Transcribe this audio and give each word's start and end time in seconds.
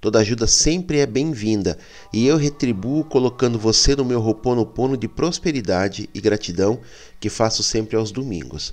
Toda 0.00 0.20
ajuda 0.20 0.46
sempre 0.46 0.98
é 0.98 1.04
bem-vinda 1.06 1.78
e 2.10 2.26
eu 2.26 2.38
retribuo 2.38 3.04
colocando 3.04 3.58
você 3.58 3.94
no 3.94 4.02
meu 4.02 4.18
roponopono 4.18 4.96
de 4.96 5.06
prosperidade 5.06 6.08
e 6.14 6.20
gratidão 6.22 6.80
que 7.20 7.28
faço 7.28 7.62
sempre 7.62 7.96
aos 7.96 8.10
domingos. 8.10 8.72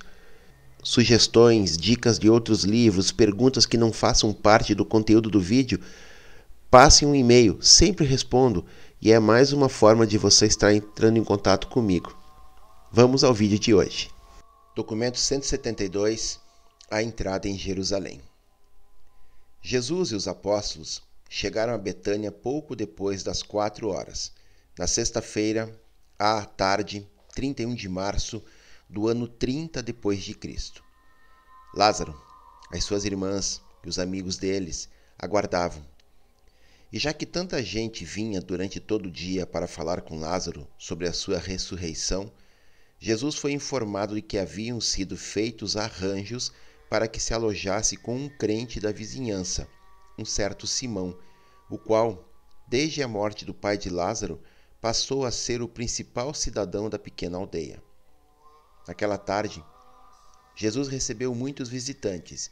Sugestões, 0.82 1.76
dicas 1.76 2.18
de 2.18 2.30
outros 2.30 2.64
livros, 2.64 3.12
perguntas 3.12 3.66
que 3.66 3.76
não 3.76 3.92
façam 3.92 4.32
parte 4.32 4.74
do 4.74 4.86
conteúdo 4.86 5.28
do 5.28 5.38
vídeo, 5.38 5.78
passe 6.70 7.04
um 7.04 7.14
e-mail, 7.14 7.58
sempre 7.60 8.06
respondo 8.06 8.64
e 8.98 9.12
é 9.12 9.18
mais 9.18 9.52
uma 9.52 9.68
forma 9.68 10.06
de 10.06 10.16
você 10.16 10.46
estar 10.46 10.72
entrando 10.72 11.18
em 11.18 11.24
contato 11.24 11.66
comigo. 11.66 12.16
Vamos 12.90 13.22
ao 13.22 13.34
vídeo 13.34 13.58
de 13.58 13.74
hoje. 13.74 14.08
Documento 14.74 15.18
172 15.18 16.40
A 16.90 17.02
entrada 17.02 17.46
em 17.46 17.58
Jerusalém. 17.58 18.22
Jesus 19.60 20.12
e 20.12 20.14
os 20.14 20.26
apóstolos 20.26 21.06
chegaram 21.28 21.74
a 21.74 21.78
Betânia 21.78 22.32
pouco 22.32 22.74
depois 22.74 23.22
das 23.22 23.42
quatro 23.42 23.88
horas, 23.88 24.32
na 24.78 24.86
sexta-feira, 24.86 25.70
à 26.18 26.44
tarde, 26.44 27.06
31 27.34 27.74
de 27.74 27.88
março 27.88 28.42
do 28.88 29.06
ano 29.06 29.28
30 29.28 29.82
depois 29.82 30.22
de 30.22 30.34
Cristo. 30.34 30.82
Lázaro, 31.74 32.18
as 32.72 32.82
suas 32.82 33.04
irmãs 33.04 33.60
e 33.84 33.88
os 33.88 33.98
amigos 33.98 34.38
deles 34.38 34.88
aguardavam. 35.18 35.84
E 36.90 36.98
já 36.98 37.12
que 37.12 37.26
tanta 37.26 37.62
gente 37.62 38.04
vinha 38.06 38.40
durante 38.40 38.80
todo 38.80 39.06
o 39.06 39.10
dia 39.10 39.46
para 39.46 39.66
falar 39.66 40.00
com 40.00 40.18
Lázaro 40.18 40.66
sobre 40.78 41.06
a 41.06 41.12
sua 41.12 41.38
ressurreição, 41.38 42.32
Jesus 42.98 43.34
foi 43.34 43.52
informado 43.52 44.14
de 44.14 44.22
que 44.22 44.38
haviam 44.38 44.80
sido 44.80 45.14
feitos 45.16 45.76
arranjos 45.76 46.50
para 46.88 47.06
que 47.06 47.20
se 47.20 47.34
alojasse 47.34 47.98
com 47.98 48.16
um 48.16 48.28
crente 48.30 48.80
da 48.80 48.90
vizinhança 48.90 49.68
um 50.18 50.24
certo 50.24 50.66
Simão, 50.66 51.16
o 51.70 51.78
qual, 51.78 52.28
desde 52.66 53.02
a 53.02 53.08
morte 53.08 53.44
do 53.44 53.54
pai 53.54 53.78
de 53.78 53.88
Lázaro, 53.88 54.42
passou 54.80 55.24
a 55.24 55.30
ser 55.30 55.62
o 55.62 55.68
principal 55.68 56.34
cidadão 56.34 56.90
da 56.90 56.98
pequena 56.98 57.38
aldeia. 57.38 57.82
Naquela 58.86 59.16
tarde, 59.16 59.64
Jesus 60.54 60.88
recebeu 60.88 61.34
muitos 61.34 61.68
visitantes, 61.68 62.50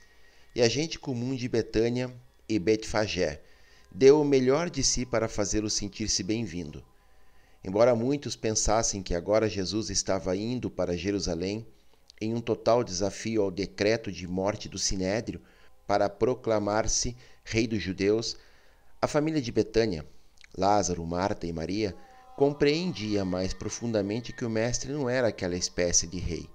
e 0.55 0.63
a 0.63 0.69
gente 0.69 0.99
comum 0.99 1.35
de 1.35 1.49
Betânia 1.49 2.15
e 2.49 2.59
Betfagé 2.59 3.43
deu 3.91 4.21
o 4.21 4.25
melhor 4.25 4.71
de 4.71 4.83
si 4.83 5.05
para 5.07 5.29
fazê-lo 5.29 5.71
sentir-se 5.71 6.23
bem-vindo. 6.23 6.85
Embora 7.65 7.95
muitos 7.95 8.37
pensassem 8.37 9.03
que 9.03 9.15
agora 9.15 9.49
Jesus 9.49 9.91
estava 9.91 10.37
indo 10.37 10.71
para 10.71 10.97
Jerusalém, 10.97 11.67
em 12.21 12.35
um 12.35 12.41
total 12.41 12.85
desafio 12.85 13.43
ao 13.43 13.51
decreto 13.51 14.13
de 14.13 14.27
morte 14.27 14.69
do 14.69 14.79
Sinédrio, 14.79 15.41
para 15.87 16.09
proclamar-se 16.09 17.17
rei 17.47 17.67
dos 17.67 17.81
judeus, 17.81 18.37
a 19.01 19.07
família 19.07 19.41
de 19.41 19.53
Betânia, 19.53 20.05
Lázaro, 20.59 21.07
Marta 21.07 21.47
e 21.47 21.53
Maria, 21.53 21.97
compreendia 22.37 23.25
mais 23.25 23.55
profundamente 23.55 24.33
que 24.33 24.45
o 24.45 24.51
mestre 24.51 24.93
não 24.93 25.09
era 25.09 25.29
aquela 25.29 25.57
espécie 25.57 26.07
de 26.07 26.19
rei. 26.19 26.51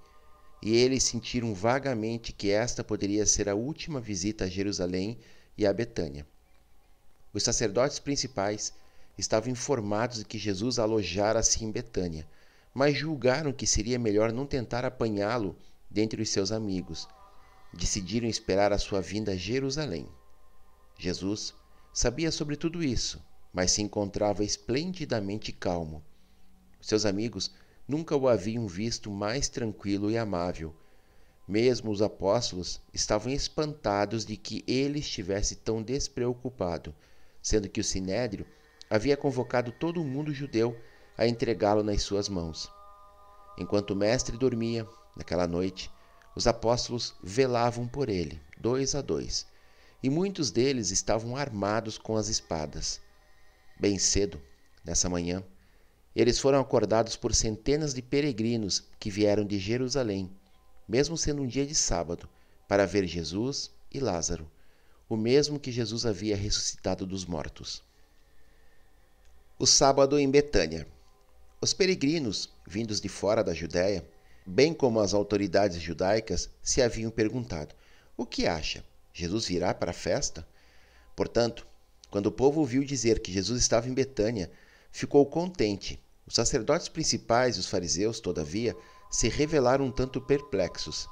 E 0.62 0.76
eles 0.76 1.02
sentiram 1.02 1.54
vagamente 1.54 2.32
que 2.32 2.50
esta 2.50 2.84
poderia 2.84 3.24
ser 3.24 3.48
a 3.48 3.54
última 3.54 4.00
visita 4.00 4.44
a 4.44 4.48
Jerusalém 4.48 5.18
e 5.58 5.66
a 5.66 5.72
Betânia. 5.72 6.26
Os 7.32 7.42
sacerdotes 7.42 7.98
principais 7.98 8.72
estavam 9.16 9.50
informados 9.50 10.18
de 10.18 10.24
que 10.26 10.38
Jesus 10.38 10.78
alojara-se 10.78 11.64
em 11.64 11.70
Betânia, 11.72 12.28
mas 12.74 12.96
julgaram 12.96 13.52
que 13.52 13.66
seria 13.66 13.98
melhor 13.98 14.30
não 14.30 14.46
tentar 14.46 14.84
apanhá-lo 14.84 15.56
dentre 15.90 16.20
os 16.20 16.28
seus 16.28 16.52
amigos 16.52 17.08
decidiram 17.72 18.28
esperar 18.28 18.72
a 18.72 18.78
sua 18.78 19.00
vinda 19.00 19.32
a 19.32 19.36
Jerusalém. 19.36 20.06
Jesus 21.02 21.52
sabia 21.92 22.30
sobre 22.30 22.54
tudo 22.54 22.80
isso, 22.80 23.20
mas 23.52 23.72
se 23.72 23.82
encontrava 23.82 24.44
esplendidamente 24.44 25.50
calmo. 25.50 26.00
Seus 26.80 27.04
amigos 27.04 27.52
nunca 27.88 28.14
o 28.14 28.28
haviam 28.28 28.68
visto 28.68 29.10
mais 29.10 29.48
tranquilo 29.48 30.12
e 30.12 30.16
amável. 30.16 30.72
Mesmo 31.48 31.90
os 31.90 32.00
apóstolos 32.00 32.80
estavam 32.94 33.32
espantados 33.32 34.24
de 34.24 34.36
que 34.36 34.62
ele 34.64 35.00
estivesse 35.00 35.56
tão 35.56 35.82
despreocupado, 35.82 36.94
sendo 37.42 37.68
que 37.68 37.80
o 37.80 37.84
sinédrio 37.84 38.46
havia 38.88 39.16
convocado 39.16 39.72
todo 39.72 40.00
o 40.00 40.04
mundo 40.04 40.32
judeu 40.32 40.78
a 41.18 41.26
entregá-lo 41.26 41.82
nas 41.82 42.00
suas 42.02 42.28
mãos. 42.28 42.70
Enquanto 43.58 43.90
o 43.90 43.96
mestre 43.96 44.38
dormia, 44.38 44.86
naquela 45.16 45.48
noite, 45.48 45.90
os 46.36 46.46
apóstolos 46.46 47.12
velavam 47.20 47.88
por 47.88 48.08
ele, 48.08 48.40
dois 48.56 48.94
a 48.94 49.00
dois, 49.00 49.50
e 50.02 50.10
muitos 50.10 50.50
deles 50.50 50.90
estavam 50.90 51.36
armados 51.36 51.96
com 51.96 52.16
as 52.16 52.28
espadas. 52.28 53.00
Bem 53.78 53.98
cedo, 53.98 54.42
nessa 54.84 55.08
manhã, 55.08 55.44
eles 56.14 56.38
foram 56.38 56.60
acordados 56.60 57.16
por 57.16 57.34
centenas 57.34 57.94
de 57.94 58.02
peregrinos 58.02 58.84
que 58.98 59.10
vieram 59.10 59.44
de 59.44 59.58
Jerusalém, 59.58 60.30
mesmo 60.88 61.16
sendo 61.16 61.42
um 61.42 61.46
dia 61.46 61.64
de 61.64 61.74
sábado, 61.74 62.28
para 62.68 62.86
ver 62.86 63.06
Jesus 63.06 63.70
e 63.92 64.00
Lázaro, 64.00 64.50
o 65.08 65.16
mesmo 65.16 65.60
que 65.60 65.70
Jesus 65.70 66.04
havia 66.04 66.36
ressuscitado 66.36 67.06
dos 67.06 67.24
mortos. 67.24 67.82
O 69.58 69.66
sábado 69.66 70.18
em 70.18 70.30
Betânia. 70.30 70.86
Os 71.60 71.72
peregrinos, 71.72 72.50
vindos 72.66 73.00
de 73.00 73.08
fora 73.08 73.44
da 73.44 73.54
Judéia, 73.54 74.04
bem 74.44 74.74
como 74.74 74.98
as 74.98 75.14
autoridades 75.14 75.80
judaicas, 75.80 76.50
se 76.60 76.82
haviam 76.82 77.10
perguntado: 77.10 77.74
O 78.16 78.26
que 78.26 78.46
acha? 78.46 78.84
Jesus 79.12 79.46
virá 79.46 79.74
para 79.74 79.90
a 79.90 79.94
festa? 79.94 80.46
Portanto, 81.14 81.66
quando 82.10 82.26
o 82.26 82.32
povo 82.32 82.60
ouviu 82.60 82.84
dizer 82.84 83.20
que 83.20 83.32
Jesus 83.32 83.60
estava 83.60 83.88
em 83.88 83.94
Betânia, 83.94 84.50
ficou 84.90 85.24
contente. 85.26 86.02
Os 86.26 86.34
sacerdotes 86.34 86.88
principais 86.88 87.56
e 87.56 87.60
os 87.60 87.68
fariseus, 87.68 88.20
todavia, 88.20 88.76
se 89.10 89.28
revelaram 89.28 89.86
um 89.86 89.90
tanto 89.90 90.20
perplexos. 90.20 91.08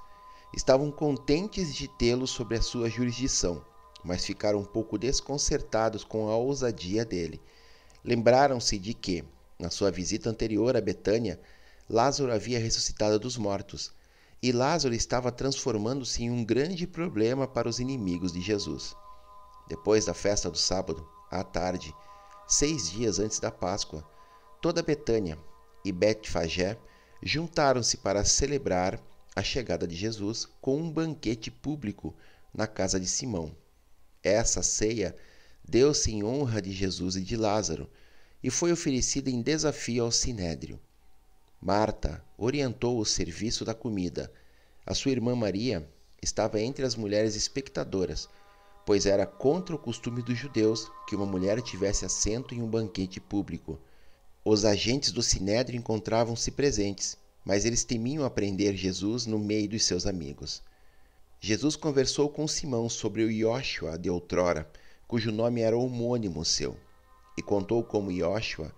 estavam 0.54 0.90
contentes 0.90 1.74
de 1.74 1.86
tê-lo 1.86 2.26
sob 2.26 2.56
a 2.56 2.62
sua 2.62 2.90
jurisdição, 2.90 3.64
mas 4.02 4.24
ficaram 4.24 4.58
um 4.58 4.64
pouco 4.64 4.98
desconcertados 4.98 6.02
com 6.02 6.28
a 6.28 6.36
ousadia 6.36 7.04
dele. 7.04 7.40
Lembraram-se 8.04 8.78
de 8.78 8.94
que, 8.94 9.24
na 9.58 9.70
sua 9.70 9.90
visita 9.90 10.28
anterior 10.28 10.76
a 10.76 10.80
Betânia, 10.80 11.40
Lázaro 11.88 12.32
havia 12.32 12.58
ressuscitado 12.58 13.18
dos 13.18 13.36
mortos, 13.36 13.92
e 14.42 14.52
Lázaro 14.52 14.94
estava 14.94 15.30
transformando-se 15.30 16.22
em 16.22 16.30
um 16.30 16.44
grande 16.44 16.86
problema 16.86 17.46
para 17.46 17.68
os 17.68 17.78
inimigos 17.78 18.32
de 18.32 18.40
Jesus. 18.40 18.96
Depois 19.68 20.06
da 20.06 20.14
festa 20.14 20.50
do 20.50 20.56
sábado, 20.56 21.06
à 21.30 21.44
tarde, 21.44 21.94
seis 22.48 22.90
dias 22.90 23.18
antes 23.18 23.38
da 23.38 23.50
Páscoa, 23.50 24.02
toda 24.60 24.82
Betânia 24.82 25.38
e 25.84 25.92
Betfagé 25.92 26.78
juntaram-se 27.22 27.98
para 27.98 28.24
celebrar 28.24 28.98
a 29.36 29.42
chegada 29.42 29.86
de 29.86 29.94
Jesus 29.94 30.48
com 30.60 30.76
um 30.76 30.90
banquete 30.90 31.50
público 31.50 32.14
na 32.52 32.66
casa 32.66 32.98
de 32.98 33.06
Simão. 33.06 33.54
Essa 34.22 34.62
ceia 34.62 35.14
deu-se 35.62 36.10
em 36.10 36.24
honra 36.24 36.60
de 36.60 36.72
Jesus 36.72 37.14
e 37.16 37.22
de 37.22 37.36
Lázaro 37.36 37.88
e 38.42 38.50
foi 38.50 38.72
oferecida 38.72 39.30
em 39.30 39.42
desafio 39.42 40.04
ao 40.04 40.10
sinédrio. 40.10 40.80
Marta 41.62 42.24
orientou 42.38 42.98
o 42.98 43.04
serviço 43.04 43.66
da 43.66 43.74
comida. 43.74 44.32
A 44.86 44.94
sua 44.94 45.10
irmã 45.10 45.36
Maria 45.36 45.86
estava 46.22 46.58
entre 46.58 46.86
as 46.86 46.96
mulheres 46.96 47.36
espectadoras, 47.36 48.30
pois 48.86 49.04
era 49.04 49.26
contra 49.26 49.76
o 49.76 49.78
costume 49.78 50.22
dos 50.22 50.38
judeus 50.38 50.90
que 51.06 51.14
uma 51.14 51.26
mulher 51.26 51.60
tivesse 51.60 52.06
assento 52.06 52.54
em 52.54 52.62
um 52.62 52.66
banquete 52.66 53.20
público. 53.20 53.78
Os 54.42 54.64
agentes 54.64 55.12
do 55.12 55.22
sinédrio 55.22 55.78
encontravam-se 55.78 56.50
presentes, 56.50 57.18
mas 57.44 57.66
eles 57.66 57.84
temiam 57.84 58.24
aprender 58.24 58.74
Jesus 58.74 59.26
no 59.26 59.38
meio 59.38 59.68
dos 59.68 59.84
seus 59.84 60.06
amigos. 60.06 60.62
Jesus 61.38 61.76
conversou 61.76 62.30
com 62.30 62.48
Simão 62.48 62.88
sobre 62.88 63.22
o 63.22 63.30
Ióshua 63.30 63.98
de 63.98 64.08
outrora, 64.08 64.66
cujo 65.06 65.30
nome 65.30 65.60
era 65.60 65.76
homônimo 65.76 66.42
seu, 66.42 66.74
e 67.36 67.42
contou 67.42 67.84
como 67.84 68.10
Ióshua 68.10 68.74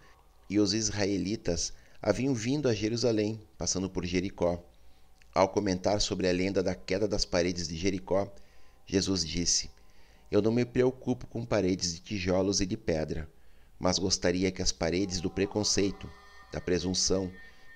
e 0.51 0.59
os 0.59 0.75
israelitas 0.75 1.73
haviam 2.03 2.35
vindo 2.35 2.69
a 2.69 2.75
Jerusalém, 2.75 3.41
passando 3.57 3.89
por 3.89 4.05
Jericó. 4.05 4.63
Ao 5.33 5.49
comentar 5.49 6.01
sobre 6.01 6.29
a 6.29 6.33
lenda 6.33 6.63
da 6.63 6.75
queda 6.75 7.09
das 7.09 7.25
paredes 7.25 7.69
de 7.69 7.77
Jericó, 7.77 8.31
Jesus 8.85 9.25
disse: 9.25 9.71
Eu 10.31 10.43
não 10.43 10.53
me 10.53 10.65
preocupo 10.67 11.27
com 11.27 11.47
paredes 11.47 11.95
de 11.95 12.01
tijolos 12.01 12.61
e 12.61 12.67
de 12.67 12.77
pedra 12.77 13.27
mas 13.83 13.99
gostaria 13.99 14.53
que 14.53 14.63
as 14.63 14.71
paredes 14.71 15.21
do 15.21 15.29
preconceito, 15.29 16.09
da 16.53 16.61
presunção 16.61 17.29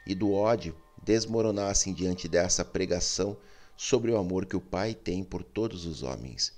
e 0.07 0.15
do 0.15 0.33
ódio 0.33 0.73
desmoronassem 1.03 1.93
diante 1.93 2.29
dessa 2.29 2.65
pregação 2.65 3.37
sobre 3.77 4.13
o 4.13 4.17
amor 4.17 4.47
que 4.47 4.55
o 4.55 4.61
Pai 4.61 4.95
tem 4.95 5.25
por 5.25 5.43
todos 5.43 5.85
os 5.85 6.05
homens. 6.05 6.53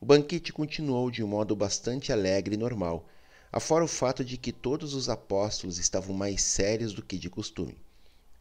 O 0.00 0.06
banquete 0.06 0.52
continuou 0.52 1.10
de 1.10 1.24
um 1.24 1.26
modo 1.26 1.56
bastante 1.56 2.12
alegre 2.12 2.54
e 2.54 2.58
normal, 2.58 3.04
afora 3.52 3.84
o 3.84 3.88
fato 3.88 4.24
de 4.24 4.38
que 4.38 4.50
todos 4.50 4.94
os 4.94 5.10
apóstolos 5.10 5.78
estavam 5.78 6.16
mais 6.16 6.42
sérios 6.42 6.94
do 6.94 7.02
que 7.02 7.18
de 7.18 7.28
costume. 7.28 7.76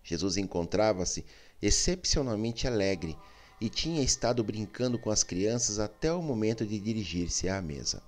Jesus 0.01 0.37
encontrava-se 0.37 1.25
excepcionalmente 1.61 2.65
alegre 2.65 3.17
e 3.59 3.69
tinha 3.69 4.01
estado 4.01 4.43
brincando 4.43 4.97
com 4.97 5.11
as 5.11 5.21
crianças 5.21 5.77
até 5.77 6.11
o 6.13 6.21
momento 6.21 6.65
de 6.65 6.79
dirigir-se 6.79 7.49
à 7.49 7.61
mesa. 7.61 8.01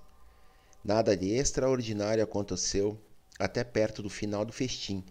Nada 0.82 1.16
de 1.16 1.28
extraordinário 1.28 2.24
aconteceu 2.24 2.98
até 3.38 3.62
perto 3.62 4.02
do 4.02 4.10
final 4.10 4.44
do 4.44 4.52
festim, 4.52 5.04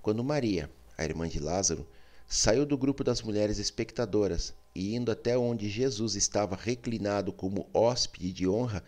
quando 0.00 0.24
Maria, 0.24 0.70
a 0.96 1.04
irmã 1.04 1.28
de 1.28 1.38
Lázaro, 1.38 1.86
saiu 2.26 2.64
do 2.64 2.78
grupo 2.78 3.02
das 3.02 3.20
mulheres 3.22 3.58
espectadoras 3.58 4.54
e, 4.74 4.94
indo 4.94 5.10
até 5.10 5.36
onde 5.36 5.68
Jesus 5.68 6.14
estava 6.14 6.56
reclinado 6.56 7.32
como 7.32 7.68
hóspede 7.74 8.32
de 8.32 8.48
honra, 8.48 8.84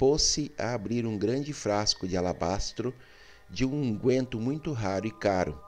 pôs-se 0.00 0.50
a 0.56 0.72
abrir 0.72 1.04
um 1.04 1.18
grande 1.18 1.52
frasco 1.52 2.08
de 2.08 2.16
alabastro 2.16 2.94
de 3.50 3.66
um 3.66 3.82
unguento 3.82 4.40
muito 4.40 4.72
raro 4.72 5.06
e 5.06 5.10
caro, 5.10 5.60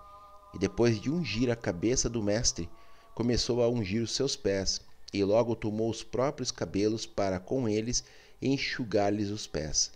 e 0.54 0.58
depois 0.58 0.98
de 0.98 1.10
ungir 1.10 1.50
a 1.50 1.54
cabeça 1.54 2.08
do 2.08 2.22
mestre, 2.22 2.66
começou 3.14 3.62
a 3.62 3.68
ungir 3.68 4.02
os 4.02 4.14
seus 4.14 4.34
pés, 4.34 4.80
e 5.12 5.22
logo 5.22 5.54
tomou 5.54 5.90
os 5.90 6.02
próprios 6.02 6.50
cabelos 6.50 7.04
para 7.04 7.38
com 7.38 7.68
eles 7.68 8.04
enxugar-lhes 8.40 9.28
os 9.28 9.46
pés. 9.46 9.90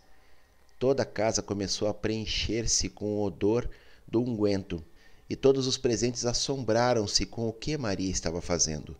Toda 0.78 1.02
a 1.02 1.06
casa 1.06 1.40
começou 1.40 1.88
a 1.88 1.94
preencher-se 1.94 2.90
com 2.90 3.06
o 3.06 3.22
odor 3.22 3.66
do 4.06 4.20
unguento, 4.20 4.84
e 5.30 5.34
todos 5.34 5.66
os 5.66 5.78
presentes 5.78 6.26
assombraram-se 6.26 7.24
com 7.24 7.48
o 7.48 7.54
que 7.54 7.78
Maria 7.78 8.10
estava 8.10 8.42
fazendo. 8.42 8.94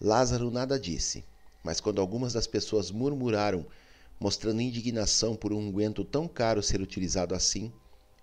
Lázaro 0.00 0.50
nada 0.50 0.80
disse, 0.80 1.22
mas 1.62 1.78
quando 1.78 2.00
algumas 2.00 2.32
das 2.32 2.46
pessoas 2.46 2.90
murmuraram, 2.90 3.66
mostrando 4.22 4.60
indignação 4.60 5.34
por 5.34 5.52
um 5.52 5.58
unguento 5.58 6.04
tão 6.04 6.28
caro 6.28 6.62
ser 6.62 6.80
utilizado 6.80 7.34
assim, 7.34 7.72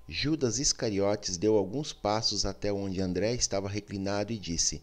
Judas 0.08 0.58
Iscariotes 0.58 1.36
deu 1.36 1.58
alguns 1.58 1.92
passos 1.92 2.46
até 2.46 2.72
onde 2.72 3.02
André 3.02 3.34
estava 3.34 3.68
reclinado 3.68 4.32
e 4.32 4.40
disse: 4.40 4.82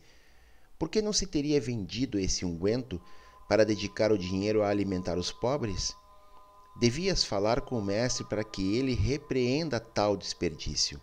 Por 0.79 0.91
que 0.91 1.01
não 1.01 1.15
se 1.15 1.27
teria 1.27 1.59
vendido 1.59 2.19
esse 2.19 2.45
unguento 2.45 3.01
para 3.49 3.65
dedicar 3.65 4.13
o 4.13 4.19
dinheiro 4.19 4.63
a 4.63 4.69
alimentar 4.69 5.17
os 5.17 5.33
pobres? 5.33 5.97
Devias 6.79 7.25
falar 7.25 7.62
com 7.62 7.79
o 7.79 7.83
Mestre 7.83 8.27
para 8.27 8.45
que 8.45 8.77
ele 8.77 8.93
repreenda 8.93 9.81
tal 9.81 10.19
desperdício. 10.19 11.01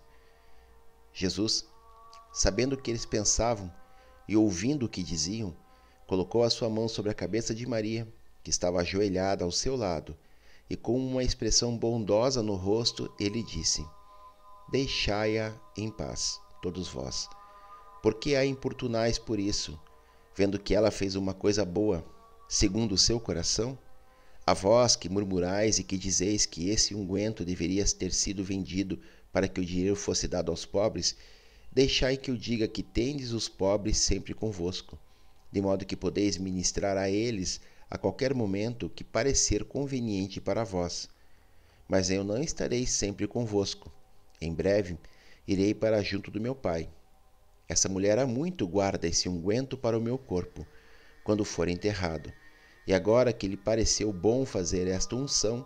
Jesus, 1.12 1.66
sabendo 2.32 2.74
o 2.74 2.78
que 2.78 2.92
eles 2.92 3.08
pensavam 3.08 3.74
e 4.28 4.38
ouvindo 4.38 4.86
o 4.86 4.90
que 4.90 5.02
diziam, 5.02 5.56
colocou 6.06 6.44
a 6.44 6.52
sua 6.52 6.70
mão 6.70 6.88
sobre 6.88 7.10
a 7.10 7.16
cabeça 7.16 7.56
de 7.56 7.66
Maria, 7.66 8.08
que 8.44 8.50
estava 8.50 8.82
ajoelhada 8.82 9.46
ao 9.46 9.52
seu 9.52 9.76
lado, 9.76 10.16
e 10.70 10.76
com 10.76 10.98
uma 10.98 11.24
expressão 11.24 11.78
bondosa 11.78 12.44
no 12.44 12.56
rosto, 12.56 13.12
ele 13.20 13.42
disse: 13.44 13.86
Deixai-a 14.72 15.54
em 15.78 15.90
paz, 15.90 16.40
todos 16.62 16.88
vós. 16.88 17.30
Por 18.02 18.16
que 18.16 18.36
a 18.36 18.46
importunais 18.46 19.18
por 19.18 19.40
isso, 19.40 19.80
vendo 20.36 20.60
que 20.60 20.76
ela 20.76 20.92
fez 20.92 21.16
uma 21.16 21.34
coisa 21.34 21.64
boa, 21.64 22.04
segundo 22.50 22.94
o 22.94 22.98
seu 22.98 23.20
coração? 23.20 23.78
A 24.46 24.54
vós 24.54 24.98
que 24.98 25.08
murmurais 25.08 25.80
e 25.80 25.84
que 25.84 25.98
dizeis 25.98 26.46
que 26.46 26.70
esse 26.70 26.94
unguento 26.94 27.46
deveria 27.46 27.86
ter 27.86 28.12
sido 28.12 28.44
vendido 28.44 29.00
para 29.32 29.48
que 29.48 29.62
o 29.62 29.66
dinheiro 29.66 29.96
fosse 29.96 30.28
dado 30.28 30.52
aos 30.52 30.66
pobres, 30.66 31.16
deixai 31.72 32.18
que 32.18 32.30
eu 32.30 32.36
diga 32.36 32.68
que 32.68 32.84
tendes 32.84 33.32
os 33.32 33.48
pobres 33.48 33.98
sempre 33.98 34.34
convosco, 34.34 35.00
de 35.52 35.62
modo 35.62 35.86
que 35.86 35.96
podeis 35.96 36.38
ministrar 36.38 36.98
a 36.98 37.10
eles 37.10 37.62
a 37.94 37.98
qualquer 38.00 38.34
momento 38.34 38.90
que 38.90 39.04
parecer 39.04 39.64
conveniente 39.64 40.42
para 40.42 40.64
vós. 40.64 41.08
Mas 41.88 42.10
eu 42.10 42.24
não 42.24 42.42
estarei 42.42 42.88
sempre 42.88 43.28
convosco. 43.28 43.92
Em 44.42 44.52
breve 44.52 44.98
irei 45.48 45.76
para 45.76 46.02
junto 46.02 46.32
do 46.32 46.42
meu 46.42 46.56
pai. 46.56 46.90
Essa 47.70 47.88
mulher 47.88 48.18
há 48.18 48.26
muito 48.26 48.68
guarda 48.68 49.08
esse 49.08 49.30
unguento 49.30 49.78
para 49.78 49.96
o 49.96 50.02
meu 50.02 50.18
corpo, 50.18 50.66
quando 51.24 51.46
for 51.46 51.68
enterrado. 51.68 52.34
E 52.88 52.96
agora 52.96 53.32
que 53.32 53.48
lhe 53.48 53.56
pareceu 53.56 54.12
bom 54.12 54.44
fazer 54.44 54.88
esta 54.88 55.16
unção, 55.16 55.64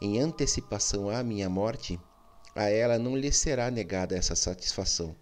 em 0.00 0.20
antecipação 0.20 1.10
à 1.10 1.24
minha 1.24 1.50
morte, 1.50 1.98
a 2.54 2.70
ela 2.70 3.00
não 3.00 3.16
lhe 3.16 3.32
será 3.32 3.68
negada 3.68 4.16
essa 4.16 4.36
satisfação. 4.36 5.16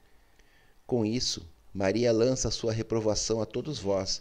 Com 0.86 1.02
isso, 1.02 1.48
Maria 1.72 2.12
lança 2.12 2.50
sua 2.50 2.74
reprovação 2.74 3.40
a 3.40 3.46
todos 3.46 3.78
vós, 3.78 4.20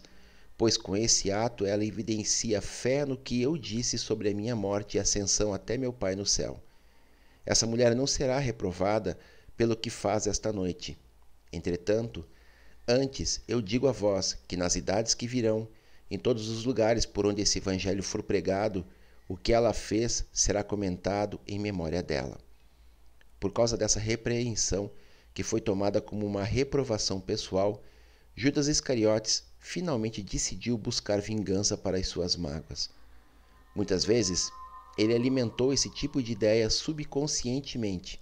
pois 0.61 0.77
com 0.77 0.95
esse 0.95 1.31
ato 1.31 1.65
ela 1.65 1.83
evidencia 1.83 2.61
fé 2.61 3.03
no 3.03 3.17
que 3.17 3.41
eu 3.41 3.57
disse 3.57 3.97
sobre 3.97 4.29
a 4.29 4.33
minha 4.35 4.55
morte 4.55 4.95
e 4.95 4.99
ascensão 4.99 5.55
até 5.55 5.75
meu 5.75 5.91
Pai 5.91 6.15
no 6.15 6.23
céu. 6.23 6.61
Essa 7.43 7.65
mulher 7.65 7.95
não 7.95 8.05
será 8.05 8.37
reprovada 8.37 9.17
pelo 9.57 9.75
que 9.75 9.89
faz 9.89 10.27
esta 10.27 10.53
noite. 10.53 10.95
Entretanto, 11.51 12.23
antes 12.87 13.41
eu 13.47 13.59
digo 13.59 13.87
a 13.87 13.91
vós 13.91 14.37
que 14.47 14.55
nas 14.55 14.75
idades 14.75 15.15
que 15.15 15.25
virão, 15.25 15.67
em 16.11 16.19
todos 16.19 16.47
os 16.47 16.63
lugares 16.63 17.07
por 17.07 17.25
onde 17.25 17.41
esse 17.41 17.57
evangelho 17.57 18.03
for 18.03 18.21
pregado, 18.21 18.85
o 19.27 19.35
que 19.35 19.53
ela 19.53 19.73
fez 19.73 20.25
será 20.31 20.63
comentado 20.63 21.41
em 21.47 21.57
memória 21.57 22.03
dela. 22.03 22.37
Por 23.39 23.51
causa 23.51 23.75
dessa 23.75 23.99
repreensão, 23.99 24.91
que 25.33 25.41
foi 25.41 25.59
tomada 25.59 25.99
como 25.99 26.23
uma 26.23 26.43
reprovação 26.43 27.19
pessoal, 27.19 27.81
Judas 28.35 28.67
Iscariotes 28.67 29.49
finalmente 29.61 30.21
decidiu 30.21 30.77
buscar 30.77 31.21
vingança 31.21 31.77
para 31.77 31.97
as 31.97 32.07
suas 32.07 32.35
mágoas. 32.35 32.89
Muitas 33.73 34.03
vezes, 34.03 34.51
ele 34.97 35.15
alimentou 35.15 35.71
esse 35.71 35.89
tipo 35.89 36.21
de 36.21 36.33
ideia 36.33 36.69
subconscientemente, 36.69 38.19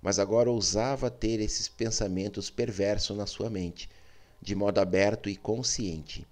mas 0.00 0.20
agora 0.20 0.48
ousava 0.48 1.10
ter 1.10 1.40
esses 1.40 1.68
pensamentos 1.68 2.48
perversos 2.48 3.16
na 3.16 3.26
sua 3.26 3.50
mente, 3.50 3.90
de 4.40 4.54
modo 4.54 4.78
aberto 4.78 5.28
e 5.28 5.34
consciente 5.34 6.24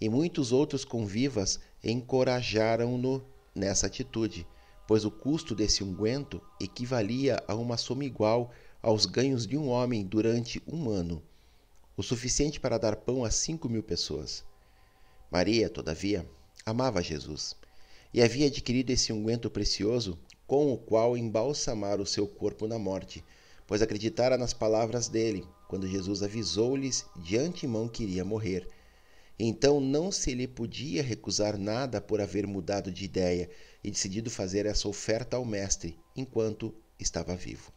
e 0.00 0.08
muitos 0.08 0.52
outros 0.52 0.84
convivas 0.84 1.58
encorajaram-no 1.82 3.24
nessa 3.54 3.86
atitude, 3.86 4.46
pois 4.86 5.04
o 5.04 5.10
custo 5.10 5.54
desse 5.54 5.82
unguento 5.82 6.40
equivalia 6.60 7.42
a 7.48 7.54
uma 7.54 7.76
soma 7.76 8.04
igual 8.04 8.52
aos 8.82 9.06
ganhos 9.06 9.46
de 9.46 9.56
um 9.56 9.68
homem 9.68 10.04
durante 10.04 10.62
um 10.66 10.90
ano. 10.90 11.22
O 11.96 12.02
suficiente 12.02 12.60
para 12.60 12.78
dar 12.78 12.96
pão 12.96 13.24
a 13.24 13.30
cinco 13.30 13.68
mil 13.68 13.82
pessoas. 13.82 14.44
Maria, 15.30 15.70
todavia, 15.70 16.28
amava 16.64 17.02
Jesus 17.02 17.56
e 18.12 18.22
havia 18.22 18.46
adquirido 18.46 18.90
esse 18.90 19.12
unguento 19.12 19.50
precioso 19.50 20.18
com 20.46 20.72
o 20.72 20.78
qual 20.78 21.16
embalsamar 21.16 22.00
o 22.00 22.06
seu 22.06 22.26
corpo 22.28 22.66
na 22.66 22.78
morte, 22.78 23.24
pois 23.66 23.82
acreditara 23.82 24.38
nas 24.38 24.52
palavras 24.52 25.08
dele, 25.08 25.44
quando 25.68 25.88
Jesus 25.88 26.22
avisou-lhes 26.22 27.04
de 27.16 27.36
antemão 27.36 27.88
que 27.88 28.04
iria 28.04 28.24
morrer. 28.24 28.68
Então 29.38 29.80
não 29.80 30.12
se 30.12 30.34
lhe 30.34 30.46
podia 30.46 31.02
recusar 31.02 31.58
nada 31.58 32.00
por 32.00 32.20
haver 32.20 32.46
mudado 32.46 32.90
de 32.90 33.04
ideia 33.04 33.50
e 33.82 33.90
decidido 33.90 34.30
fazer 34.30 34.64
essa 34.66 34.88
oferta 34.88 35.36
ao 35.36 35.44
Mestre 35.44 35.98
enquanto 36.14 36.74
estava 36.98 37.36
vivo. 37.36 37.72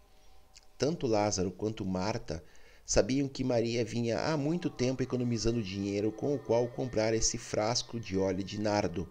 Tanto 0.78 1.08
Lázaro 1.08 1.52
quanto 1.52 1.86
Marta 1.86 2.44
sabiam 2.90 3.28
que 3.28 3.44
Maria 3.44 3.86
vinha 3.86 4.20
há 4.20 4.36
muito 4.36 4.68
tempo 4.68 5.04
economizando 5.04 5.62
dinheiro 5.62 6.12
com 6.12 6.34
o 6.34 6.40
qual 6.40 6.68
comprar 6.68 7.14
esse 7.14 7.38
frasco 7.38 8.00
de 8.00 8.18
óleo 8.18 8.44
de 8.44 8.60
nardo, 8.60 9.08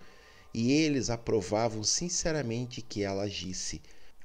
e 0.52 0.72
eles 0.72 1.10
aprovavam 1.10 1.84
sinceramente 1.84 2.82
que 2.82 3.04
ela 3.04 3.22
agisse, 3.22 3.80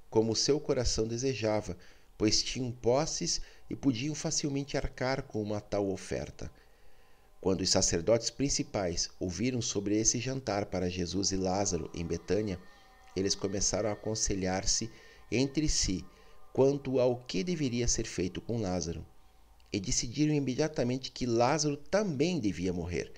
como 0.10 0.36
seu 0.36 0.60
coração 0.60 1.08
desejava, 1.08 1.78
pois 2.18 2.42
tinham 2.42 2.72
posses 2.72 3.42
e 3.70 3.76
podiam 3.76 4.16
facilmente 4.16 4.76
arcar 4.76 5.22
com 5.22 5.40
uma 5.40 5.62
tal 5.62 5.88
oferta. 5.88 6.52
Quando 7.40 7.62
os 7.62 7.70
sacerdotes 7.70 8.32
principais 8.32 9.08
ouviram 9.20 9.62
sobre 9.62 9.96
esse 9.96 10.20
jantar 10.20 10.66
para 10.66 10.90
Jesus 10.90 11.32
e 11.32 11.38
Lázaro 11.38 11.92
em 11.94 12.04
Betânia, 12.04 12.60
eles 13.16 13.36
começaram 13.36 13.88
a 13.88 13.94
aconselhar-se 13.94 14.90
entre 15.32 15.70
si 15.70 16.04
quanto 16.52 17.00
ao 17.00 17.18
que 17.18 17.44
deveria 17.44 17.88
ser 17.88 18.08
feito 18.08 18.42
com 18.42 18.60
Lázaro, 18.60 19.06
e 19.74 19.80
decidiram 19.80 20.34
imediatamente 20.34 21.12
que 21.12 21.26
Lázaro 21.26 21.76
também 21.76 22.40
devia 22.40 22.72
morrer, 22.72 23.12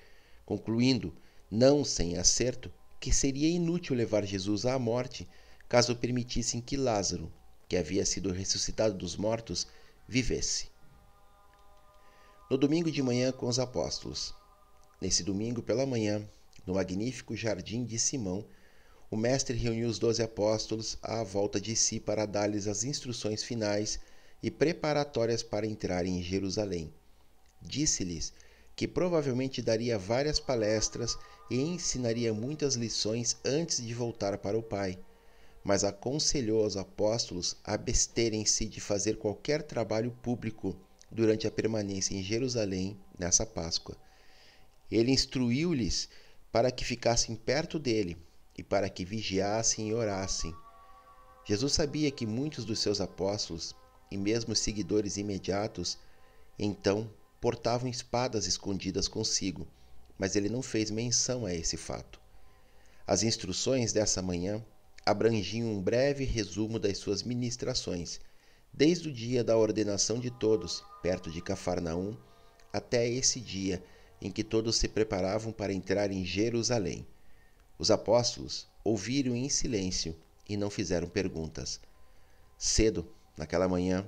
concluindo, 0.46 1.14
não 1.50 1.84
sem 1.84 2.16
acerto, 2.16 2.72
que 2.98 3.12
seria 3.12 3.48
inútil 3.48 3.94
levar 3.94 4.24
Jesus 4.24 4.64
à 4.64 4.78
morte 4.78 5.28
caso 5.68 5.94
permitissem 5.94 6.60
que 6.60 6.76
Lázaro, 6.76 7.30
que 7.68 7.76
havia 7.76 8.06
sido 8.06 8.32
ressuscitado 8.32 8.96
dos 8.96 9.16
mortos, 9.16 9.66
vivesse 10.08 10.74
no 12.48 12.56
domingo 12.56 12.92
de 12.92 13.02
manhã 13.02 13.32
com 13.32 13.48
os 13.48 13.58
apóstolos. 13.58 14.32
Nesse 15.00 15.24
domingo 15.24 15.60
pela 15.62 15.84
manhã, 15.84 16.22
no 16.64 16.74
magnífico 16.74 17.34
jardim 17.34 17.84
de 17.84 17.98
Simão, 17.98 18.46
o 19.10 19.16
Mestre 19.16 19.56
reuniu 19.56 19.88
os 19.88 19.98
doze 19.98 20.22
apóstolos 20.22 20.96
à 21.02 21.24
volta 21.24 21.60
de 21.60 21.74
si 21.74 21.98
para 21.98 22.24
dar-lhes 22.24 22.68
as 22.68 22.84
instruções 22.84 23.42
finais 23.42 23.98
e 24.42 24.50
preparatórias 24.50 25.42
para 25.42 25.66
entrar 25.66 26.04
em 26.06 26.22
Jerusalém. 26.22 26.92
Disse-lhes 27.62 28.32
que 28.74 28.86
provavelmente 28.86 29.62
daria 29.62 29.98
várias 29.98 30.38
palestras 30.38 31.16
e 31.50 31.56
ensinaria 31.56 32.34
muitas 32.34 32.74
lições 32.74 33.36
antes 33.44 33.84
de 33.84 33.94
voltar 33.94 34.36
para 34.38 34.58
o 34.58 34.62
Pai, 34.62 34.98
mas 35.64 35.82
aconselhou 35.82 36.62
aos 36.62 36.76
apóstolos 36.76 37.56
absterem-se 37.64 38.66
de 38.66 38.80
fazer 38.80 39.16
qualquer 39.16 39.62
trabalho 39.62 40.10
público 40.22 40.76
durante 41.10 41.46
a 41.46 41.50
permanência 41.50 42.14
em 42.14 42.22
Jerusalém 42.22 42.98
nessa 43.18 43.46
Páscoa. 43.46 43.96
Ele 44.90 45.10
instruiu-lhes 45.10 46.08
para 46.52 46.70
que 46.70 46.84
ficassem 46.84 47.34
perto 47.34 47.78
dele 47.78 48.16
e 48.56 48.62
para 48.62 48.88
que 48.88 49.04
vigiassem 49.04 49.88
e 49.88 49.94
orassem. 49.94 50.54
Jesus 51.44 51.72
sabia 51.72 52.10
que 52.10 52.26
muitos 52.26 52.64
dos 52.64 52.78
seus 52.78 53.00
apóstolos 53.00 53.74
e 54.10 54.16
mesmo 54.16 54.54
seguidores 54.54 55.16
imediatos 55.16 55.98
então 56.58 57.10
portavam 57.40 57.88
espadas 57.88 58.46
escondidas 58.46 59.08
consigo, 59.08 59.66
mas 60.18 60.36
ele 60.36 60.48
não 60.48 60.62
fez 60.62 60.90
menção 60.90 61.44
a 61.44 61.54
esse 61.54 61.76
fato. 61.76 62.20
As 63.06 63.22
instruções 63.22 63.92
dessa 63.92 64.22
manhã 64.22 64.64
abrangiam 65.04 65.68
um 65.68 65.82
breve 65.82 66.24
resumo 66.24 66.78
das 66.78 66.98
suas 66.98 67.22
ministrações 67.22 68.20
desde 68.76 69.08
o 69.08 69.12
dia 69.12 69.42
da 69.42 69.56
ordenação 69.56 70.20
de 70.20 70.30
todos, 70.30 70.84
perto 71.02 71.30
de 71.30 71.40
Cafarnaum, 71.40 72.14
até 72.70 73.08
esse 73.08 73.40
dia 73.40 73.82
em 74.20 74.30
que 74.30 74.44
todos 74.44 74.76
se 74.76 74.86
preparavam 74.86 75.50
para 75.50 75.72
entrar 75.72 76.10
em 76.10 76.26
Jerusalém. 76.26 77.06
Os 77.78 77.90
apóstolos 77.90 78.68
ouviram 78.84 79.34
em 79.34 79.48
silêncio 79.48 80.14
e 80.46 80.58
não 80.58 80.68
fizeram 80.68 81.08
perguntas. 81.08 81.80
Cedo, 82.58 83.08
naquela 83.36 83.68
manhã, 83.68 84.06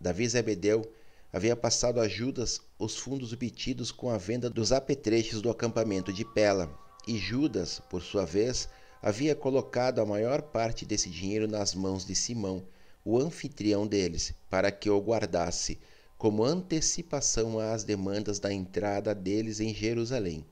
Davi 0.00 0.28
Zebedeu 0.28 0.90
havia 1.32 1.56
passado 1.56 2.00
a 2.00 2.08
Judas 2.08 2.60
os 2.78 2.96
fundos 2.96 3.32
obtidos 3.32 3.90
com 3.90 4.10
a 4.10 4.16
venda 4.16 4.48
dos 4.48 4.72
apetrechos 4.72 5.42
do 5.42 5.50
acampamento 5.50 6.12
de 6.12 6.24
Pela, 6.24 6.72
e 7.06 7.18
Judas, 7.18 7.80
por 7.90 8.02
sua 8.02 8.24
vez, 8.24 8.68
havia 9.02 9.34
colocado 9.34 10.00
a 10.00 10.06
maior 10.06 10.42
parte 10.42 10.84
desse 10.84 11.08
dinheiro 11.08 11.48
nas 11.48 11.74
mãos 11.74 12.04
de 12.04 12.14
Simão, 12.14 12.62
o 13.04 13.18
anfitrião 13.18 13.86
deles, 13.86 14.34
para 14.50 14.70
que 14.70 14.90
o 14.90 15.00
guardasse, 15.00 15.78
como 16.16 16.44
antecipação 16.44 17.58
às 17.58 17.84
demandas 17.84 18.38
da 18.38 18.52
entrada 18.52 19.14
deles 19.14 19.60
em 19.60 19.74
Jerusalém. 19.74 20.44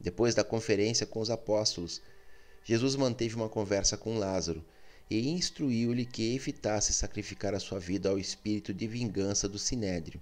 Depois 0.00 0.34
da 0.34 0.42
conferência 0.42 1.06
com 1.06 1.20
os 1.20 1.30
apóstolos, 1.30 2.02
Jesus 2.64 2.96
manteve 2.96 3.36
uma 3.36 3.48
conversa 3.48 3.96
com 3.96 4.18
Lázaro 4.18 4.64
e 5.12 5.28
instruiu-lhe 5.28 6.06
que 6.06 6.34
evitasse 6.34 6.90
sacrificar 6.90 7.54
a 7.54 7.60
sua 7.60 7.78
vida 7.78 8.08
ao 8.08 8.18
espírito 8.18 8.72
de 8.72 8.86
vingança 8.86 9.46
do 9.46 9.58
sinédrio. 9.58 10.18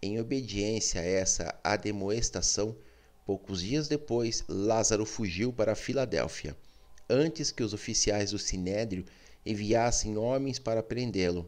Em 0.00 0.18
obediência 0.18 1.02
a 1.02 1.04
essa 1.04 1.54
ademoestação, 1.62 2.74
poucos 3.26 3.60
dias 3.60 3.88
depois, 3.88 4.42
Lázaro 4.48 5.04
fugiu 5.04 5.52
para 5.52 5.74
Filadélfia, 5.74 6.56
antes 7.10 7.50
que 7.50 7.62
os 7.62 7.74
oficiais 7.74 8.30
do 8.30 8.38
sinédrio 8.38 9.04
enviassem 9.44 10.16
homens 10.16 10.58
para 10.58 10.82
prendê-lo. 10.82 11.46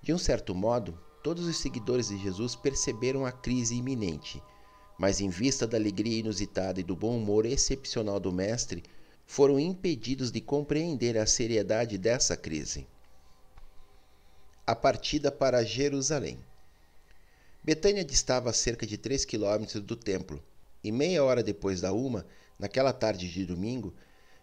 De 0.00 0.14
um 0.14 0.18
certo 0.18 0.54
modo, 0.54 0.98
todos 1.22 1.46
os 1.46 1.58
seguidores 1.58 2.08
de 2.08 2.16
Jesus 2.16 2.56
perceberam 2.56 3.26
a 3.26 3.32
crise 3.32 3.74
iminente, 3.74 4.42
mas 4.98 5.20
em 5.20 5.28
vista 5.28 5.66
da 5.66 5.76
alegria 5.76 6.20
inusitada 6.20 6.80
e 6.80 6.82
do 6.82 6.96
bom 6.96 7.18
humor 7.18 7.44
excepcional 7.44 8.18
do 8.18 8.32
Mestre, 8.32 8.82
foram 9.30 9.60
impedidos 9.60 10.32
de 10.32 10.40
compreender 10.40 11.16
a 11.16 11.24
seriedade 11.24 11.96
dessa 11.96 12.36
crise. 12.36 12.84
A 14.66 14.74
partida 14.74 15.30
para 15.30 15.62
Jerusalém. 15.62 16.36
Betânia 17.62 18.04
distava 18.04 18.50
a 18.50 18.52
cerca 18.52 18.84
de 18.84 18.98
três 18.98 19.24
quilômetros 19.24 19.80
do 19.84 19.94
templo, 19.94 20.42
e 20.82 20.90
meia 20.90 21.22
hora 21.22 21.44
depois 21.44 21.80
da 21.80 21.92
uma, 21.92 22.26
naquela 22.58 22.92
tarde 22.92 23.30
de 23.30 23.46
domingo, 23.46 23.94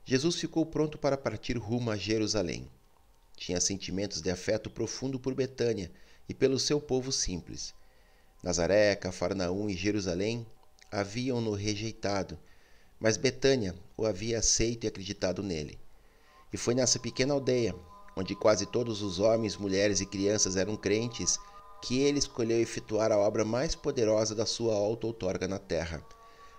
Jesus 0.05 0.37
ficou 0.37 0.65
pronto 0.65 0.97
para 0.97 1.17
partir 1.17 1.57
rumo 1.57 1.91
a 1.91 1.97
Jerusalém. 1.97 2.71
Tinha 3.35 3.59
sentimentos 3.59 4.21
de 4.21 4.31
afeto 4.31 4.69
profundo 4.69 5.19
por 5.19 5.35
Betânia 5.35 5.91
e 6.29 6.33
pelo 6.33 6.57
seu 6.57 6.79
povo 6.79 7.11
simples. 7.11 7.73
Nazaré, 8.41 8.95
Cafarnaum 8.95 9.69
e 9.69 9.75
Jerusalém 9.75 10.47
haviam-no 10.89 11.51
rejeitado, 11.51 12.39
mas 12.99 13.17
Betânia 13.17 13.75
o 13.95 14.05
havia 14.05 14.39
aceito 14.39 14.83
e 14.83 14.87
acreditado 14.87 15.43
nele. 15.43 15.79
E 16.51 16.57
foi 16.57 16.73
nessa 16.73 16.99
pequena 16.99 17.33
aldeia, 17.33 17.75
onde 18.15 18.35
quase 18.35 18.65
todos 18.65 19.01
os 19.01 19.19
homens, 19.19 19.57
mulheres 19.57 20.01
e 20.01 20.05
crianças 20.05 20.55
eram 20.55 20.75
crentes, 20.75 21.37
que 21.81 21.99
ele 21.99 22.17
escolheu 22.17 22.59
efetuar 22.59 23.11
a 23.11 23.17
obra 23.17 23.45
mais 23.45 23.75
poderosa 23.75 24.33
da 24.33 24.45
sua 24.45 24.73
auto-outorga 24.73 25.47
na 25.47 25.59
terra, 25.59 26.03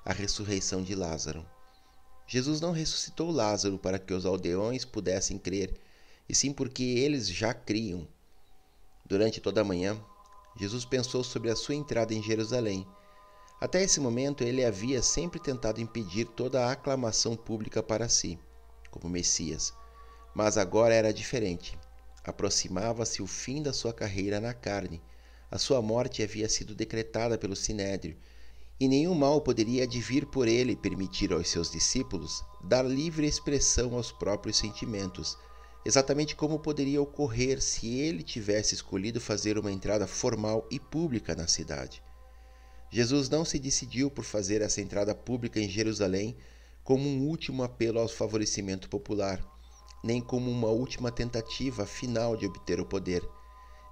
a 0.05 0.13
ressurreição 0.13 0.83
de 0.83 0.95
Lázaro. 0.95 1.45
Jesus 2.27 2.61
não 2.61 2.73
ressuscitou 2.73 3.31
Lázaro 3.31 3.79
para 3.79 3.99
que 3.99 4.13
os 4.13 4.25
aldeões 4.25 4.85
pudessem 4.85 5.39
crer, 5.39 5.75
e 6.29 6.35
sim 6.35 6.53
porque 6.53 6.83
eles 6.83 7.29
já 7.29 7.53
criam. 7.55 8.07
Durante 9.05 9.41
toda 9.41 9.63
a 9.63 9.65
manhã, 9.65 9.99
Jesus 10.59 10.85
pensou 10.85 11.25
sobre 11.25 11.51
a 11.51 11.57
sua 11.57 11.75
entrada 11.75 12.13
em 12.13 12.23
Jerusalém. 12.23 12.87
Até 13.61 13.83
esse 13.83 13.99
momento, 13.99 14.45
ele 14.45 14.65
havia 14.65 15.03
sempre 15.03 15.41
tentado 15.41 15.81
impedir 15.81 16.27
toda 16.27 16.65
a 16.65 16.73
aclamação 16.73 17.35
pública 17.35 17.83
para 17.83 18.09
si, 18.09 18.39
como 18.89 19.09
Messias. 19.09 19.73
Mas 20.33 20.57
agora 20.57 20.95
era 20.95 21.13
diferente. 21.13 21.77
Aproximava-se 22.23 23.21
o 23.21 23.27
fim 23.27 23.61
da 23.61 23.73
sua 23.73 23.93
carreira 23.93 24.39
na 24.39 24.55
carne. 24.55 25.03
A 25.51 25.59
sua 25.59 25.83
morte 25.83 26.23
havia 26.23 26.49
sido 26.49 26.75
decretada 26.75 27.37
pelo 27.37 27.57
Sinédrio 27.57 28.17
e 28.79 28.87
nenhum 28.87 29.15
mal 29.15 29.41
poderia 29.41 29.83
advir 29.83 30.27
por 30.27 30.47
ele 30.47 30.77
permitir 30.77 31.33
aos 31.33 31.49
seus 31.49 31.71
discípulos 31.71 32.45
dar 32.63 32.83
livre 32.83 33.27
expressão 33.27 33.97
aos 33.97 34.13
próprios 34.13 34.57
sentimentos, 34.57 35.37
exatamente 35.85 36.37
como 36.37 36.61
poderia 36.61 37.03
ocorrer 37.03 37.61
se 37.61 37.99
ele 37.99 38.23
tivesse 38.23 38.75
escolhido 38.75 39.21
fazer 39.21 39.59
uma 39.59 39.73
entrada 39.73 40.07
formal 40.07 40.65
e 40.71 40.79
pública 40.79 41.35
na 41.35 41.49
cidade. 41.49 42.01
Jesus 42.91 43.29
não 43.29 43.45
se 43.45 43.59
decidiu 43.59 44.11
por 44.11 44.25
fazer 44.25 44.63
essa 44.63 44.81
entrada 44.81 45.15
pública 45.15 45.61
em 45.61 45.69
Jerusalém 45.69 46.37
como 46.83 47.07
um 47.09 47.27
último 47.27 47.63
apelo 47.63 47.99
ao 48.01 48.09
favorecimento 48.09 48.89
popular, 48.89 49.45
nem 50.03 50.23
como 50.23 50.51
uma 50.51 50.69
última 50.69 51.13
tentativa 51.13 51.85
final 51.85 52.37
de 52.37 52.47
obter 52.47 52.81
o 52.81 52.87
poder. 52.87 53.23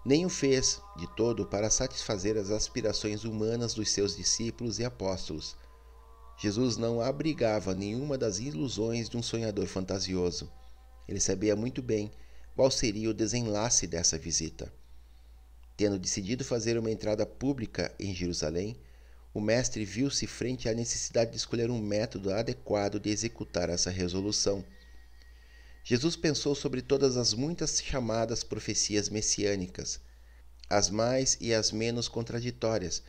nem 0.07 0.25
o 0.25 0.29
fez 0.29 0.81
de 0.97 1.07
todo 1.17 1.45
para 1.45 1.69
satisfazer 1.69 2.37
as 2.37 2.51
aspirações 2.51 3.25
humanas 3.25 3.75
dos 3.75 3.91
seus 3.91 4.17
discípulos 4.17 4.79
e 4.79 4.85
apóstolos. 4.85 5.57
Jesus 6.39 6.77
não 6.77 7.01
abrigava 7.01 7.75
nenhuma 7.75 8.17
das 8.17 8.39
ilusões 8.39 9.09
de 9.09 9.17
um 9.17 9.23
sonhador 9.23 9.67
fantasioso. 9.67 10.49
Ele 11.09 11.19
sabia 11.19 11.57
muito 11.57 11.83
bem 11.83 12.13
qual 12.55 12.71
seria 12.71 13.11
o 13.11 13.15
desenlace 13.15 13.87
dessa 13.89 14.17
visita. 14.17 14.73
Tendo 15.77 15.99
decidido 15.99 16.45
fazer 16.45 16.79
uma 16.79 16.91
entrada 16.91 17.27
pública 17.27 17.93
em 17.99 18.15
Jerusalém, 18.15 18.79
o 19.37 19.41
mestre 19.41 19.85
viu-se 19.85 20.27
frente 20.27 20.67
à 20.67 20.73
necessidade 20.73 21.33
de 21.33 21.37
escolher 21.37 21.71
um 21.71 21.79
método 21.79 22.33
adequado 22.33 22.99
de 22.99 23.11
executar 23.11 23.69
essa 23.69 23.91
resolução. 23.91 24.65
Jesus 25.85 26.17
pensou 26.17 26.55
sobre 26.55 26.81
todas 26.81 27.19
as 27.19 27.35
muitas 27.35 27.83
chamadas 27.83 28.43
profecias 28.43 29.11
messiânicas, 29.11 30.01
as 30.71 30.89
mais 30.89 31.37
e 31.39 31.53
as 31.53 31.71
menos 31.71 32.09
contraditórias, 32.09 33.03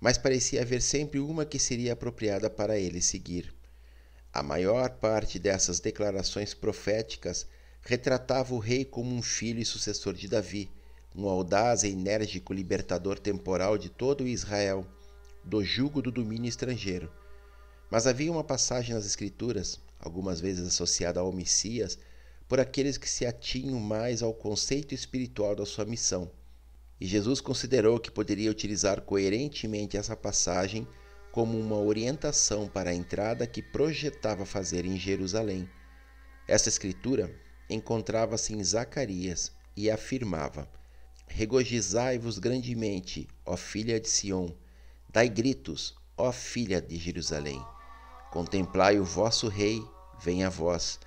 mas 0.00 0.16
parecia 0.16 0.62
haver 0.62 0.80
sempre 0.80 1.18
uma 1.18 1.44
que 1.44 1.58
seria 1.58 1.94
apropriada 1.94 2.48
para 2.48 2.78
ele 2.78 3.02
seguir. 3.02 3.52
A 4.32 4.44
maior 4.44 4.88
parte 4.90 5.40
dessas 5.40 5.80
declarações 5.80 6.54
proféticas 6.54 7.48
retratava 7.82 8.54
o 8.54 8.60
rei 8.60 8.84
como 8.84 9.12
um 9.12 9.20
filho 9.20 9.58
e 9.58 9.64
sucessor 9.64 10.14
de 10.14 10.28
Davi, 10.28 10.70
um 11.16 11.26
audaz 11.26 11.82
e 11.82 11.88
enérgico 11.88 12.52
libertador 12.52 13.18
temporal 13.18 13.76
de 13.76 13.88
todo 13.88 14.24
Israel, 14.24 14.86
do 15.44 15.62
jugo 15.62 16.00
do 16.00 16.10
domínio 16.10 16.48
estrangeiro. 16.48 17.12
Mas 17.90 18.06
havia 18.06 18.32
uma 18.32 18.42
passagem 18.42 18.94
nas 18.94 19.06
Escrituras, 19.06 19.78
algumas 19.98 20.40
vezes 20.40 20.66
associada 20.66 21.20
ao 21.20 21.32
Messias, 21.32 21.98
por 22.48 22.60
aqueles 22.60 22.96
que 22.96 23.08
se 23.08 23.26
atinham 23.26 23.78
mais 23.78 24.22
ao 24.22 24.32
conceito 24.32 24.94
espiritual 24.94 25.54
da 25.54 25.66
sua 25.66 25.84
missão. 25.84 26.30
E 27.00 27.06
Jesus 27.06 27.40
considerou 27.40 27.98
que 27.98 28.10
poderia 28.10 28.50
utilizar 28.50 29.00
coerentemente 29.02 29.96
essa 29.96 30.16
passagem 30.16 30.86
como 31.32 31.58
uma 31.58 31.76
orientação 31.76 32.68
para 32.68 32.90
a 32.90 32.94
entrada 32.94 33.46
que 33.46 33.60
projetava 33.60 34.46
fazer 34.46 34.84
em 34.84 34.96
Jerusalém. 34.96 35.68
Essa 36.46 36.68
escritura 36.68 37.34
encontrava-se 37.68 38.54
em 38.54 38.62
Zacarias 38.62 39.50
e 39.76 39.90
afirmava: 39.90 40.68
Regozijai-vos 41.26 42.38
grandemente, 42.38 43.26
ó 43.44 43.56
filha 43.56 43.98
de 43.98 44.08
Sião, 44.08 44.54
dai 45.14 45.28
gritos, 45.28 45.94
ó 46.16 46.32
filha 46.32 46.82
de 46.82 46.96
Jerusalém. 46.96 47.64
Contemplai 48.32 48.98
o 48.98 49.04
vosso 49.04 49.46
rei, 49.46 49.80
vem 50.20 50.42
a 50.42 50.50
vós. 50.50 50.98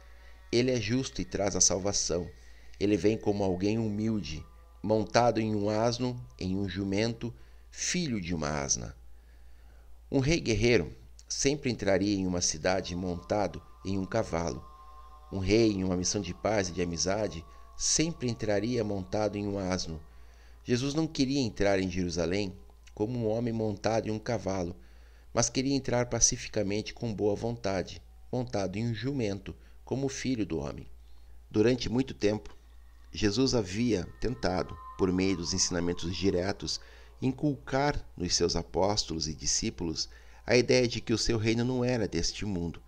Ele 0.49 0.71
é 0.71 0.79
justo 0.79 1.19
e 1.19 1.25
traz 1.25 1.57
a 1.57 1.61
salvação. 1.61 2.25
Ele 2.79 2.95
vem 2.95 3.17
como 3.17 3.43
alguém 3.43 3.77
humilde, 3.77 4.45
montado 4.81 5.41
em 5.41 5.53
um 5.53 5.69
asno, 5.69 6.25
em 6.39 6.55
um 6.55 6.69
jumento, 6.69 7.35
filho 7.69 8.21
de 8.21 8.33
uma 8.33 8.47
asna. 8.49 8.95
Um 10.09 10.19
rei 10.19 10.39
guerreiro 10.39 10.95
sempre 11.27 11.69
entraria 11.69 12.15
em 12.15 12.25
uma 12.25 12.39
cidade 12.39 12.95
montado 12.95 13.61
em 13.83 13.97
um 13.97 14.05
cavalo. 14.05 14.65
Um 15.33 15.39
rei 15.39 15.73
em 15.73 15.83
uma 15.83 15.97
missão 15.97 16.21
de 16.21 16.33
paz 16.33 16.69
e 16.69 16.71
de 16.71 16.81
amizade 16.81 17.45
sempre 17.75 18.29
entraria 18.29 18.85
montado 18.85 19.35
em 19.35 19.45
um 19.45 19.59
asno. 19.59 20.01
Jesus 20.63 20.93
não 20.93 21.05
queria 21.05 21.41
entrar 21.41 21.77
em 21.77 21.91
Jerusalém 21.91 22.57
como 22.97 23.19
um 23.19 23.27
homem 23.27 23.53
montado 23.53 24.07
em 24.07 24.11
um 24.11 24.17
cavalo, 24.17 24.75
mas 25.31 25.51
queria 25.51 25.75
entrar 25.75 26.07
pacificamente 26.07 26.95
com 26.95 27.13
boa 27.13 27.35
vontade, 27.35 28.01
montado 28.31 28.75
em 28.75 28.87
um 28.87 28.93
jumento, 28.95 29.55
como 29.85 30.09
filho 30.09 30.43
do 30.43 30.57
homem. 30.57 30.87
Durante 31.47 31.89
muito 31.89 32.15
tempo, 32.15 32.57
Jesus 33.11 33.53
havia 33.53 34.03
tentado, 34.19 34.75
por 34.97 35.11
meio 35.11 35.37
dos 35.37 35.53
ensinamentos 35.53 36.15
diretos, 36.15 36.81
inculcar 37.21 38.03
nos 38.17 38.33
seus 38.33 38.55
apóstolos 38.55 39.27
e 39.27 39.35
discípulos 39.35 40.09
a 40.43 40.57
ideia 40.57 40.87
de 40.87 40.99
que 40.99 41.13
o 41.13 41.19
seu 41.19 41.37
reino 41.37 41.63
não 41.63 41.85
era 41.85 42.07
deste 42.07 42.47
mundo, 42.47 42.81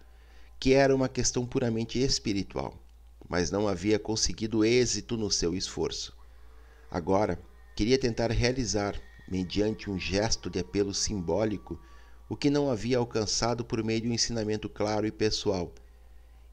que 0.59 0.73
era 0.73 0.95
uma 0.95 1.07
questão 1.07 1.45
puramente 1.45 1.99
espiritual, 1.99 2.73
mas 3.29 3.51
não 3.51 3.67
havia 3.67 3.99
conseguido 3.99 4.65
êxito 4.65 5.15
no 5.15 5.29
seu 5.29 5.53
esforço. 5.53 6.17
Agora, 6.89 7.39
queria 7.75 7.99
tentar 7.99 8.31
realizar, 8.31 8.99
mediante 9.29 9.89
um 9.89 9.99
gesto 9.99 10.49
de 10.49 10.59
apelo 10.59 10.93
simbólico, 10.93 11.79
o 12.27 12.35
que 12.35 12.49
não 12.49 12.69
havia 12.69 12.97
alcançado 12.97 13.63
por 13.63 13.83
meio 13.83 14.01
de 14.01 14.09
um 14.09 14.13
ensinamento 14.13 14.67
claro 14.67 15.05
e 15.05 15.11
pessoal. 15.11 15.73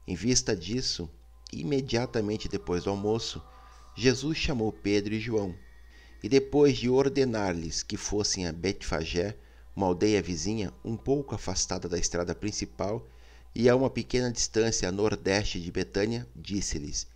Em 0.07 0.15
vista 0.15 0.55
disso, 0.55 1.09
imediatamente 1.51 2.47
depois 2.47 2.83
do 2.83 2.89
almoço, 2.89 3.41
Jesus 3.95 4.37
chamou 4.37 4.71
Pedro 4.71 5.13
e 5.13 5.19
João, 5.19 5.55
e 6.23 6.29
depois 6.29 6.77
de 6.77 6.89
ordenar-lhes 6.89 7.83
que 7.83 7.97
fossem 7.97 8.47
a 8.47 8.51
Betfagé, 8.51 9.35
uma 9.75 9.87
aldeia 9.87 10.21
vizinha 10.21 10.73
um 10.83 10.97
pouco 10.97 11.35
afastada 11.35 11.87
da 11.87 11.97
estrada 11.97 12.33
principal 12.33 13.07
e 13.53 13.69
a 13.69 13.75
uma 13.75 13.89
pequena 13.89 14.31
distância 14.31 14.89
a 14.89 14.91
nordeste 14.91 15.59
de 15.59 15.71
Betânia, 15.71 16.27
disse-lhes: 16.35 17.07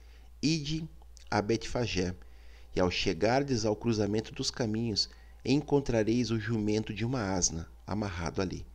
Ide 0.42 0.88
a 1.30 1.42
Betfagé, 1.42 2.16
e 2.76 2.80
ao 2.80 2.90
chegardes 2.90 3.66
ao 3.66 3.76
cruzamento 3.76 4.34
dos 4.34 4.50
caminhos, 4.50 5.10
encontrareis 5.44 6.32
o 6.32 6.40
jumento 6.40 6.94
de 6.94 7.06
uma 7.06 7.34
asna 7.34 7.70
amarrado 7.86 8.42
ali. 8.42 8.66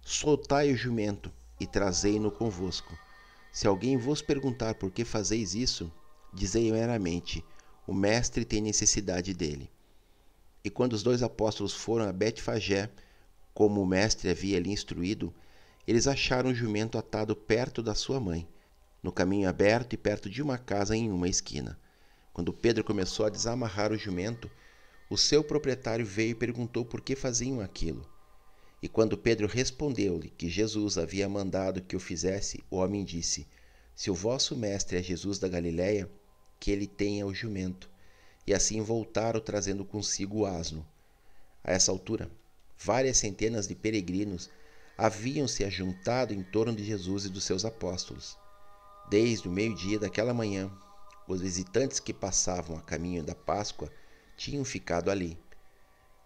Soltai 0.00 0.72
o 0.72 0.76
jumento 0.76 1.32
e 1.58 1.66
trazei-no 1.66 2.30
convosco 2.30 2.96
se 3.52 3.66
alguém 3.66 3.98
vos 3.98 4.22
perguntar 4.22 4.76
por 4.76 4.90
que 4.90 5.04
fazeis 5.04 5.54
isso, 5.54 5.92
dizei 6.32 6.72
meramente: 6.72 7.44
o 7.86 7.92
mestre 7.92 8.46
tem 8.46 8.62
necessidade 8.62 9.34
dele. 9.34 9.70
E 10.64 10.70
quando 10.70 10.94
os 10.94 11.02
dois 11.02 11.22
apóstolos 11.22 11.74
foram 11.74 12.08
a 12.08 12.12
Betfagé, 12.12 12.88
como 13.52 13.82
o 13.82 13.86
mestre 13.86 14.30
havia 14.30 14.58
lhe 14.58 14.70
instruído, 14.70 15.34
eles 15.86 16.06
acharam 16.06 16.48
o 16.48 16.54
jumento 16.54 16.96
atado 16.96 17.36
perto 17.36 17.82
da 17.82 17.94
sua 17.94 18.18
mãe, 18.18 18.48
no 19.02 19.12
caminho 19.12 19.46
aberto 19.46 19.92
e 19.92 19.98
perto 19.98 20.30
de 20.30 20.40
uma 20.40 20.56
casa 20.56 20.96
em 20.96 21.12
uma 21.12 21.28
esquina. 21.28 21.78
Quando 22.32 22.54
Pedro 22.54 22.82
começou 22.82 23.26
a 23.26 23.30
desamarrar 23.30 23.92
o 23.92 23.98
jumento, 23.98 24.50
o 25.12 25.18
seu 25.18 25.44
proprietário 25.44 26.06
veio 26.06 26.30
e 26.30 26.34
perguntou 26.34 26.86
por 26.86 27.02
que 27.02 27.14
faziam 27.14 27.60
aquilo. 27.60 28.08
E 28.82 28.88
quando 28.88 29.18
Pedro 29.18 29.46
respondeu-lhe 29.46 30.30
que 30.30 30.48
Jesus 30.48 30.96
havia 30.96 31.28
mandado 31.28 31.82
que 31.82 31.94
o 31.94 32.00
fizesse, 32.00 32.64
o 32.70 32.76
homem 32.76 33.04
disse: 33.04 33.46
Se 33.94 34.10
o 34.10 34.14
vosso 34.14 34.56
mestre 34.56 34.96
é 34.96 35.02
Jesus 35.02 35.38
da 35.38 35.48
Galiléia, 35.48 36.10
que 36.58 36.70
ele 36.70 36.86
tenha 36.86 37.26
o 37.26 37.34
jumento. 37.34 37.90
E 38.46 38.54
assim 38.54 38.80
voltaram 38.80 39.38
trazendo 39.38 39.84
consigo 39.84 40.38
o 40.38 40.46
asno. 40.46 40.86
A 41.62 41.72
essa 41.72 41.92
altura, 41.92 42.30
várias 42.78 43.18
centenas 43.18 43.68
de 43.68 43.74
peregrinos 43.74 44.48
haviam 44.96 45.46
se 45.46 45.62
ajuntado 45.62 46.32
em 46.32 46.42
torno 46.42 46.74
de 46.74 46.82
Jesus 46.82 47.26
e 47.26 47.28
dos 47.28 47.44
seus 47.44 47.66
apóstolos. 47.66 48.38
Desde 49.10 49.46
o 49.46 49.52
meio-dia 49.52 49.98
daquela 49.98 50.32
manhã, 50.32 50.72
os 51.28 51.42
visitantes 51.42 52.00
que 52.00 52.14
passavam 52.14 52.78
a 52.78 52.80
caminho 52.80 53.22
da 53.22 53.34
Páscoa 53.34 53.92
tinham 54.42 54.64
ficado 54.64 55.08
ali. 55.08 55.38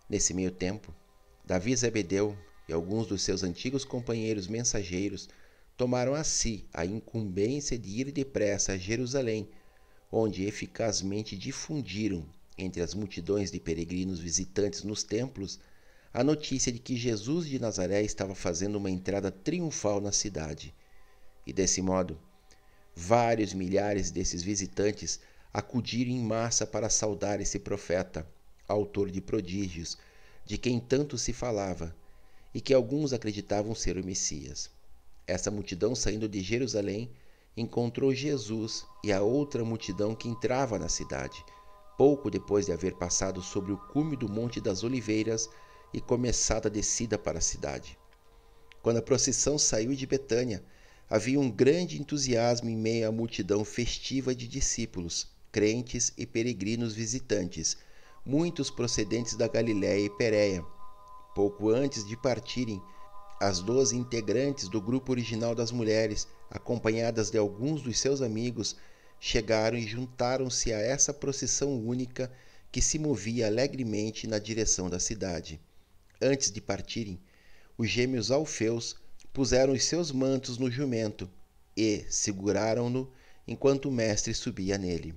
Nesse 0.08 0.32
meio 0.32 0.50
tempo, 0.50 0.94
Davi 1.44 1.76
Zebedeu 1.76 2.34
e 2.66 2.72
alguns 2.72 3.06
dos 3.06 3.20
seus 3.20 3.42
antigos 3.42 3.84
companheiros 3.84 4.48
mensageiros 4.48 5.28
tomaram 5.76 6.14
a 6.14 6.24
si 6.24 6.64
a 6.72 6.86
incumbência 6.86 7.78
de 7.78 8.00
ir 8.00 8.10
depressa 8.10 8.72
a 8.72 8.78
Jerusalém, 8.78 9.50
onde 10.10 10.46
eficazmente 10.46 11.36
difundiram 11.36 12.24
entre 12.56 12.80
as 12.80 12.94
multidões 12.94 13.50
de 13.50 13.60
peregrinos 13.60 14.18
visitantes 14.18 14.82
nos 14.82 15.02
templos 15.02 15.60
a 16.14 16.24
notícia 16.24 16.72
de 16.72 16.78
que 16.78 16.96
Jesus 16.96 17.46
de 17.46 17.58
Nazaré 17.58 18.02
estava 18.02 18.34
fazendo 18.34 18.76
uma 18.76 18.90
entrada 18.90 19.30
triunfal 19.30 20.00
na 20.00 20.10
cidade. 20.10 20.74
E 21.46 21.52
desse 21.52 21.82
modo, 21.82 22.18
vários 22.94 23.52
milhares 23.52 24.10
desses 24.10 24.42
visitantes 24.42 25.20
acudiram 25.52 26.10
em 26.10 26.20
massa 26.20 26.66
para 26.66 26.90
saudar 26.90 27.40
esse 27.40 27.58
profeta, 27.58 28.26
autor 28.68 29.10
de 29.10 29.20
prodígios, 29.20 29.96
de 30.44 30.58
quem 30.58 30.78
tanto 30.78 31.16
se 31.18 31.32
falava 31.32 31.94
e 32.54 32.60
que 32.60 32.72
alguns 32.72 33.12
acreditavam 33.12 33.74
ser 33.74 33.96
o 33.96 34.04
Messias. 34.04 34.70
Essa 35.26 35.50
multidão 35.50 35.94
saindo 35.94 36.28
de 36.28 36.40
Jerusalém 36.40 37.10
encontrou 37.56 38.14
Jesus 38.14 38.86
e 39.02 39.12
a 39.12 39.22
outra 39.22 39.64
multidão 39.64 40.14
que 40.14 40.28
entrava 40.28 40.78
na 40.78 40.88
cidade, 40.88 41.44
pouco 41.96 42.30
depois 42.30 42.66
de 42.66 42.72
haver 42.72 42.94
passado 42.94 43.42
sobre 43.42 43.72
o 43.72 43.76
cume 43.76 44.16
do 44.16 44.28
Monte 44.28 44.60
das 44.60 44.84
Oliveiras 44.84 45.48
e 45.92 46.00
começado 46.00 46.66
a 46.66 46.70
descida 46.70 47.18
para 47.18 47.38
a 47.38 47.42
cidade. 47.42 47.98
Quando 48.82 48.98
a 48.98 49.02
procissão 49.02 49.58
saiu 49.58 49.94
de 49.94 50.06
Betânia, 50.06 50.62
havia 51.08 51.40
um 51.40 51.50
grande 51.50 52.00
entusiasmo 52.00 52.68
em 52.68 52.76
meio 52.76 53.08
à 53.08 53.12
multidão 53.12 53.64
festiva 53.64 54.34
de 54.34 54.46
discípulos, 54.46 55.28
crentes 55.56 56.12
e 56.18 56.26
peregrinos 56.26 56.92
visitantes 56.92 57.78
muitos 58.26 58.68
procedentes 58.68 59.36
da 59.36 59.48
Galiléia 59.48 60.04
e 60.04 60.10
Pérea. 60.10 60.62
Pouco 61.34 61.70
antes 61.70 62.06
de 62.06 62.14
partirem, 62.14 62.82
as 63.40 63.60
doze 63.60 63.96
integrantes 63.96 64.68
do 64.68 64.82
grupo 64.82 65.12
original 65.12 65.54
das 65.54 65.72
mulheres, 65.72 66.28
acompanhadas 66.50 67.30
de 67.30 67.38
alguns 67.38 67.80
dos 67.80 67.98
seus 67.98 68.20
amigos, 68.20 68.76
chegaram 69.18 69.78
e 69.78 69.86
juntaram-se 69.86 70.74
a 70.74 70.78
essa 70.78 71.14
procissão 71.14 71.80
única 71.80 72.30
que 72.70 72.82
se 72.82 72.98
movia 72.98 73.46
alegremente 73.46 74.26
na 74.26 74.38
direção 74.38 74.90
da 74.90 75.00
cidade. 75.00 75.58
Antes 76.20 76.52
de 76.52 76.60
partirem, 76.60 77.18
os 77.78 77.88
gêmeos 77.88 78.30
Alfeus 78.30 78.94
puseram 79.32 79.72
os 79.72 79.84
seus 79.84 80.12
mantos 80.12 80.58
no 80.58 80.70
jumento 80.70 81.30
e 81.74 82.04
seguraram-no 82.10 83.10
enquanto 83.48 83.88
o 83.88 83.92
mestre 83.92 84.34
subia 84.34 84.76
nele. 84.76 85.14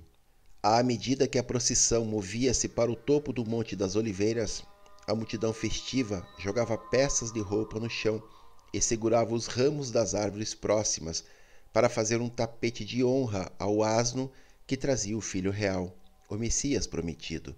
À 0.62 0.82
medida 0.82 1.26
que 1.26 1.38
a 1.38 1.42
procissão 1.42 2.04
movia-se 2.04 2.68
para 2.68 2.92
o 2.92 2.94
topo 2.94 3.32
do 3.32 3.46
Monte 3.46 3.74
das 3.74 3.96
Oliveiras, 3.96 4.62
a 5.06 5.14
multidão 5.14 5.54
festiva 5.54 6.26
jogava 6.38 6.76
peças 6.76 7.32
de 7.32 7.40
roupa 7.40 7.80
no 7.80 7.88
chão 7.88 8.22
e 8.70 8.78
segurava 8.78 9.32
os 9.32 9.46
ramos 9.46 9.90
das 9.90 10.14
árvores 10.14 10.52
próximas 10.52 11.24
para 11.72 11.88
fazer 11.88 12.20
um 12.20 12.28
tapete 12.28 12.84
de 12.84 13.02
honra 13.02 13.50
ao 13.58 13.82
asno 13.82 14.30
que 14.66 14.76
trazia 14.76 15.16
o 15.16 15.22
filho 15.22 15.50
real, 15.50 15.96
o 16.28 16.34
Messias 16.34 16.86
prometido. 16.86 17.56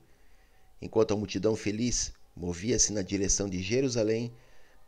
Enquanto 0.80 1.12
a 1.12 1.16
multidão 1.16 1.56
feliz 1.56 2.12
movia-se 2.36 2.92
na 2.92 3.02
direção 3.02 3.48
de 3.48 3.60
Jerusalém, 3.60 4.32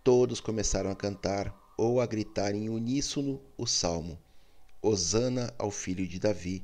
todos 0.04 0.38
começaram 0.38 0.88
a 0.88 0.94
cantar 0.94 1.52
ou 1.76 2.00
a 2.00 2.06
gritar 2.06 2.54
em 2.54 2.68
uníssono 2.68 3.42
o 3.58 3.66
salmo: 3.66 4.16
Hosana 4.80 5.52
ao 5.58 5.72
filho 5.72 6.06
de 6.06 6.20
Davi. 6.20 6.62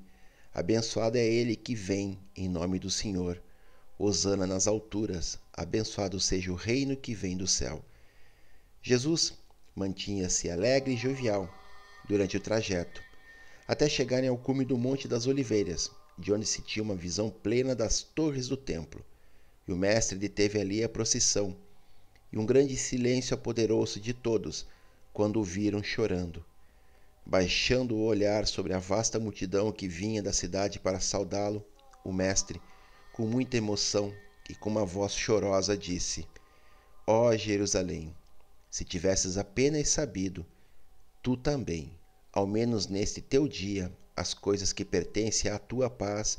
Abençoado 0.53 1.17
é 1.17 1.25
ele 1.25 1.55
que 1.55 1.77
vem 1.77 2.19
em 2.35 2.49
nome 2.49 2.81
do 2.81 2.91
Senhor. 2.91 3.41
Hosana 3.97 4.49
nas 4.49 4.67
alturas. 4.67 5.39
Abençoado 5.53 6.19
seja 6.19 6.51
o 6.51 6.57
reino 6.57 6.97
que 6.97 7.15
vem 7.15 7.37
do 7.37 7.47
céu. 7.47 7.85
Jesus 8.83 9.35
mantinha-se 9.77 10.51
alegre 10.51 10.95
e 10.95 10.97
jovial 10.97 11.49
durante 12.09 12.37
o 12.37 12.41
trajeto, 12.41 13.01
até 13.69 13.89
chegarem 13.89 14.29
ao 14.29 14.37
cume 14.37 14.65
do 14.65 14.77
Monte 14.77 15.07
das 15.07 15.29
Oliveiras, 15.29 15.89
de 16.19 16.33
onde 16.33 16.45
se 16.45 16.61
tinha 16.63 16.83
uma 16.83 16.97
visão 16.97 17.31
plena 17.31 17.73
das 17.73 18.03
torres 18.03 18.49
do 18.49 18.57
templo. 18.57 19.05
E 19.69 19.73
o 19.73 19.77
mestre 19.77 20.19
deteve 20.19 20.61
ali 20.61 20.83
a 20.83 20.89
procissão, 20.89 21.57
e 22.33 22.39
um 22.39 22.45
grande 22.45 22.77
silêncio 22.77 23.35
apoderou-se 23.35 24.01
de 24.01 24.13
todos 24.13 24.67
quando 25.13 25.39
o 25.39 25.45
viram 25.45 25.81
chorando. 25.81 26.45
Baixando 27.27 27.95
o 27.97 28.05
olhar 28.05 28.47
sobre 28.47 28.73
a 28.73 28.79
vasta 28.79 29.21
multidão 29.21 29.71
que 29.71 29.87
vinha 29.87 30.23
da 30.23 30.33
cidade 30.33 30.81
para 30.81 31.01
saudá-lo, 31.01 31.65
o 32.05 32.13
mestre, 32.13 32.61
com 33.13 33.27
muita 33.27 33.57
emoção 33.57 34.15
e 34.49 34.55
com 34.55 34.71
uma 34.71 34.85
voz 34.85 35.13
chorosa, 35.13 35.77
disse: 35.77 36.27
Ó 37.07 37.29
oh, 37.29 37.37
Jerusalém, 37.37 38.17
se 38.71 38.85
tivesses 38.85 39.37
apenas 39.37 39.89
sabido, 39.89 40.47
tu 41.23 41.37
também, 41.37 41.93
ao 42.33 42.47
menos 42.47 42.87
neste 42.87 43.21
teu 43.21 43.47
dia, 43.47 43.93
as 44.17 44.35
coisas 44.35 44.73
que 44.73 44.85
pertencem 44.85 45.51
à 45.51 45.59
tua 45.59 45.91
paz 45.91 46.39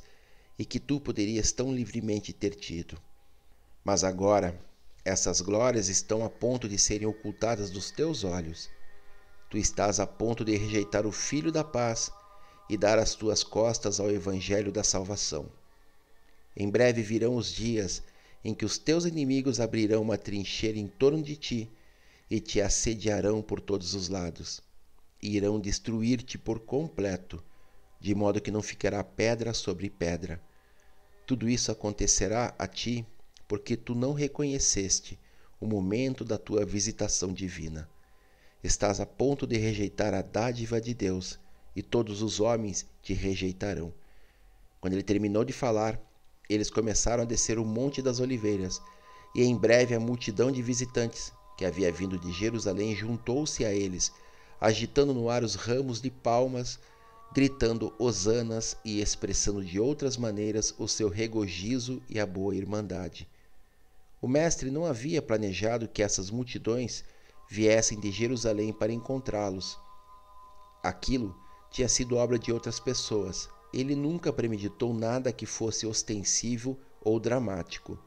e 0.58 0.66
que 0.66 0.80
tu 0.80 1.00
poderias 1.00 1.52
tão 1.52 1.74
livremente 1.74 2.34
ter 2.34 2.56
tido. 2.56 3.02
Mas 3.84 4.04
agora, 4.04 4.60
essas 5.04 5.42
glórias 5.42 5.90
estão 5.90 6.24
a 6.24 6.30
ponto 6.30 6.70
de 6.70 6.78
serem 6.78 7.08
ocultadas 7.08 7.70
dos 7.72 7.92
teus 7.92 8.24
olhos. 8.24 8.70
Tu 9.52 9.58
estás 9.58 10.00
a 10.00 10.08
ponto 10.08 10.46
de 10.46 10.56
rejeitar 10.56 11.06
o 11.06 11.12
Filho 11.12 11.52
da 11.52 11.62
paz 11.62 12.10
e 12.70 12.78
dar 12.78 12.98
as 12.98 13.16
tuas 13.16 13.44
costas 13.44 14.00
ao 14.00 14.10
Evangelho 14.10 14.72
da 14.72 14.82
salvação. 14.82 15.52
Em 16.56 16.70
breve 16.70 17.02
virão 17.02 17.36
os 17.36 17.52
dias 17.52 18.02
em 18.46 18.54
que 18.54 18.64
os 18.64 18.78
teus 18.78 19.04
inimigos 19.04 19.60
abrirão 19.60 20.04
uma 20.04 20.18
trincheira 20.18 20.80
em 20.80 20.88
torno 20.88 21.22
de 21.22 21.36
ti 21.36 21.70
e 22.30 22.40
te 22.40 22.62
assediarão 22.62 23.42
por 23.42 23.60
todos 23.60 23.94
os 23.94 24.08
lados. 24.08 24.62
E 25.22 25.36
irão 25.36 25.60
destruir-te 25.60 26.38
por 26.38 26.62
completo, 26.62 27.44
de 28.00 28.16
modo 28.16 28.40
que 28.40 28.52
não 28.52 28.62
ficará 28.62 29.04
pedra 29.04 29.54
sobre 29.54 29.90
pedra. 29.90 30.42
Tudo 31.28 31.50
isso 31.50 31.74
acontecerá 31.74 32.56
a 32.58 32.68
ti 32.68 33.06
porque 33.50 33.76
tu 33.76 33.96
não 33.96 34.14
reconheceste 34.14 35.20
o 35.60 35.68
momento 35.68 36.24
da 36.24 36.38
tua 36.38 36.66
visitação 36.66 37.34
divina. 37.34 37.90
Estás 38.64 39.00
a 39.00 39.08
ponto 39.08 39.48
de 39.48 39.58
rejeitar 39.58 40.14
a 40.14 40.22
dádiva 40.22 40.80
de 40.80 40.94
Deus, 40.94 41.40
e 41.76 41.82
todos 41.82 42.22
os 42.22 42.40
homens 42.40 42.86
te 43.02 43.12
rejeitarão. 43.12 43.92
Quando 44.80 44.94
ele 44.94 45.02
terminou 45.02 45.44
de 45.44 45.52
falar, 45.52 46.00
eles 46.48 46.70
começaram 46.70 47.24
a 47.24 47.26
descer 47.26 47.58
o 47.58 47.66
Monte 47.66 48.04
das 48.04 48.20
Oliveiras, 48.20 48.80
e 49.34 49.42
em 49.42 49.58
breve 49.58 49.96
a 49.96 50.00
multidão 50.00 50.52
de 50.52 50.62
visitantes 50.62 51.34
que 51.58 51.66
havia 51.66 51.92
vindo 51.92 52.20
de 52.20 52.32
Jerusalém 52.32 52.96
juntou-se 52.96 53.66
a 53.66 53.74
eles, 53.74 54.12
agitando 54.60 55.12
no 55.12 55.28
ar 55.28 55.44
os 55.44 55.56
ramos 55.56 56.00
de 56.00 56.12
palmas, 56.12 56.78
gritando 57.34 57.92
hosanas 57.98 58.78
e 58.86 59.02
expressando 59.02 59.66
de 59.66 59.80
outras 59.80 60.18
maneiras 60.18 60.72
o 60.78 60.88
seu 60.88 61.10
regozijo 61.10 62.00
e 62.08 62.20
a 62.20 62.28
boa 62.28 62.56
irmandade. 62.56 63.28
O 64.22 64.28
mestre 64.28 64.70
não 64.70 64.86
havia 64.86 65.20
planejado 65.20 65.88
que 65.88 66.04
essas 66.04 66.30
multidões 66.30 67.04
viessem 67.52 68.00
de 68.00 68.10
Jerusalém 68.10 68.72
para 68.72 68.94
encontrá-los. 68.94 69.78
Aquilo 70.82 71.36
tinha 71.70 71.90
sido 71.90 72.16
obra 72.16 72.40
de 72.40 72.50
outras 72.50 72.80
pessoas. 72.80 73.50
Ele 73.74 73.94
nunca 73.94 74.32
premeditou 74.32 74.94
nada 74.94 75.34
que 75.34 75.46
fosse 75.46 75.86
ostensivo 75.86 76.80
ou 77.02 77.20
dramático. 77.20 78.00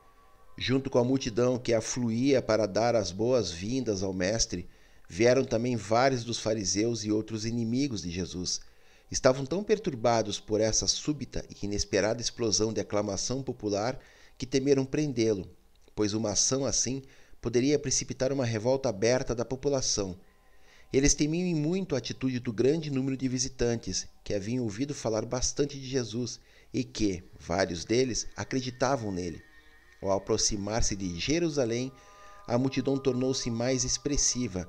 Junto 0.56 0.88
com 0.88 0.98
a 0.98 1.04
multidão 1.04 1.58
que 1.58 1.74
afluía 1.74 2.40
para 2.40 2.64
dar 2.64 2.96
as 2.96 3.12
boas-vindas 3.12 4.02
ao 4.02 4.14
Mestre, 4.14 4.66
vieram 5.06 5.44
também 5.44 5.76
vários 5.76 6.24
dos 6.24 6.40
fariseus 6.40 7.04
e 7.04 7.12
outros 7.12 7.44
inimigos 7.44 8.00
de 8.00 8.10
Jesus. 8.10 8.62
Estavam 9.10 9.44
tão 9.44 9.62
perturbados 9.62 10.40
por 10.40 10.58
essa 10.58 10.86
súbita 10.86 11.44
e 11.50 11.66
inesperada 11.66 12.22
explosão 12.22 12.72
de 12.72 12.80
aclamação 12.80 13.42
popular 13.42 14.00
que 14.38 14.46
temeram 14.46 14.86
prendê-lo, 14.86 15.46
pois 15.94 16.14
uma 16.14 16.30
ação 16.30 16.64
assim 16.64 17.02
poderia 17.44 17.78
precipitar 17.78 18.32
uma 18.32 18.46
revolta 18.46 18.88
aberta 18.88 19.34
da 19.34 19.44
população. 19.44 20.18
Eles 20.90 21.12
temiam 21.12 21.54
muito 21.54 21.94
a 21.94 21.98
atitude 21.98 22.40
do 22.40 22.50
grande 22.50 22.90
número 22.90 23.18
de 23.18 23.28
visitantes, 23.28 24.08
que 24.24 24.32
haviam 24.32 24.64
ouvido 24.64 24.94
falar 24.94 25.26
bastante 25.26 25.78
de 25.78 25.86
Jesus 25.86 26.40
e 26.72 26.82
que, 26.82 27.22
vários 27.38 27.84
deles, 27.84 28.26
acreditavam 28.34 29.12
nele. 29.12 29.42
Ao 30.00 30.12
aproximar-se 30.12 30.96
de 30.96 31.20
Jerusalém, 31.20 31.92
a 32.46 32.56
multidão 32.56 32.96
tornou-se 32.96 33.50
mais 33.50 33.84
expressiva, 33.84 34.66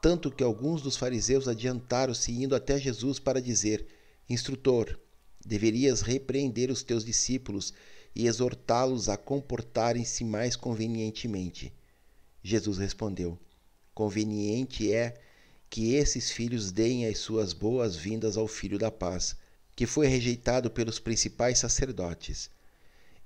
tanto 0.00 0.30
que 0.30 0.44
alguns 0.44 0.80
dos 0.80 0.96
fariseus 0.96 1.48
adiantaram-se 1.48 2.30
indo 2.30 2.54
até 2.54 2.78
Jesus 2.78 3.18
para 3.18 3.42
dizer: 3.42 3.84
Instrutor, 4.30 4.96
deverias 5.44 6.02
repreender 6.02 6.70
os 6.70 6.84
teus 6.84 7.04
discípulos 7.04 7.74
e 8.14 8.28
exortá-los 8.28 9.08
a 9.08 9.16
comportarem-se 9.16 10.22
mais 10.22 10.54
convenientemente. 10.54 11.72
Jesus 12.42 12.78
respondeu: 12.78 13.38
Conveniente 13.94 14.92
é 14.92 15.14
que 15.70 15.94
esses 15.94 16.30
filhos 16.30 16.72
deem 16.72 17.06
as 17.06 17.18
suas 17.18 17.52
boas-vindas 17.52 18.36
ao 18.36 18.48
Filho 18.48 18.78
da 18.78 18.90
Paz, 18.90 19.36
que 19.74 19.86
foi 19.86 20.06
rejeitado 20.06 20.70
pelos 20.70 20.98
principais 20.98 21.58
sacerdotes. 21.58 22.50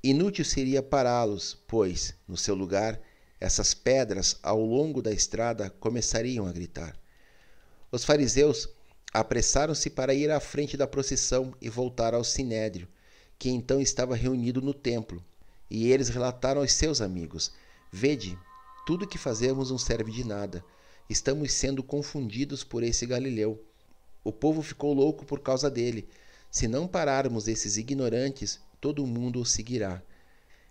Inútil 0.02 0.44
seria 0.44 0.82
pará-los, 0.82 1.58
pois, 1.66 2.14
no 2.28 2.36
seu 2.36 2.54
lugar, 2.54 3.00
essas 3.40 3.74
pedras 3.74 4.38
ao 4.42 4.60
longo 4.60 5.02
da 5.02 5.12
estrada 5.12 5.70
começariam 5.70 6.46
a 6.46 6.52
gritar. 6.52 6.96
Os 7.90 8.04
fariseus 8.04 8.68
apressaram-se 9.12 9.90
para 9.90 10.14
ir 10.14 10.30
à 10.30 10.38
frente 10.38 10.76
da 10.76 10.86
procissão 10.86 11.54
e 11.60 11.68
voltar 11.68 12.14
ao 12.14 12.22
sinédrio, 12.22 12.86
que 13.38 13.48
então 13.50 13.80
estava 13.80 14.14
reunido 14.14 14.60
no 14.60 14.74
templo. 14.74 15.24
E 15.70 15.90
eles 15.90 16.08
relataram 16.08 16.60
aos 16.60 16.72
seus 16.72 17.00
amigos: 17.00 17.52
Vede, 17.90 18.38
tudo 18.86 19.04
que 19.04 19.18
fazemos 19.18 19.72
não 19.72 19.78
serve 19.78 20.12
de 20.12 20.22
nada. 20.22 20.64
Estamos 21.10 21.52
sendo 21.52 21.82
confundidos 21.82 22.62
por 22.62 22.84
esse 22.84 23.04
Galileu. 23.04 23.60
O 24.22 24.30
povo 24.30 24.62
ficou 24.62 24.94
louco 24.94 25.26
por 25.26 25.40
causa 25.40 25.68
dele. 25.68 26.08
Se 26.52 26.68
não 26.68 26.86
pararmos 26.86 27.48
esses 27.48 27.76
ignorantes, 27.76 28.60
todo 28.80 29.04
mundo 29.04 29.40
o 29.40 29.44
seguirá. 29.44 30.00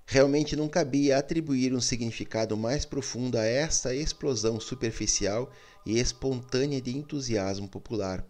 Realmente 0.05 0.55
não 0.55 0.69
cabia 0.69 1.17
atribuir 1.17 1.73
um 1.73 1.81
significado 1.81 2.55
mais 2.55 2.85
profundo 2.85 3.37
a 3.37 3.43
esta 3.43 3.93
explosão 3.93 4.61
superficial 4.61 5.51
e 5.85 5.99
espontânea 5.99 6.79
de 6.79 6.95
entusiasmo 6.95 7.67
popular. 7.67 8.25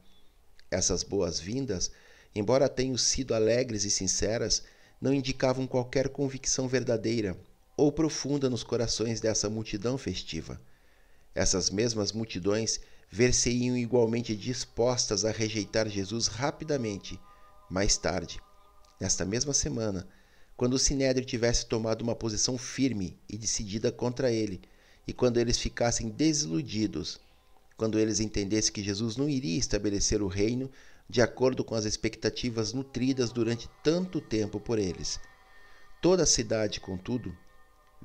Essas 0.71 1.03
boas-vindas, 1.03 1.91
embora 2.33 2.67
tenham 2.67 2.97
sido 2.97 3.35
alegres 3.35 3.83
e 3.83 3.91
sinceras, 3.91 4.63
não 4.99 5.13
indicavam 5.13 5.67
qualquer 5.67 6.09
convicção 6.09 6.67
verdadeira 6.67 7.37
ou 7.77 7.91
profunda 7.91 8.49
nos 8.49 8.63
corações 8.63 9.19
dessa 9.19 9.49
multidão 9.49 9.97
festiva. 9.97 10.61
Essas 11.33 11.69
mesmas 11.69 12.11
multidões 12.11 12.79
ver-se-iam 13.09 13.77
igualmente 13.77 14.35
dispostas 14.35 15.25
a 15.25 15.31
rejeitar 15.31 15.87
Jesus 15.87 16.27
rapidamente, 16.27 17.19
mais 17.69 17.97
tarde, 17.97 18.39
nesta 18.99 19.25
mesma 19.25 19.53
semana, 19.53 20.07
quando 20.57 20.73
o 20.73 20.79
Sinédrio 20.79 21.25
tivesse 21.25 21.65
tomado 21.65 22.01
uma 22.01 22.15
posição 22.15 22.57
firme 22.57 23.19
e 23.27 23.37
decidida 23.37 23.91
contra 23.91 24.31
ele, 24.31 24.61
e 25.07 25.13
quando 25.13 25.37
eles 25.37 25.57
ficassem 25.57 26.09
desiludidos, 26.09 27.19
quando 27.77 27.99
eles 27.99 28.19
entendessem 28.19 28.71
que 28.71 28.83
Jesus 28.83 29.17
não 29.17 29.27
iria 29.27 29.59
estabelecer 29.59 30.21
o 30.21 30.27
reino 30.27 30.71
de 31.09 31.21
acordo 31.21 31.63
com 31.63 31.75
as 31.75 31.85
expectativas 31.85 32.73
nutridas 32.73 33.31
durante 33.31 33.69
tanto 33.83 34.19
tempo 34.21 34.59
por 34.59 34.79
eles. 34.79 35.19
Toda 36.01 36.23
a 36.23 36.27
cidade, 36.27 36.79
contudo, 36.79 37.35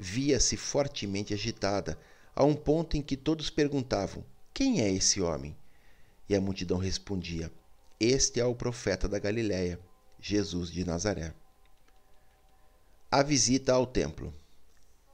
via-se 0.00 0.56
fortemente 0.56 1.34
agitada, 1.34 1.98
a 2.34 2.42
um 2.42 2.54
ponto 2.54 2.96
em 2.96 3.02
que 3.02 3.18
todos 3.18 3.50
perguntavam: 3.50 4.24
Quem 4.54 4.80
é 4.80 4.90
esse 4.90 5.20
homem? 5.20 5.54
E 6.26 6.34
a 6.34 6.40
multidão 6.40 6.78
respondia: 6.78 7.52
Este 7.98 8.40
é 8.40 8.44
o 8.44 8.54
profeta 8.54 9.06
da 9.06 9.18
Galiléia, 9.18 9.78
Jesus 10.18 10.70
de 10.70 10.86
Nazaré. 10.86 11.34
A 13.10 13.22
visita 13.22 13.74
ao 13.74 13.86
templo. 13.86 14.32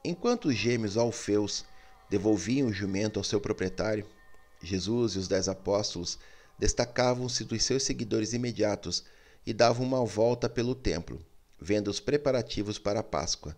Enquanto 0.05 0.47
os 0.47 0.55
gêmeos 0.55 0.97
Alfeus 0.97 1.65
devolviam 2.09 2.69
o 2.69 2.73
jumento 2.73 3.19
ao 3.19 3.25
seu 3.25 3.41
proprietário, 3.41 4.07
Jesus 4.63 5.15
e 5.15 5.19
os 5.19 5.27
dez 5.27 5.49
apóstolos 5.49 6.17
destacavam-se 6.57 7.43
dos 7.43 7.65
seus 7.65 7.83
seguidores 7.83 8.33
imediatos 8.33 9.05
e 9.45 9.53
davam 9.53 9.85
uma 9.85 10.05
volta 10.05 10.49
pelo 10.49 10.77
templo, 10.77 11.21
vendo 11.61 11.89
os 11.89 11.99
preparativos 11.99 12.79
para 12.79 13.01
a 13.01 13.03
Páscoa. 13.03 13.57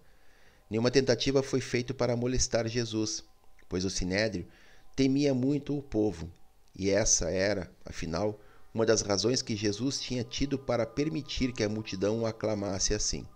Nenhuma 0.71 0.91
tentativa 0.91 1.43
foi 1.43 1.61
feita 1.61 1.95
para 1.95 2.17
molestar 2.17 2.69
Jesus, 2.69 3.25
pois 3.69 3.85
o 3.85 3.91
sinédrio 3.91 4.47
temia 4.95 5.33
muito 5.33 5.77
o 5.77 5.83
povo, 5.83 6.31
e 6.77 6.91
essa 6.91 7.31
era, 7.31 7.71
afinal, 7.85 8.39
uma 8.73 8.85
das 8.85 9.01
razões 9.01 9.43
que 9.43 9.57
Jesus 9.57 10.01
tinha 10.01 10.23
tido 10.23 10.59
para 10.59 10.87
permitir 10.87 11.53
que 11.53 11.65
a 11.65 11.69
multidão 11.69 12.21
o 12.21 12.27
aclamasse 12.27 12.95
assim. 12.95 13.27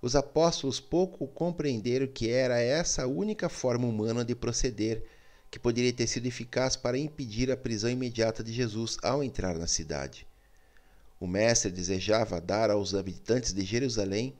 Os 0.00 0.14
apóstolos 0.14 0.78
pouco 0.78 1.26
compreenderam 1.26 2.06
que 2.06 2.30
era 2.30 2.60
essa 2.60 3.02
a 3.02 3.06
única 3.06 3.48
forma 3.48 3.86
humana 3.86 4.24
de 4.24 4.34
proceder 4.34 5.04
que 5.50 5.58
poderia 5.58 5.92
ter 5.92 6.06
sido 6.06 6.26
eficaz 6.26 6.76
para 6.76 6.98
impedir 6.98 7.50
a 7.50 7.56
prisão 7.56 7.90
imediata 7.90 8.42
de 8.42 8.52
Jesus 8.52 8.98
ao 9.02 9.22
entrar 9.22 9.56
na 9.56 9.66
cidade. 9.66 10.26
O 11.18 11.26
Mestre 11.26 11.70
desejava 11.70 12.40
dar 12.40 12.70
aos 12.70 12.94
habitantes 12.94 13.52
de 13.52 13.64
Jerusalém, 13.64 14.36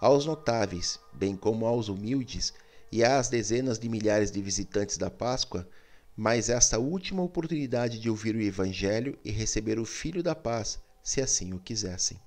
aos 0.00 0.26
notáveis, 0.26 1.00
bem 1.12 1.36
como 1.36 1.66
aos 1.66 1.88
humildes 1.88 2.52
e 2.92 3.02
às 3.02 3.28
dezenas 3.28 3.78
de 3.78 3.88
milhares 3.88 4.30
de 4.30 4.40
visitantes 4.40 4.96
da 4.96 5.10
Páscoa, 5.10 5.68
mais 6.16 6.48
esta 6.48 6.78
última 6.78 7.22
oportunidade 7.22 7.98
de 7.98 8.08
ouvir 8.08 8.34
o 8.34 8.40
Evangelho 8.40 9.18
e 9.24 9.30
receber 9.30 9.78
o 9.78 9.84
Filho 9.84 10.22
da 10.22 10.34
Paz, 10.34 10.78
se 11.02 11.20
assim 11.20 11.52
o 11.52 11.58
quisessem. 11.58 12.18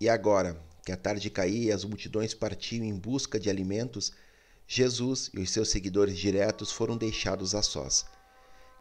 E 0.00 0.08
agora, 0.08 0.60
que 0.84 0.92
a 0.92 0.96
tarde 0.96 1.30
caía 1.30 1.70
e 1.70 1.72
as 1.72 1.84
multidões 1.84 2.34
partiam 2.34 2.84
em 2.84 2.94
busca 2.94 3.38
de 3.38 3.48
alimentos, 3.48 4.12
Jesus 4.66 5.30
e 5.34 5.40
os 5.40 5.50
seus 5.50 5.70
seguidores 5.70 6.18
diretos 6.18 6.72
foram 6.72 6.96
deixados 6.96 7.54
a 7.54 7.62
sós. 7.62 8.04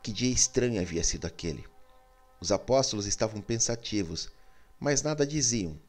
Que 0.02 0.12
dia 0.12 0.32
estranho 0.32 0.82
havia 0.82 1.04
sido 1.04 1.26
aquele! 1.26 1.66
Os 2.40 2.52
apóstolos 2.52 3.06
estavam 3.06 3.42
pensativos, 3.42 4.30
mas 4.80 5.02
nada 5.02 5.26
diziam. 5.26 5.80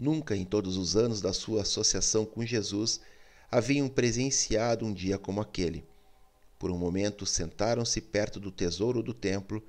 Nunca 0.00 0.34
em 0.34 0.46
todos 0.46 0.78
os 0.78 0.96
anos 0.96 1.20
da 1.20 1.30
sua 1.30 1.60
associação 1.60 2.24
com 2.24 2.42
Jesus 2.42 3.02
haviam 3.50 3.86
presenciado 3.86 4.86
um 4.86 4.94
dia 4.94 5.18
como 5.18 5.42
aquele. 5.42 5.84
Por 6.58 6.70
um 6.70 6.78
momento 6.78 7.26
sentaram-se 7.26 8.00
perto 8.00 8.40
do 8.40 8.50
tesouro 8.50 9.02
do 9.02 9.12
templo, 9.12 9.62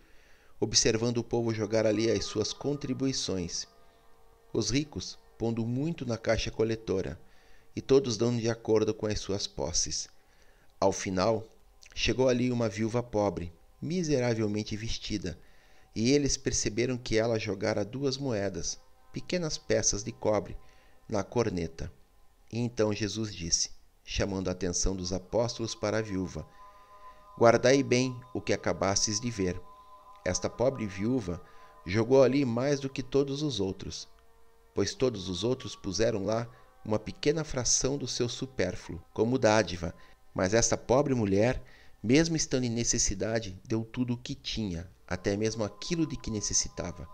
observando 0.57 1.17
o 1.17 1.23
povo 1.23 1.53
jogar 1.53 1.85
ali 1.85 2.09
as 2.09 2.23
suas 2.23 2.53
contribuições. 2.53 3.67
Os 4.53 4.69
ricos 4.69 5.19
pondo 5.37 5.65
muito 5.65 6.05
na 6.05 6.17
caixa 6.17 6.49
coletora 6.49 7.19
e 7.75 7.81
todos 7.81 8.15
dando 8.15 8.39
de 8.39 8.49
acordo 8.49 8.93
com 8.93 9.07
as 9.07 9.19
suas 9.19 9.47
posses. 9.47 10.07
Ao 10.79 10.93
final, 10.93 11.45
chegou 11.93 12.29
ali 12.29 12.53
uma 12.53 12.69
viúva 12.69 13.03
pobre, 13.03 13.51
miseravelmente 13.81 14.77
vestida, 14.77 15.37
e 15.93 16.11
eles 16.11 16.37
perceberam 16.37 16.97
que 16.97 17.17
ela 17.17 17.37
jogara 17.37 17.83
duas 17.83 18.17
moedas, 18.17 18.79
pequenas 19.11 19.57
peças 19.57 20.03
de 20.03 20.11
cobre, 20.11 20.57
na 21.07 21.23
corneta. 21.23 21.91
E 22.51 22.59
então 22.59 22.93
Jesus 22.93 23.33
disse, 23.33 23.71
chamando 24.03 24.47
a 24.47 24.51
atenção 24.51 24.95
dos 24.95 25.13
apóstolos 25.13 25.75
para 25.75 25.97
a 25.97 26.01
viúva: 26.01 26.45
Guardai 27.37 27.81
bem 27.83 28.19
o 28.33 28.41
que 28.41 28.53
acabastes 28.53 29.19
de 29.19 29.29
ver. 29.29 29.59
Esta 30.23 30.49
pobre 30.49 30.85
viúva 30.85 31.41
jogou 31.85 32.21
ali 32.23 32.45
mais 32.45 32.79
do 32.79 32.89
que 32.89 33.01
todos 33.01 33.41
os 33.41 33.59
outros, 33.59 34.07
pois 34.73 34.93
todos 34.93 35.27
os 35.27 35.43
outros 35.43 35.75
puseram 35.75 36.25
lá 36.25 36.47
uma 36.83 36.99
pequena 36.99 37.43
fração 37.43 37.97
do 37.97 38.07
seu 38.07 38.27
supérfluo, 38.27 39.01
como 39.13 39.37
dádiva, 39.37 39.93
mas 40.33 40.53
esta 40.53 40.77
pobre 40.77 41.13
mulher, 41.13 41.61
mesmo 42.01 42.35
estando 42.35 42.63
em 42.63 42.69
necessidade, 42.69 43.59
deu 43.67 43.83
tudo 43.83 44.13
o 44.13 44.17
que 44.17 44.33
tinha, 44.33 44.89
até 45.07 45.35
mesmo 45.35 45.63
aquilo 45.63 46.05
de 46.05 46.15
que 46.15 46.31
necessitava. 46.31 47.07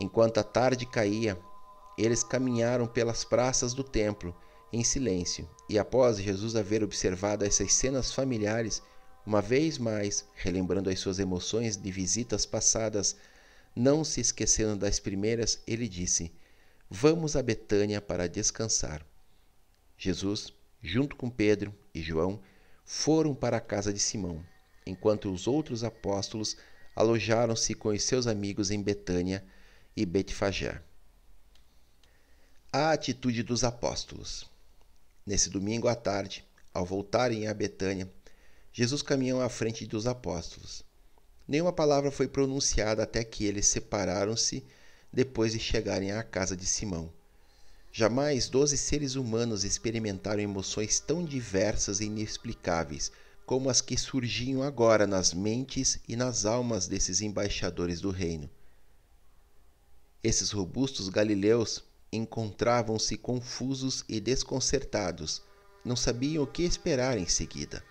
Enquanto 0.00 0.38
a 0.38 0.42
tarde 0.42 0.86
caía, 0.86 1.38
eles 1.98 2.24
caminharam 2.24 2.86
pelas 2.86 3.22
praças 3.22 3.74
do 3.74 3.84
templo 3.84 4.34
em 4.72 4.82
silêncio, 4.82 5.46
e 5.68 5.78
após 5.78 6.16
Jesus 6.16 6.56
haver 6.56 6.82
observado 6.82 7.44
essas 7.44 7.74
cenas 7.74 8.10
familiares, 8.10 8.82
uma 9.26 9.42
vez 9.42 9.76
mais, 9.76 10.26
relembrando 10.34 10.88
as 10.88 10.98
suas 10.98 11.18
emoções 11.18 11.76
de 11.76 11.92
visitas 11.92 12.46
passadas, 12.46 13.14
não 13.76 14.02
se 14.02 14.22
esquecendo 14.22 14.74
das 14.74 14.98
primeiras, 14.98 15.62
ele 15.66 15.86
disse: 15.86 16.32
Vamos 16.88 17.36
a 17.36 17.42
Betânia 17.42 18.00
para 18.00 18.26
descansar. 18.26 19.04
Jesus, 19.98 20.50
junto 20.82 21.14
com 21.14 21.28
Pedro 21.28 21.74
e 21.94 22.00
João, 22.00 22.40
foram 22.86 23.34
para 23.34 23.58
a 23.58 23.60
casa 23.60 23.92
de 23.92 24.00
Simão, 24.00 24.42
enquanto 24.86 25.30
os 25.30 25.46
outros 25.46 25.84
apóstolos 25.84 26.56
alojaram-se 26.96 27.74
com 27.74 27.90
os 27.90 28.02
seus 28.02 28.26
amigos 28.26 28.70
em 28.70 28.82
Betânia 28.82 29.44
e 29.96 30.06
Betfagé. 30.06 30.80
A 32.72 32.92
atitude 32.92 33.42
dos 33.42 33.64
apóstolos. 33.64 34.48
Nesse 35.26 35.50
domingo 35.50 35.88
à 35.88 35.94
tarde, 35.94 36.44
ao 36.72 36.84
voltarem 36.84 37.46
a 37.46 37.54
Betânia, 37.54 38.10
Jesus 38.72 39.02
caminhou 39.02 39.40
à 39.42 39.48
frente 39.48 39.86
dos 39.86 40.06
apóstolos. 40.06 40.84
Nenhuma 41.46 41.72
palavra 41.72 42.10
foi 42.10 42.28
pronunciada 42.28 43.02
até 43.02 43.24
que 43.24 43.44
eles 43.44 43.66
separaram-se 43.66 44.64
depois 45.12 45.52
de 45.52 45.58
chegarem 45.58 46.12
à 46.12 46.22
casa 46.22 46.56
de 46.56 46.64
Simão. 46.64 47.12
Jamais 47.92 48.48
doze 48.48 48.78
seres 48.78 49.16
humanos 49.16 49.64
experimentaram 49.64 50.40
emoções 50.40 51.00
tão 51.00 51.24
diversas 51.24 52.00
e 52.00 52.04
inexplicáveis 52.04 53.10
como 53.44 53.68
as 53.68 53.80
que 53.80 53.98
surgiam 53.98 54.62
agora 54.62 55.08
nas 55.08 55.34
mentes 55.34 55.98
e 56.06 56.14
nas 56.14 56.46
almas 56.46 56.86
desses 56.86 57.20
embaixadores 57.20 58.00
do 58.00 58.10
reino. 58.10 58.48
Esses 60.22 60.50
robustos 60.50 61.08
galileus 61.08 61.82
encontravam-se 62.12 63.16
confusos 63.16 64.04
e 64.08 64.20
desconcertados, 64.20 65.42
não 65.82 65.96
sabiam 65.96 66.44
o 66.44 66.46
que 66.46 66.62
esperar 66.62 67.16
em 67.16 67.26
seguida. 67.26 67.82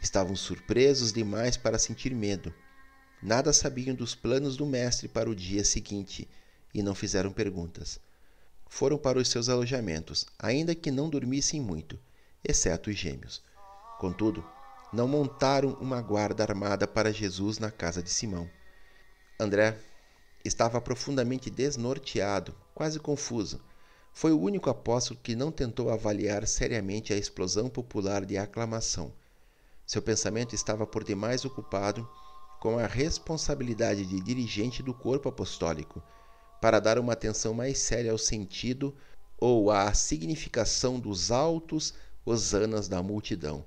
Estavam 0.00 0.36
surpresos 0.36 1.10
demais 1.10 1.56
para 1.56 1.78
sentir 1.78 2.14
medo. 2.14 2.52
Nada 3.22 3.50
sabiam 3.52 3.94
dos 3.94 4.14
planos 4.14 4.56
do 4.56 4.66
Mestre 4.66 5.08
para 5.08 5.30
o 5.30 5.34
dia 5.34 5.64
seguinte 5.64 6.28
e 6.74 6.82
não 6.82 6.94
fizeram 6.94 7.32
perguntas. 7.32 7.98
Foram 8.68 8.98
para 8.98 9.18
os 9.18 9.28
seus 9.28 9.48
alojamentos, 9.48 10.26
ainda 10.38 10.74
que 10.74 10.90
não 10.90 11.08
dormissem 11.08 11.62
muito, 11.62 11.98
exceto 12.46 12.90
os 12.90 12.96
gêmeos. 12.96 13.42
Contudo, 13.98 14.44
não 14.92 15.08
montaram 15.08 15.70
uma 15.80 16.02
guarda 16.02 16.42
armada 16.42 16.86
para 16.86 17.12
Jesus 17.12 17.58
na 17.58 17.70
casa 17.70 18.02
de 18.02 18.10
Simão. 18.10 18.50
André 19.40 19.78
estava 20.44 20.80
profundamente 20.80 21.48
desnorteado, 21.48 22.54
quase 22.74 23.00
confuso. 23.00 23.60
Foi 24.12 24.30
o 24.30 24.40
único 24.40 24.68
apóstolo 24.68 25.18
que 25.22 25.34
não 25.34 25.50
tentou 25.50 25.90
avaliar 25.90 26.46
seriamente 26.46 27.12
a 27.12 27.16
explosão 27.16 27.68
popular 27.68 28.24
de 28.24 28.36
aclamação. 28.36 29.12
Seu 29.86 30.02
pensamento 30.02 30.54
estava 30.54 30.86
por 30.86 31.02
demais 31.02 31.44
ocupado 31.44 32.08
com 32.60 32.78
a 32.78 32.86
responsabilidade 32.86 34.06
de 34.06 34.20
dirigente 34.20 34.82
do 34.82 34.94
corpo 34.94 35.28
apostólico 35.28 36.02
para 36.60 36.80
dar 36.80 36.98
uma 36.98 37.12
atenção 37.12 37.52
mais 37.52 37.78
séria 37.78 38.12
ao 38.12 38.18
sentido 38.18 38.94
ou 39.38 39.70
à 39.70 39.92
significação 39.92 40.98
dos 40.98 41.30
altos 41.30 41.94
hosanas 42.24 42.88
da 42.88 43.02
multidão. 43.02 43.64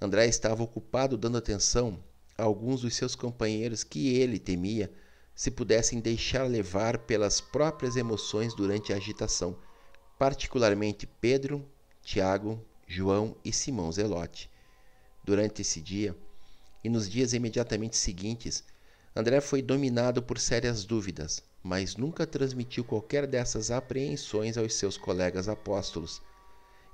André 0.00 0.26
estava 0.26 0.62
ocupado 0.62 1.16
dando 1.16 1.38
atenção 1.38 1.98
a 2.36 2.44
alguns 2.44 2.82
dos 2.82 2.94
seus 2.94 3.14
companheiros 3.14 3.82
que 3.82 4.14
ele 4.16 4.38
temia 4.38 4.92
se 5.40 5.50
pudessem 5.50 6.00
deixar 6.00 6.44
levar 6.44 6.98
pelas 6.98 7.40
próprias 7.40 7.96
emoções 7.96 8.52
durante 8.52 8.92
a 8.92 8.96
agitação, 8.96 9.56
particularmente 10.18 11.06
Pedro, 11.06 11.66
Tiago, 12.02 12.62
João 12.86 13.34
e 13.42 13.50
Simão 13.50 13.90
Zelote. 13.90 14.50
Durante 15.24 15.62
esse 15.62 15.80
dia 15.80 16.14
e 16.84 16.90
nos 16.90 17.08
dias 17.08 17.32
imediatamente 17.32 17.96
seguintes, 17.96 18.62
André 19.16 19.40
foi 19.40 19.62
dominado 19.62 20.22
por 20.22 20.38
sérias 20.38 20.84
dúvidas, 20.84 21.42
mas 21.62 21.96
nunca 21.96 22.26
transmitiu 22.26 22.84
qualquer 22.84 23.26
dessas 23.26 23.70
apreensões 23.70 24.58
aos 24.58 24.74
seus 24.74 24.98
colegas 24.98 25.48
apóstolos. 25.48 26.20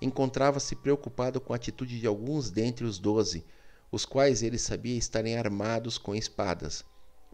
Encontrava-se 0.00 0.76
preocupado 0.76 1.40
com 1.40 1.52
a 1.52 1.56
atitude 1.56 1.98
de 1.98 2.06
alguns 2.06 2.48
dentre 2.48 2.84
os 2.84 3.00
doze, 3.00 3.44
os 3.90 4.04
quais 4.04 4.44
ele 4.44 4.56
sabia 4.56 4.96
estarem 4.96 5.36
armados 5.36 5.98
com 5.98 6.14
espadas, 6.14 6.84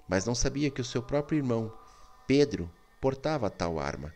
mas 0.08 0.24
não 0.24 0.34
sabia 0.34 0.70
que 0.70 0.80
o 0.80 0.84
seu 0.84 1.02
próprio 1.02 1.38
irmão, 1.38 1.72
Pedro, 2.26 2.70
portava 3.00 3.50
tal 3.50 3.78
arma. 3.78 4.14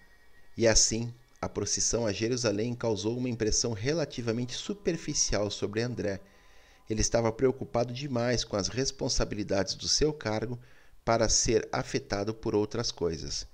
E 0.57 0.67
assim, 0.67 1.13
a 1.41 1.49
procissão 1.49 2.07
a 2.07 2.13
Jerusalém 2.13 2.75
causou 2.75 3.17
uma 3.17 3.29
impressão 3.29 3.73
relativamente 3.73 4.55
superficial 4.55 5.51
sobre 5.51 5.83
André. 5.83 6.21
Ele 6.89 7.01
estava 7.01 7.31
preocupado 7.33 7.93
demais 7.93 8.45
com 8.45 8.57
as 8.57 8.69
responsabilidades 8.69 9.75
do 9.75 9.89
seu 9.89 10.13
cargo 10.13 10.59
para 11.05 11.29
ser 11.29 11.69
afetado 11.71 12.35
por 12.35 12.55
outras 12.55 12.91
coisas. 12.91 13.47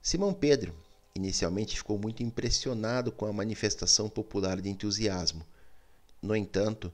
Simão 0.00 0.32
Pedro 0.32 0.74
inicialmente 1.14 1.76
ficou 1.76 1.98
muito 1.98 2.22
impressionado 2.22 3.10
com 3.10 3.26
a 3.26 3.32
manifestação 3.32 4.08
popular 4.08 4.60
de 4.60 4.70
entusiasmo. 4.70 5.44
No 6.22 6.36
entanto, 6.36 6.92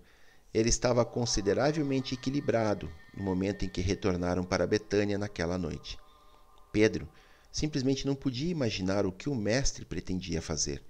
ele 0.53 0.69
estava 0.71 1.05
consideravelmente 1.05 2.15
equilibrado 2.15 2.91
no 3.17 3.23
momento 3.23 3.65
em 3.65 3.69
que 3.69 3.81
retornaram 3.81 4.45
para 4.45 4.67
Betânia 4.67 5.17
naquela 5.17 5.57
noite. 5.57 5.99
Pedro 6.71 7.09
simplesmente 7.51 8.07
não 8.07 8.15
podia 8.15 8.51
imaginar 8.51 9.07
o 9.07 9.13
que 9.13 9.31
o 9.31 9.35
mestre 9.35 9.85
pretendia 9.85 10.43
fazer. 10.43 10.83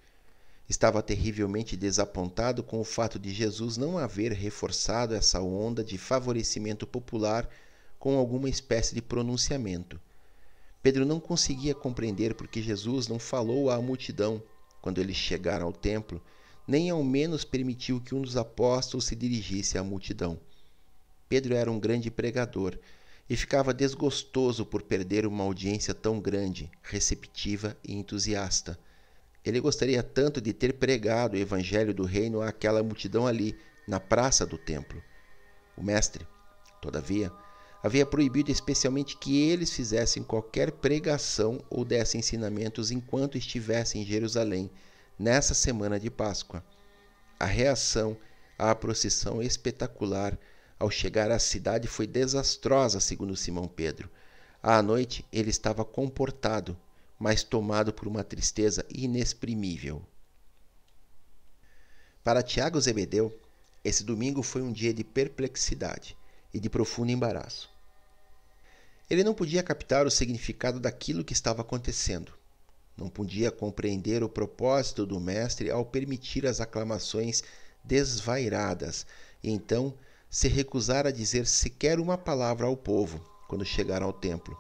Estava 0.69 1.01
terrivelmente 1.01 1.77
desapontado 1.77 2.65
com 2.65 2.81
o 2.81 2.85
fato 2.85 3.21
de 3.21 3.33
Jesus 3.33 3.77
não 3.77 3.97
haver 3.97 4.33
reforçado 4.33 5.15
essa 5.15 5.41
onda 5.41 5.85
de 5.85 5.97
favorecimento 5.97 6.87
popular 6.87 7.49
com 8.01 8.19
alguma 8.19 8.49
espécie 8.49 8.93
de 8.93 9.01
pronunciamento. 9.01 10.01
Pedro 10.83 11.07
não 11.07 11.21
conseguia 11.21 11.75
compreender 11.75 12.35
porque 12.35 12.61
Jesus 12.61 13.07
não 13.07 13.19
falou 13.19 13.71
à 13.71 13.81
multidão 13.81 14.43
quando 14.83 15.01
eles 15.01 15.17
chegaram 15.17 15.67
ao 15.67 15.73
templo, 15.73 16.21
nem 16.67 16.91
ao 16.91 17.03
menos 17.03 17.45
permitiu 17.45 18.01
que 18.01 18.15
um 18.15 18.23
dos 18.23 18.37
apóstolos 18.37 19.07
se 19.07 19.15
dirigisse 19.15 19.79
à 19.79 19.85
multidão. 19.85 20.39
Pedro 21.29 21.55
era 21.55 21.71
um 21.71 21.79
grande 21.79 22.11
pregador 22.11 22.79
e 23.29 23.37
ficava 23.37 23.75
desgostoso 23.75 24.65
por 24.65 24.83
perder 24.83 25.27
uma 25.27 25.43
audiência 25.43 25.93
tão 25.93 26.21
grande, 26.21 26.71
receptiva 26.83 27.77
e 27.85 27.95
entusiasta. 27.95 28.79
Ele 29.45 29.61
gostaria 29.61 30.03
tanto 30.03 30.41
de 30.41 30.53
ter 30.53 30.75
pregado 30.75 31.35
o 31.35 31.39
evangelho 31.39 31.93
do 31.93 32.05
reino 32.05 32.41
àquela 32.41 32.83
multidão 32.83 33.27
ali, 33.27 33.57
na 33.87 34.01
praça 34.01 34.45
do 34.45 34.59
templo. 34.59 35.03
O 35.77 35.83
mestre, 35.83 36.27
todavia, 36.81 37.31
havia 37.83 38.05
proibido 38.05 38.51
especialmente 38.51 39.17
que 39.17 39.49
eles 39.49 39.73
fizessem 39.73 40.23
qualquer 40.23 40.73
pregação 40.73 41.61
ou 41.71 41.85
dessem 41.85 42.21
ensinamentos 42.21 42.91
enquanto 42.91 43.39
estivessem 43.39 44.03
em 44.03 44.05
Jerusalém, 44.05 44.71
nessa 45.19 45.55
semana 45.55 45.99
de 45.99 46.11
Páscoa. 46.11 46.65
A 47.39 47.45
reação 47.45 48.17
à 48.59 48.75
procissão 48.75 49.43
espetacular 49.43 50.37
ao 50.79 50.91
chegar 50.91 51.31
à 51.31 51.39
cidade 51.39 51.89
foi 51.89 52.07
desastrosa, 52.07 53.01
segundo 53.01 53.37
Simão 53.37 53.67
Pedro. 53.67 54.11
À 54.63 54.83
noite 54.83 55.25
ele 55.33 55.51
estava 55.51 55.85
comportado, 55.85 56.77
mas 57.19 57.43
tomado 57.43 57.93
por 57.93 58.07
uma 58.07 58.25
tristeza 58.25 58.85
inexprimível. 58.89 60.03
Para 62.23 62.43
Tiago 62.43 62.81
Zebedeu, 62.81 63.39
esse 63.85 64.03
domingo 64.03 64.43
foi 64.43 64.61
um 64.61 64.73
dia 64.73 64.93
de 64.93 65.05
perplexidade 65.05 66.17
e 66.53 66.59
de 66.59 66.69
profundo 66.69 67.13
embaraço. 67.13 67.71
Ele 69.09 69.23
não 69.23 69.33
podia 69.33 69.63
captar 69.63 70.05
o 70.05 70.11
significado 70.11 70.81
daquilo 70.81 71.25
que 71.25 71.33
estava 71.33 71.63
acontecendo. 71.63 72.33
Não 72.97 73.09
podia 73.09 73.53
compreender 73.53 74.25
o 74.25 74.29
propósito 74.29 75.07
do 75.07 75.21
Mestre 75.21 75.71
ao 75.71 75.85
permitir 75.85 76.47
as 76.47 76.61
aclamações 76.61 77.45
desvairadas 77.85 79.07
e 79.43 79.51
então 79.51 79.95
se 80.37 80.49
recusar 80.49 81.07
a 81.07 81.11
dizer 81.11 81.47
sequer 81.47 81.99
uma 81.99 82.19
palavra 82.19 82.67
ao 82.67 82.77
povo 82.77 83.19
quando 83.49 83.65
chegaram 83.65 84.07
ao 84.07 84.13
templo. 84.13 84.55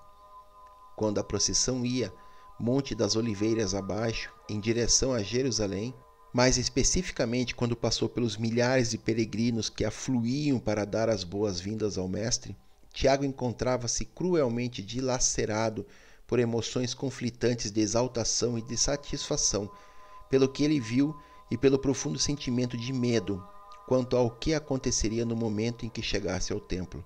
Quando 0.97 1.21
a 1.21 1.23
procissão 1.23 1.85
ia, 1.85 2.11
Monte 2.59 2.95
das 2.95 3.15
Oliveiras 3.15 3.75
abaixo, 3.75 4.33
em 4.49 4.59
direção 4.59 5.12
a 5.12 5.23
Jerusalém, 5.23 5.95
mais 6.33 6.57
especificamente 6.57 7.55
quando 7.55 7.77
passou 7.77 8.09
pelos 8.09 8.39
milhares 8.39 8.89
de 8.89 8.97
peregrinos 8.97 9.69
que 9.69 9.85
afluíam 9.85 10.59
para 10.59 10.87
dar 10.87 11.11
as 11.11 11.25
boas-vindas 11.25 11.99
ao 11.99 12.09
Mestre, 12.09 12.57
Tiago 12.91 13.27
encontrava-se 13.27 14.07
cruelmente 14.07 14.81
dilacerado 14.81 15.85
por 16.27 16.39
emoções 16.39 16.95
conflitantes 16.95 17.71
de 17.71 17.83
exaltação 17.83 18.57
e 18.57 18.62
de 18.62 18.79
satisfação 18.79 19.71
pelo 20.31 20.49
que 20.49 20.65
ele 20.65 20.81
viu 20.81 21.15
e 21.51 21.59
pelo 21.59 21.79
profundo 21.79 22.19
sentimento 22.19 22.79
de 22.79 22.95
medo 22.95 23.47
quanto 23.87 24.16
ao 24.16 24.31
que 24.31 24.53
aconteceria 24.53 25.25
no 25.25 25.37
momento 25.37 25.87
em 25.87 25.88
que 25.88 26.03
chegasse 26.03 26.53
ao 26.53 26.61
templo. 26.61 27.05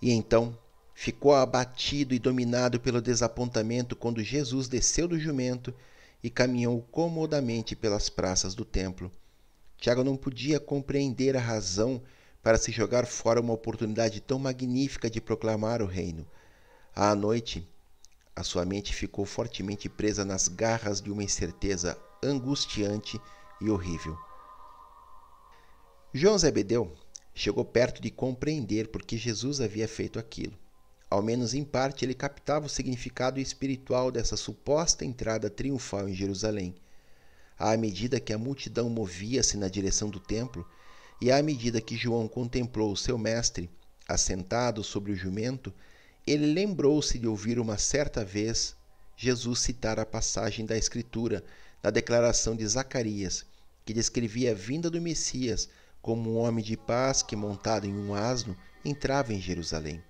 E 0.00 0.10
então 0.10 0.56
ficou 0.94 1.34
abatido 1.34 2.14
e 2.14 2.18
dominado 2.18 2.78
pelo 2.78 3.00
desapontamento 3.00 3.96
quando 3.96 4.22
Jesus 4.22 4.68
desceu 4.68 5.08
do 5.08 5.18
jumento 5.18 5.74
e 6.22 6.28
caminhou 6.28 6.82
comodamente 6.90 7.74
pelas 7.74 8.10
praças 8.10 8.54
do 8.54 8.64
templo. 8.64 9.10
Tiago 9.78 10.04
não 10.04 10.16
podia 10.16 10.60
compreender 10.60 11.36
a 11.36 11.40
razão 11.40 12.02
para 12.42 12.58
se 12.58 12.70
jogar 12.70 13.06
fora 13.06 13.40
uma 13.40 13.54
oportunidade 13.54 14.20
tão 14.20 14.38
magnífica 14.38 15.08
de 15.08 15.20
proclamar 15.20 15.80
o 15.80 15.86
reino. 15.86 16.26
À 16.94 17.14
noite, 17.14 17.66
a 18.36 18.42
sua 18.42 18.64
mente 18.64 18.94
ficou 18.94 19.24
fortemente 19.24 19.88
presa 19.88 20.24
nas 20.24 20.48
garras 20.48 21.00
de 21.00 21.10
uma 21.10 21.24
incerteza 21.24 21.96
angustiante 22.22 23.20
e 23.60 23.70
horrível. 23.70 24.18
João 26.12 26.36
Zebedeu 26.36 26.92
chegou 27.32 27.64
perto 27.64 28.02
de 28.02 28.10
compreender 28.10 28.88
por 28.88 29.00
que 29.00 29.16
Jesus 29.16 29.60
havia 29.60 29.86
feito 29.86 30.18
aquilo. 30.18 30.58
Ao 31.08 31.22
menos 31.22 31.54
em 31.54 31.62
parte, 31.62 32.04
ele 32.04 32.14
captava 32.14 32.66
o 32.66 32.68
significado 32.68 33.38
espiritual 33.38 34.10
dessa 34.10 34.36
suposta 34.36 35.04
entrada 35.04 35.48
triunfal 35.48 36.08
em 36.08 36.14
Jerusalém. 36.14 36.74
À 37.56 37.76
medida 37.76 38.18
que 38.18 38.32
a 38.32 38.38
multidão 38.38 38.90
movia-se 38.90 39.56
na 39.56 39.68
direção 39.68 40.10
do 40.10 40.18
templo, 40.18 40.68
e 41.20 41.30
à 41.30 41.40
medida 41.40 41.80
que 41.80 41.96
João 41.96 42.26
contemplou 42.26 42.90
o 42.90 42.96
seu 42.96 43.16
mestre, 43.16 43.70
assentado 44.08 44.82
sobre 44.82 45.12
o 45.12 45.16
jumento, 45.16 45.72
ele 46.26 46.46
lembrou-se 46.46 47.20
de 47.20 47.28
ouvir 47.28 47.56
uma 47.60 47.78
certa 47.78 48.24
vez 48.24 48.74
Jesus 49.16 49.60
citar 49.60 50.00
a 50.00 50.04
passagem 50.04 50.66
da 50.66 50.76
Escritura 50.76 51.44
na 51.80 51.90
declaração 51.90 52.56
de 52.56 52.66
Zacarias, 52.66 53.46
que 53.84 53.94
descrevia 53.94 54.50
a 54.50 54.54
vinda 54.54 54.90
do 54.90 55.00
Messias 55.00 55.68
como 56.02 56.30
um 56.30 56.38
homem 56.38 56.64
de 56.64 56.76
paz 56.76 57.22
que, 57.22 57.36
montado 57.36 57.86
em 57.86 57.94
um 57.94 58.14
asno, 58.14 58.56
entrava 58.84 59.32
em 59.32 59.40
Jerusalém. 59.40 60.02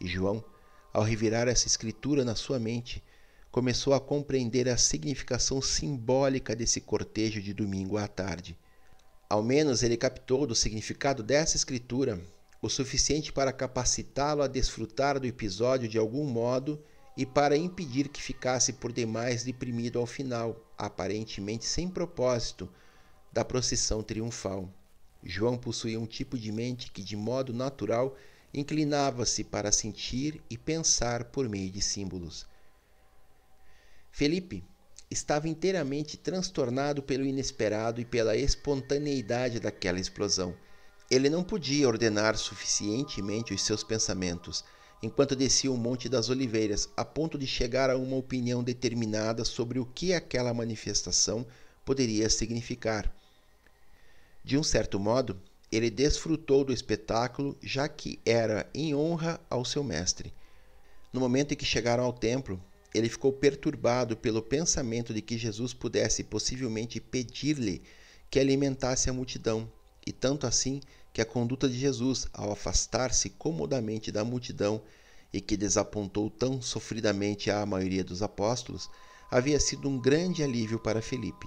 E 0.00 0.06
João, 0.06 0.44
ao 0.92 1.02
revirar 1.02 1.48
essa 1.48 1.66
escritura 1.66 2.24
na 2.24 2.34
sua 2.34 2.58
mente, 2.58 3.02
começou 3.50 3.94
a 3.94 4.00
compreender 4.00 4.68
a 4.68 4.76
significação 4.76 5.60
simbólica 5.60 6.54
desse 6.54 6.80
cortejo 6.80 7.40
de 7.42 7.52
domingo 7.52 7.96
à 7.96 8.06
tarde. 8.06 8.56
Ao 9.28 9.42
menos 9.42 9.82
ele 9.82 9.96
captou 9.96 10.46
do 10.46 10.54
significado 10.54 11.22
dessa 11.22 11.56
escritura 11.56 12.20
o 12.62 12.68
suficiente 12.68 13.32
para 13.32 13.52
capacitá-lo 13.52 14.42
a 14.42 14.46
desfrutar 14.46 15.18
do 15.18 15.26
episódio 15.26 15.88
de 15.88 15.98
algum 15.98 16.24
modo 16.24 16.82
e 17.16 17.24
para 17.24 17.56
impedir 17.56 18.08
que 18.08 18.22
ficasse 18.22 18.72
por 18.74 18.92
demais 18.92 19.42
deprimido 19.42 19.98
ao 19.98 20.06
final, 20.06 20.56
aparentemente 20.76 21.64
sem 21.64 21.88
propósito, 21.88 22.68
da 23.32 23.44
procissão 23.44 24.02
triunfal. 24.02 24.68
João 25.22 25.58
possuía 25.58 26.00
um 26.00 26.06
tipo 26.06 26.38
de 26.38 26.50
mente 26.50 26.90
que, 26.90 27.02
de 27.02 27.16
modo 27.16 27.52
natural, 27.52 28.16
inclinava-se 28.52 29.44
para 29.44 29.70
sentir 29.70 30.42
e 30.48 30.56
pensar 30.56 31.24
por 31.24 31.48
meio 31.48 31.70
de 31.70 31.82
símbolos. 31.82 32.46
Felipe 34.10 34.64
estava 35.10 35.48
inteiramente 35.48 36.16
transtornado 36.16 37.02
pelo 37.02 37.24
inesperado 37.24 38.00
e 38.00 38.04
pela 38.04 38.36
espontaneidade 38.36 39.60
daquela 39.60 40.00
explosão. 40.00 40.54
Ele 41.10 41.28
não 41.28 41.42
podia 41.42 41.88
ordenar 41.88 42.36
suficientemente 42.36 43.52
os 43.52 43.62
seus 43.62 43.82
pensamentos 43.82 44.64
enquanto 45.02 45.34
descia 45.34 45.72
o 45.72 45.76
Monte 45.76 46.08
das 46.08 46.28
Oliveiras, 46.28 46.88
a 46.96 47.04
ponto 47.04 47.38
de 47.38 47.46
chegar 47.46 47.88
a 47.88 47.96
uma 47.96 48.16
opinião 48.16 48.62
determinada 48.62 49.44
sobre 49.44 49.78
o 49.78 49.86
que 49.86 50.12
aquela 50.12 50.52
manifestação 50.52 51.46
poderia 51.84 52.28
significar. 52.28 53.10
De 54.44 54.56
um 54.56 54.62
certo 54.62 54.98
modo, 54.98 55.40
ele 55.70 55.90
desfrutou 55.90 56.64
do 56.64 56.72
espetáculo, 56.72 57.56
já 57.62 57.88
que 57.88 58.18
era 58.24 58.68
em 58.74 58.94
honra 58.94 59.40
ao 59.48 59.64
seu 59.64 59.84
mestre. 59.84 60.32
No 61.12 61.20
momento 61.20 61.52
em 61.52 61.56
que 61.56 61.64
chegaram 61.64 62.04
ao 62.04 62.12
templo, 62.12 62.60
ele 62.94 63.08
ficou 63.08 63.32
perturbado 63.32 64.16
pelo 64.16 64.42
pensamento 64.42 65.14
de 65.14 65.22
que 65.22 65.38
Jesus 65.38 65.72
pudesse 65.72 66.24
possivelmente 66.24 67.00
pedir-lhe 67.00 67.82
que 68.30 68.40
alimentasse 68.40 69.08
a 69.08 69.12
multidão, 69.12 69.70
e 70.06 70.12
tanto 70.12 70.46
assim 70.46 70.80
que 71.12 71.20
a 71.20 71.26
conduta 71.26 71.68
de 71.68 71.78
Jesus, 71.78 72.26
ao 72.32 72.52
afastar-se 72.52 73.30
comodamente 73.30 74.10
da 74.10 74.24
multidão 74.24 74.82
e 75.32 75.40
que 75.40 75.56
desapontou 75.56 76.30
tão 76.30 76.60
sofridamente 76.60 77.50
a 77.50 77.64
maioria 77.64 78.02
dos 78.02 78.22
apóstolos, 78.22 78.90
havia 79.30 79.60
sido 79.60 79.88
um 79.88 79.98
grande 79.98 80.42
alívio 80.42 80.78
para 80.78 81.02
Felipe. 81.02 81.46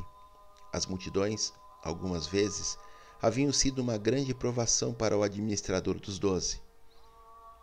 As 0.71 0.85
multidões, 0.85 1.51
algumas 1.83 2.27
vezes, 2.27 2.77
haviam 3.23 3.53
sido 3.53 3.81
uma 3.81 3.97
grande 3.97 4.33
provação 4.33 4.93
para 4.93 5.17
o 5.17 5.23
administrador 5.23 5.97
dos 5.97 6.19
doze. 6.19 6.59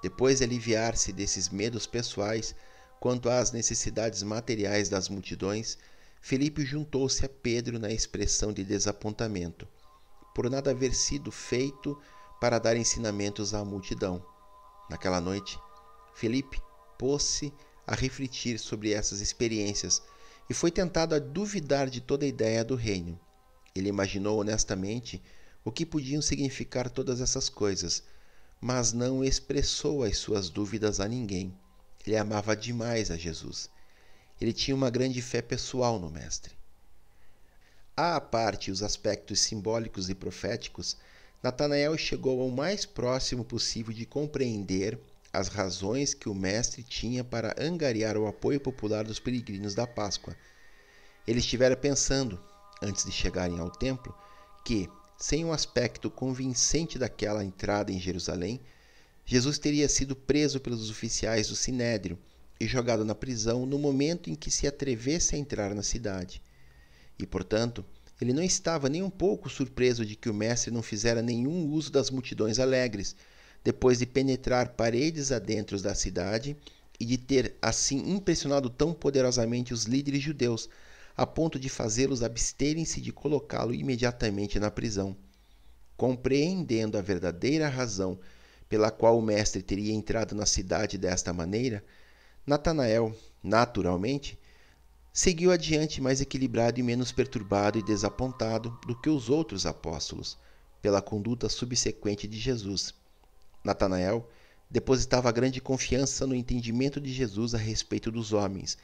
Depois 0.03 0.39
de 0.39 0.45
aliviar-se 0.45 1.13
desses 1.13 1.51
medos 1.51 1.87
pessoais 1.87 2.55
quanto 2.99 3.29
às 3.29 3.53
necessidades 3.53 4.23
materiais 4.23 4.89
das 4.89 5.11
multidões, 5.11 5.77
Felipe 6.19 6.65
juntou-se 6.65 7.27
a 7.27 7.29
Pedro 7.29 7.79
na 7.79 7.91
expressão 7.93 8.55
de 8.55 8.65
desapontamento, 8.65 9.69
por 10.35 10.49
nada 10.49 10.71
haver 10.71 10.95
sido 10.95 11.31
feito 11.31 12.01
para 12.41 12.59
dar 12.59 12.75
ensinamentos 12.75 13.53
à 13.53 13.63
multidão. 13.63 14.25
Naquela 14.89 15.21
noite, 15.21 15.59
Felipe 16.15 16.59
pôs-se 16.99 17.53
a 17.87 17.95
refletir 17.95 18.59
sobre 18.59 18.95
essas 18.95 19.21
experiências 19.21 20.03
e 20.49 20.55
foi 20.55 20.71
tentado 20.71 21.15
a 21.15 21.19
duvidar 21.19 21.91
de 21.91 22.01
toda 22.01 22.25
a 22.25 22.29
ideia 22.29 22.65
do 22.65 22.77
reino. 22.77 23.21
Ele 23.75 23.91
imaginou 23.91 24.41
honestamente 24.41 25.23
o 25.71 25.73
que 25.73 25.87
podiam 25.87 26.21
significar 26.21 26.91
todas 26.91 27.21
essas 27.21 27.49
coisas, 27.49 28.03
mas 28.61 28.93
não 28.93 29.23
expressou 29.23 30.03
as 30.03 30.19
suas 30.19 30.51
dúvidas 30.51 30.99
a 30.99 31.07
ninguém. 31.07 31.57
Ele 32.05 32.17
amava 32.17 32.57
demais 32.57 33.09
a 33.09 33.17
Jesus. 33.17 33.71
Ele 34.41 34.53
tinha 34.53 34.75
uma 34.75 34.91
grande 34.91 35.23
fé 35.23 35.41
pessoal 35.41 36.01
no 36.01 36.11
Mestre. 36.11 36.57
À 37.97 38.21
parte 38.21 38.73
os 38.73 38.83
aspectos 38.83 39.39
simbólicos 39.39 40.11
e 40.11 40.15
proféticos, 40.15 40.97
Natanael 41.41 41.97
chegou 41.97 42.43
ao 42.43 42.51
mais 42.51 42.85
próximo 42.85 43.45
possível 43.45 43.95
de 43.95 44.05
compreender 44.05 44.99
as 45.33 45.47
razões 45.47 46.15
que 46.15 46.29
o 46.29 46.35
Mestre 46.35 46.83
tinha 46.83 47.23
para 47.23 47.55
angariar 47.57 48.17
o 48.17 48.27
apoio 48.27 48.59
popular 48.59 49.05
dos 49.05 49.21
peregrinos 49.21 49.77
da 49.77 49.87
Páscoa. 49.87 50.35
Ele 51.29 51.39
estivera 51.39 51.77
pensando, 51.77 52.43
antes 52.83 53.05
de 53.05 53.13
chegarem 53.13 53.61
ao 53.61 53.71
templo, 53.71 54.13
que, 54.65 54.91
sem 55.21 55.45
o 55.45 55.53
aspecto 55.53 56.11
convincente 56.11 56.99
daquela 56.99 57.45
entrada 57.45 57.93
em 57.93 58.01
Jerusalém, 58.01 58.59
Jesus 59.27 59.59
teria 59.59 59.87
sido 59.87 60.17
preso 60.17 60.59
pelos 60.59 60.89
oficiais 60.91 61.49
do 61.49 61.55
Sinédrio 61.55 62.19
e 62.59 62.67
jogado 62.67 63.05
na 63.05 63.15
prisão 63.15 63.67
no 63.67 63.79
momento 63.79 64.31
em 64.31 64.35
que 64.35 64.51
se 64.51 64.67
atrevesse 64.67 65.35
a 65.35 65.39
entrar 65.39 65.75
na 65.75 65.83
cidade. 65.83 66.43
E, 67.19 67.27
portanto, 67.27 67.85
ele 68.19 68.33
não 68.33 68.43
estava 68.43 68.89
nem 68.89 69.03
um 69.03 69.11
pouco 69.11 69.51
surpreso 69.51 70.07
de 70.07 70.17
que 70.17 70.31
o 70.31 70.35
mestre 70.35 70.71
não 70.71 70.83
fizera 70.83 71.21
nenhum 71.21 71.67
uso 71.67 71.93
das 71.93 72.11
multidões 72.11 72.59
alegres, 72.59 73.15
depois 73.63 73.99
de 73.99 74.07
penetrar 74.07 74.71
paredes 74.71 75.31
adentro 75.31 75.79
da 75.83 75.95
cidade 75.95 76.57
e 76.99 77.05
de 77.05 77.19
ter 77.19 77.57
assim 77.61 78.11
impressionado 78.11 78.71
tão 78.71 78.95
poderosamente 78.95 79.75
os 79.75 79.85
líderes 79.85 80.23
judeus 80.23 80.67
a 81.21 81.27
ponto 81.27 81.61
de 81.61 81.69
fazê-los 81.69 82.23
absterem-se 82.23 82.99
de 82.99 83.13
colocá-lo 83.13 83.75
imediatamente 83.75 84.59
na 84.59 84.71
prisão. 84.71 85.15
Compreendendo 85.95 86.97
a 86.97 87.03
verdadeira 87.03 87.69
razão 87.69 88.19
pela 88.71 88.91
qual 88.91 89.19
o 89.19 89.23
mestre 89.23 89.61
teria 89.63 89.93
entrado 89.93 90.35
na 90.35 90.47
cidade 90.47 90.97
desta 90.97 91.31
maneira, 91.31 91.85
Natanael, 92.47 93.15
naturalmente, 93.43 94.39
seguiu 95.13 95.53
adiante 95.53 96.01
mais 96.01 96.23
equilibrado 96.23 96.81
e 96.81 96.83
menos 96.83 97.13
perturbado 97.13 97.79
e 97.79 97.83
desapontado 97.83 98.71
do 98.87 98.99
que 98.99 99.11
os 99.11 99.29
outros 99.29 99.67
apóstolos, 99.67 100.39
pela 100.81 101.03
conduta 101.03 101.51
subsequente 101.51 102.27
de 102.27 102.39
Jesus. 102.39 102.95
Natanael 103.63 104.27
depositava 104.71 105.31
grande 105.31 105.61
confiança 105.61 106.27
no 106.27 106.35
entendimento 106.35 106.99
de 106.99 107.13
Jesus 107.13 107.55
a 107.55 107.59
respeito 107.59 108.11
dos 108.11 108.33
homens, 108.33 108.79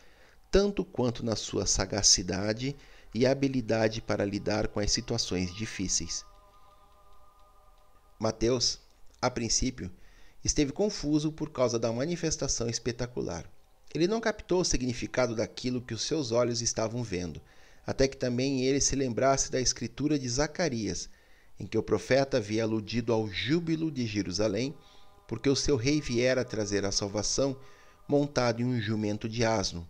tanto 0.51 0.85
quanto 0.85 1.25
na 1.25 1.37
sua 1.37 1.67
sagacidade 1.67 2.77
e 3.15 3.27
habilidade 3.27 4.01
para 4.01 4.25
lidar 4.25 4.69
com 4.69 4.81
as 4.81 4.93
situações 4.93 5.55
difíceis. 5.55 6.25
Mateus, 8.19 8.81
a 9.21 9.31
princípio, 9.31 9.91
esteve 10.45 10.73
confuso 10.73 11.33
por 11.33 11.51
causa 11.51 11.79
da 11.79 11.93
manifestação 11.93 12.69
espetacular. 12.69 13.45
Ele 13.95 14.07
não 14.07 14.21
captou 14.21 14.61
o 14.61 14.65
significado 14.65 15.35
daquilo 15.35 15.81
que 15.81 15.95
os 15.95 16.03
seus 16.03 16.31
olhos 16.31 16.61
estavam 16.61 17.03
vendo, 17.03 17.41
até 17.87 18.07
que 18.07 18.17
também 18.17 18.65
ele 18.65 18.81
se 18.81 18.97
lembrasse 18.97 19.51
da 19.51 19.61
escritura 19.61 20.19
de 20.19 20.29
Zacarias, 20.29 21.09
em 21.59 21.67
que 21.67 21.79
o 21.79 21.83
profeta 21.83 22.37
havia 22.37 22.63
aludido 22.63 23.13
ao 23.13 23.29
júbilo 23.29 23.91
de 23.91 24.07
Jerusalém, 24.07 24.75
porque 25.27 25.49
o 25.49 25.57
seu 25.57 25.77
rei 25.77 26.01
viera 26.01 26.45
trazer 26.45 26.85
a 26.85 26.93
salvação 26.93 27.57
montado 28.07 28.61
em 28.61 28.65
um 28.65 28.81
jumento 28.81 29.29
de 29.29 29.45
asno, 29.45 29.87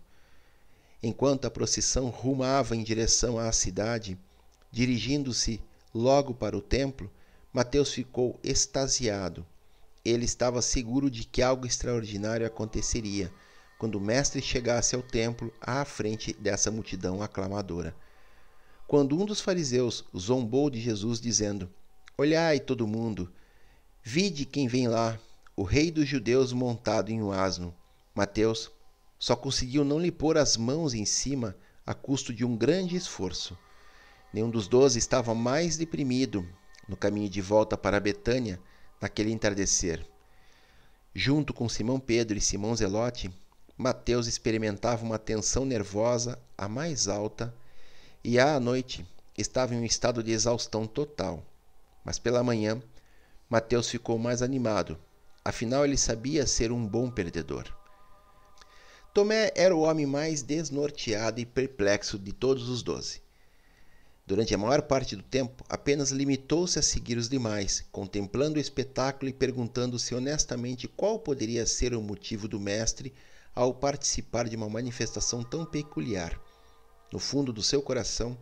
Enquanto 1.01 1.45
a 1.45 1.51
procissão 1.51 2.09
rumava 2.09 2.75
em 2.75 2.83
direção 2.83 3.37
à 3.37 3.51
cidade, 3.51 4.17
dirigindo-se 4.71 5.61
logo 5.93 6.33
para 6.33 6.57
o 6.57 6.61
templo, 6.61 7.11
Mateus 7.53 7.91
ficou 7.93 8.39
extasiado. 8.43 9.45
Ele 10.03 10.25
estava 10.25 10.61
seguro 10.61 11.09
de 11.09 11.23
que 11.23 11.41
algo 11.41 11.65
extraordinário 11.65 12.45
aconteceria 12.45 13.31
quando 13.77 13.95
o 13.95 14.01
mestre 14.01 14.41
chegasse 14.41 14.95
ao 14.95 15.03
templo 15.03 15.53
à 15.61 15.85
frente 15.85 16.33
dessa 16.33 16.71
multidão 16.71 17.21
aclamadora. 17.21 17.95
Quando 18.87 19.19
um 19.19 19.25
dos 19.25 19.41
fariseus 19.41 20.05
zombou 20.17 20.69
de 20.69 20.79
Jesus, 20.79 21.19
dizendo: 21.19 21.69
Olhai, 22.17 22.59
todo 22.59 22.87
mundo, 22.87 23.31
vide 24.01 24.45
quem 24.45 24.67
vem 24.67 24.87
lá, 24.87 25.19
o 25.55 25.63
rei 25.63 25.91
dos 25.91 26.07
judeus 26.07 26.53
montado 26.53 27.11
em 27.11 27.21
um 27.21 27.31
asno. 27.31 27.75
Mateus 28.15 28.71
só 29.19 29.35
conseguiu 29.35 29.83
não 29.83 29.99
lhe 29.99 30.11
pôr 30.11 30.37
as 30.37 30.57
mãos 30.57 30.93
em 30.93 31.05
cima 31.05 31.55
a 31.85 31.93
custo 31.93 32.33
de 32.33 32.45
um 32.45 32.55
grande 32.55 32.95
esforço. 32.95 33.57
Nenhum 34.33 34.49
dos 34.49 34.67
doze 34.67 34.99
estava 34.99 35.33
mais 35.33 35.77
deprimido 35.77 36.47
no 36.87 36.95
caminho 36.95 37.29
de 37.29 37.41
volta 37.41 37.77
para 37.77 37.99
Betânia 37.99 38.59
naquele 39.01 39.31
entardecer. 39.31 40.05
Junto 41.13 41.53
com 41.53 41.67
Simão 41.67 41.99
Pedro 41.99 42.37
e 42.37 42.41
Simão 42.41 42.75
Zelote, 42.75 43.31
Mateus 43.77 44.27
experimentava 44.27 45.05
uma 45.05 45.17
tensão 45.17 45.65
nervosa 45.65 46.39
a 46.57 46.67
mais 46.67 47.07
alta 47.07 47.53
e 48.23 48.39
à 48.39 48.59
noite 48.59 49.05
estava 49.37 49.73
em 49.75 49.79
um 49.79 49.85
estado 49.85 50.23
de 50.23 50.31
exaustão 50.31 50.85
total. 50.85 51.43
Mas 52.03 52.17
pela 52.17 52.43
manhã, 52.43 52.81
Mateus 53.49 53.89
ficou 53.89 54.17
mais 54.17 54.41
animado, 54.41 54.97
afinal 55.45 55.85
ele 55.85 55.97
sabia 55.97 56.45
ser 56.47 56.71
um 56.71 56.85
bom 56.85 57.09
perdedor. 57.09 57.76
Tomé 59.17 59.51
era 59.55 59.75
o 59.75 59.79
homem 59.79 60.05
mais 60.05 60.43
desnorteado 60.43 61.41
e 61.41 61.45
perplexo 61.47 62.19
de 62.19 62.31
todos 62.31 62.69
os 62.69 62.83
doze. 62.83 63.19
Durante 64.27 64.53
a 64.53 64.59
maior 64.59 64.83
parte 64.83 65.15
do 65.15 65.23
tempo, 65.23 65.65
apenas 65.67 66.11
limitou-se 66.11 66.77
a 66.77 66.83
seguir 66.83 67.17
os 67.17 67.27
demais, 67.27 67.83
contemplando 67.91 68.57
o 68.57 68.61
espetáculo 68.61 69.27
e 69.27 69.33
perguntando-se 69.33 70.13
honestamente 70.13 70.87
qual 70.87 71.17
poderia 71.17 71.65
ser 71.65 71.95
o 71.95 72.01
motivo 72.03 72.47
do 72.47 72.59
mestre 72.59 73.11
ao 73.55 73.73
participar 73.73 74.47
de 74.47 74.55
uma 74.55 74.69
manifestação 74.69 75.43
tão 75.43 75.65
peculiar. 75.65 76.39
No 77.11 77.17
fundo 77.17 77.51
do 77.51 77.63
seu 77.63 77.81
coração, 77.81 78.37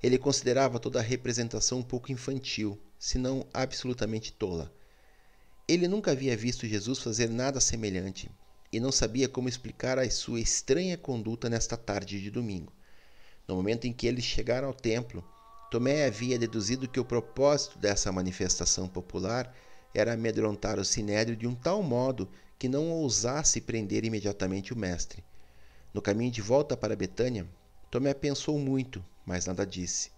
ele 0.00 0.18
considerava 0.18 0.78
toda 0.78 1.00
a 1.00 1.02
representação 1.02 1.80
um 1.80 1.82
pouco 1.82 2.12
infantil, 2.12 2.78
se 2.96 3.18
não 3.18 3.44
absolutamente 3.52 4.32
tola. 4.32 4.72
Ele 5.66 5.88
nunca 5.88 6.12
havia 6.12 6.36
visto 6.36 6.64
Jesus 6.64 7.00
fazer 7.00 7.28
nada 7.28 7.60
semelhante, 7.60 8.30
e 8.72 8.80
não 8.80 8.90
sabia 8.90 9.28
como 9.28 9.48
explicar 9.48 9.98
a 9.98 10.10
sua 10.10 10.40
estranha 10.40 10.96
conduta 10.96 11.48
nesta 11.48 11.76
tarde 11.76 12.20
de 12.20 12.30
domingo. 12.30 12.72
No 13.46 13.54
momento 13.54 13.86
em 13.86 13.92
que 13.92 14.06
eles 14.06 14.24
chegaram 14.24 14.68
ao 14.68 14.74
templo, 14.74 15.24
Tomé 15.70 16.06
havia 16.06 16.38
deduzido 16.38 16.88
que 16.88 17.00
o 17.00 17.04
propósito 17.04 17.78
dessa 17.78 18.12
manifestação 18.12 18.88
popular 18.88 19.54
era 19.94 20.12
amedrontar 20.12 20.78
o 20.78 20.84
sinédrio 20.84 21.36
de 21.36 21.46
um 21.46 21.54
tal 21.54 21.82
modo 21.82 22.28
que 22.58 22.68
não 22.68 22.90
ousasse 22.90 23.60
prender 23.60 24.04
imediatamente 24.04 24.72
o 24.72 24.76
mestre. 24.76 25.24
No 25.92 26.02
caminho 26.02 26.30
de 26.30 26.42
volta 26.42 26.76
para 26.76 26.96
Betânia, 26.96 27.46
Tomé 27.90 28.14
pensou 28.14 28.58
muito, 28.58 29.04
mas 29.24 29.46
nada 29.46 29.66
disse. 29.66 30.10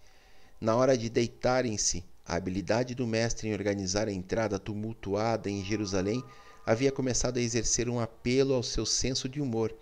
Na 0.59 0.75
hora 0.75 0.97
de 0.97 1.09
deitarem-se, 1.09 2.03
a 2.25 2.35
habilidade 2.35 2.93
do 2.93 3.07
mestre 3.07 3.47
em 3.47 3.53
organizar 3.53 4.07
a 4.07 4.11
entrada 4.11 4.59
tumultuada 4.59 5.49
em 5.49 5.63
Jerusalém 5.63 6.23
havia 6.69 6.91
começado 6.91 7.37
a 7.37 7.41
exercer 7.41 7.89
um 7.89 7.99
apelo 7.99 8.53
ao 8.53 8.61
seu 8.61 8.85
senso 8.85 9.27
de 9.27 9.41
humor, 9.41 9.75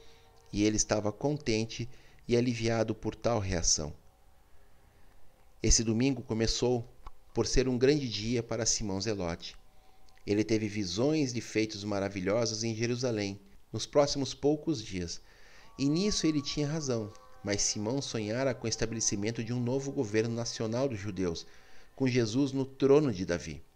e 0.54 0.64
ele 0.64 0.78
estava 0.78 1.12
contente 1.12 1.90
e 2.26 2.38
aliviado 2.38 2.96
por 2.96 3.14
tal 3.14 3.40
reação. 3.42 3.94
Esse 5.62 5.84
domingo 5.84 6.22
começou 6.22 6.90
por 7.34 7.46
ser 7.46 7.68
um 7.68 7.78
grande 7.78 8.08
dia 8.08 8.42
para 8.42 8.66
Simão 8.66 9.02
Zelote. 9.02 9.58
Ele 10.26 10.46
teve 10.46 10.70
visões 10.70 11.34
de 11.34 11.42
feitos 11.42 11.84
maravilhosos 11.84 12.64
em 12.64 12.74
Jerusalém 12.74 13.38
nos 13.70 13.86
próximos 13.86 14.34
poucos 14.34 14.82
dias, 14.82 15.20
e 15.78 15.90
nisso 15.90 16.26
ele 16.26 16.42
tinha 16.42 16.70
razão, 16.70 17.12
mas 17.44 17.64
Simão 17.64 18.02
sonhara 18.02 18.54
com 18.54 18.66
o 18.66 18.70
estabelecimento 18.70 19.44
de 19.44 19.52
um 19.52 19.60
novo 19.60 19.92
governo 19.92 20.34
nacional 20.34 20.88
dos 20.88 21.00
judeus, 21.00 21.46
com 21.98 22.08
Jesus 22.08 22.54
no 22.54 22.64
trono 22.64 23.12
de 23.12 23.26
Davi. 23.26 23.67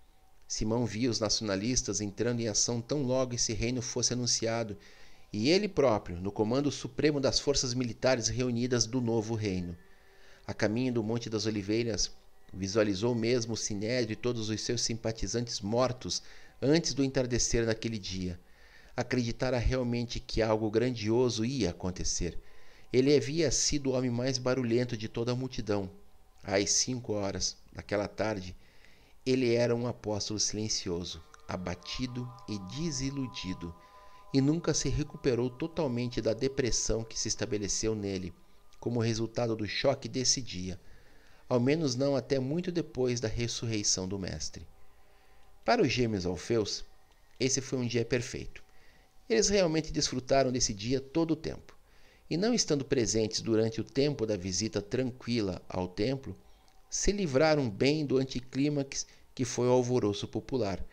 Simão 0.51 0.85
via 0.85 1.09
os 1.09 1.17
nacionalistas 1.17 2.01
entrando 2.01 2.41
em 2.41 2.49
ação 2.49 2.81
tão 2.81 3.03
logo 3.03 3.33
esse 3.33 3.53
reino 3.53 3.81
fosse 3.81 4.11
anunciado, 4.11 4.75
e 5.31 5.49
ele 5.49 5.65
próprio, 5.65 6.19
no 6.19 6.29
comando 6.29 6.69
supremo 6.69 7.21
das 7.21 7.39
forças 7.39 7.73
militares 7.73 8.27
reunidas 8.27 8.85
do 8.85 8.99
novo 8.99 9.33
reino. 9.33 9.77
A 10.45 10.53
caminho 10.53 10.91
do 10.91 11.01
Monte 11.01 11.29
das 11.29 11.45
Oliveiras, 11.45 12.11
visualizou 12.53 13.15
mesmo 13.15 13.53
o 13.53 13.57
Sinédrio 13.57 14.11
e 14.11 14.17
todos 14.17 14.49
os 14.49 14.59
seus 14.59 14.81
simpatizantes 14.81 15.61
mortos 15.61 16.21
antes 16.61 16.93
do 16.93 17.01
entardecer 17.01 17.65
naquele 17.65 17.97
dia. 17.97 18.37
Acreditara 18.93 19.57
realmente 19.57 20.19
que 20.19 20.41
algo 20.41 20.69
grandioso 20.69 21.45
ia 21.45 21.69
acontecer. 21.69 22.37
Ele 22.91 23.15
havia 23.15 23.49
sido 23.51 23.91
o 23.91 23.93
homem 23.93 24.11
mais 24.11 24.37
barulhento 24.37 24.97
de 24.97 25.07
toda 25.07 25.31
a 25.31 25.35
multidão. 25.35 25.89
Às 26.43 26.71
cinco 26.71 27.13
horas 27.13 27.55
daquela 27.71 28.09
tarde, 28.09 28.53
ele 29.25 29.53
era 29.53 29.75
um 29.75 29.87
apóstolo 29.87 30.39
silencioso, 30.39 31.23
abatido 31.47 32.27
e 32.47 32.57
desiludido, 32.75 33.73
e 34.33 34.41
nunca 34.41 34.73
se 34.73 34.89
recuperou 34.89 35.49
totalmente 35.49 36.21
da 36.21 36.33
depressão 36.33 37.03
que 37.03 37.19
se 37.19 37.27
estabeleceu 37.27 37.93
nele 37.93 38.33
como 38.79 38.99
resultado 38.99 39.55
do 39.55 39.67
choque 39.67 40.09
desse 40.09 40.41
dia, 40.41 40.79
ao 41.47 41.59
menos 41.59 41.95
não 41.95 42.15
até 42.15 42.39
muito 42.39 42.71
depois 42.71 43.19
da 43.19 43.27
ressurreição 43.27 44.07
do 44.07 44.17
Mestre. 44.17 44.67
Para 45.63 45.83
os 45.83 45.91
gêmeos 45.91 46.25
Alfeus, 46.25 46.83
esse 47.39 47.61
foi 47.61 47.77
um 47.77 47.85
dia 47.85 48.03
perfeito. 48.03 48.63
Eles 49.29 49.49
realmente 49.49 49.93
desfrutaram 49.93 50.51
desse 50.51 50.73
dia 50.73 50.99
todo 50.99 51.31
o 51.31 51.35
tempo. 51.35 51.77
E 52.29 52.37
não 52.37 52.53
estando 52.53 52.83
presentes 52.83 53.41
durante 53.41 53.79
o 53.79 53.83
tempo 53.83 54.25
da 54.25 54.35
visita 54.35 54.81
tranquila 54.81 55.61
ao 55.69 55.87
templo, 55.87 56.35
se 56.91 57.13
livraram 57.13 57.69
bem 57.69 58.05
do 58.05 58.17
anticlímax 58.17 59.07
que 59.33 59.45
foi 59.45 59.65
o 59.65 59.71
alvoroço 59.71 60.27
popular. 60.27 60.83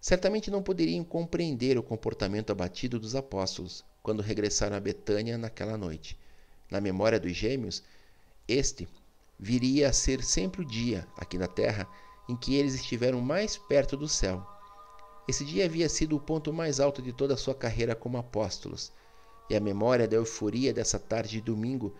Certamente 0.00 0.50
não 0.50 0.60
poderiam 0.60 1.04
compreender 1.04 1.78
o 1.78 1.84
comportamento 1.84 2.50
abatido 2.50 2.98
dos 2.98 3.14
apóstolos 3.14 3.84
quando 4.02 4.22
regressaram 4.22 4.76
a 4.76 4.80
Betânia 4.80 5.38
naquela 5.38 5.78
noite. 5.78 6.18
Na 6.68 6.80
memória 6.80 7.20
dos 7.20 7.36
gêmeos, 7.36 7.84
este 8.48 8.88
viria 9.38 9.90
a 9.90 9.92
ser 9.92 10.24
sempre 10.24 10.62
o 10.62 10.64
dia, 10.64 11.06
aqui 11.16 11.38
na 11.38 11.46
terra, 11.46 11.86
em 12.28 12.34
que 12.34 12.56
eles 12.56 12.74
estiveram 12.74 13.20
mais 13.20 13.56
perto 13.56 13.96
do 13.96 14.08
céu. 14.08 14.44
Esse 15.28 15.44
dia 15.44 15.64
havia 15.64 15.88
sido 15.88 16.16
o 16.16 16.20
ponto 16.20 16.52
mais 16.52 16.80
alto 16.80 17.00
de 17.00 17.12
toda 17.12 17.34
a 17.34 17.36
sua 17.36 17.54
carreira 17.54 17.94
como 17.94 18.18
apóstolos, 18.18 18.90
e 19.48 19.54
a 19.54 19.60
memória 19.60 20.08
da 20.08 20.16
euforia 20.16 20.74
dessa 20.74 20.98
tarde 20.98 21.36
de 21.36 21.40
domingo 21.40 21.94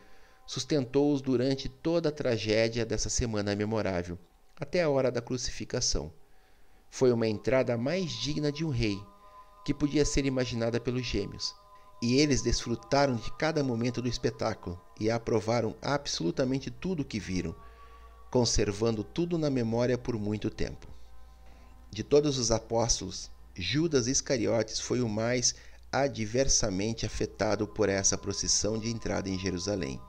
sustentou-os 0.50 1.22
durante 1.22 1.68
toda 1.68 2.08
a 2.08 2.12
tragédia 2.12 2.84
dessa 2.84 3.08
semana 3.08 3.54
memorável, 3.54 4.18
até 4.58 4.82
a 4.82 4.88
hora 4.88 5.08
da 5.08 5.22
crucificação. 5.22 6.12
Foi 6.90 7.12
uma 7.12 7.28
entrada 7.28 7.78
mais 7.78 8.10
digna 8.10 8.50
de 8.50 8.64
um 8.64 8.68
rei 8.68 9.00
que 9.64 9.72
podia 9.72 10.04
ser 10.04 10.26
imaginada 10.26 10.80
pelos 10.80 11.06
gêmeos. 11.06 11.54
E 12.02 12.16
eles 12.16 12.42
desfrutaram 12.42 13.14
de 13.14 13.30
cada 13.38 13.62
momento 13.62 14.02
do 14.02 14.08
espetáculo 14.08 14.76
e 14.98 15.08
aprovaram 15.08 15.76
absolutamente 15.80 16.68
tudo 16.68 17.02
o 17.02 17.04
que 17.04 17.20
viram, 17.20 17.54
conservando 18.28 19.04
tudo 19.04 19.38
na 19.38 19.50
memória 19.50 19.96
por 19.96 20.18
muito 20.18 20.50
tempo. 20.50 20.88
De 21.92 22.02
todos 22.02 22.38
os 22.38 22.50
apóstolos, 22.50 23.30
Judas 23.54 24.08
Iscariotes 24.08 24.80
foi 24.80 25.00
o 25.00 25.08
mais 25.08 25.54
adversamente 25.92 27.06
afetado 27.06 27.68
por 27.68 27.88
essa 27.88 28.18
procissão 28.18 28.76
de 28.80 28.90
entrada 28.90 29.28
em 29.28 29.38
Jerusalém. 29.38 30.00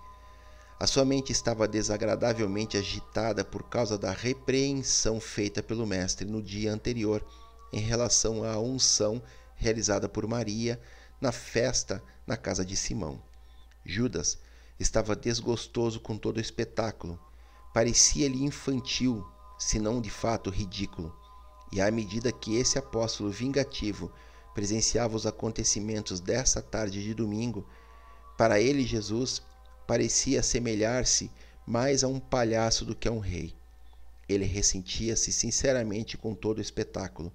A 0.82 0.88
sua 0.88 1.06
mente 1.06 1.32
estava 1.32 1.68
desagradavelmente 1.68 2.76
agitada 2.76 3.46
por 3.46 3.62
causa 3.70 4.00
da 4.00 4.12
repreensão 4.12 5.20
feita 5.22 5.62
pelo 5.62 5.86
Mestre 5.86 6.26
no 6.26 6.42
dia 6.42 6.74
anterior 6.74 7.24
em 7.72 7.80
relação 7.80 8.44
à 8.44 8.58
unção 8.58 9.22
realizada 9.54 10.10
por 10.10 10.26
Maria 10.26 10.82
na 11.22 11.32
festa 11.32 12.04
na 12.26 12.36
casa 12.36 12.66
de 12.66 12.76
Simão. 12.76 13.22
Judas 13.86 14.40
estava 14.80 15.16
desgostoso 15.16 16.00
com 16.00 16.18
todo 16.18 16.38
o 16.38 16.42
espetáculo. 16.42 17.20
Parecia-lhe 17.76 18.44
infantil, 18.44 19.24
se 19.60 19.78
não 19.78 20.02
de 20.02 20.10
fato 20.10 20.50
ridículo. 20.50 21.16
E 21.72 21.80
à 21.80 21.92
medida 21.92 22.32
que 22.32 22.58
esse 22.58 22.80
apóstolo 22.80 23.30
vingativo 23.30 24.12
presenciava 24.56 25.16
os 25.16 25.28
acontecimentos 25.28 26.20
dessa 26.20 26.60
tarde 26.60 27.04
de 27.04 27.14
domingo, 27.14 27.68
para 28.36 28.60
ele 28.60 28.84
Jesus 28.84 29.44
parecia 29.92 30.40
assemelhar-se 30.40 31.30
mais 31.68 32.02
a 32.02 32.08
um 32.08 32.18
palhaço 32.18 32.86
do 32.86 32.96
que 32.96 33.10
a 33.10 33.12
um 33.12 33.20
rei. 33.20 33.54
Ele 34.30 34.46
ressentia-se 34.46 35.34
sinceramente 35.34 36.18
com 36.18 36.34
todo 36.34 36.60
o 36.60 36.62
espetáculo 36.62 37.30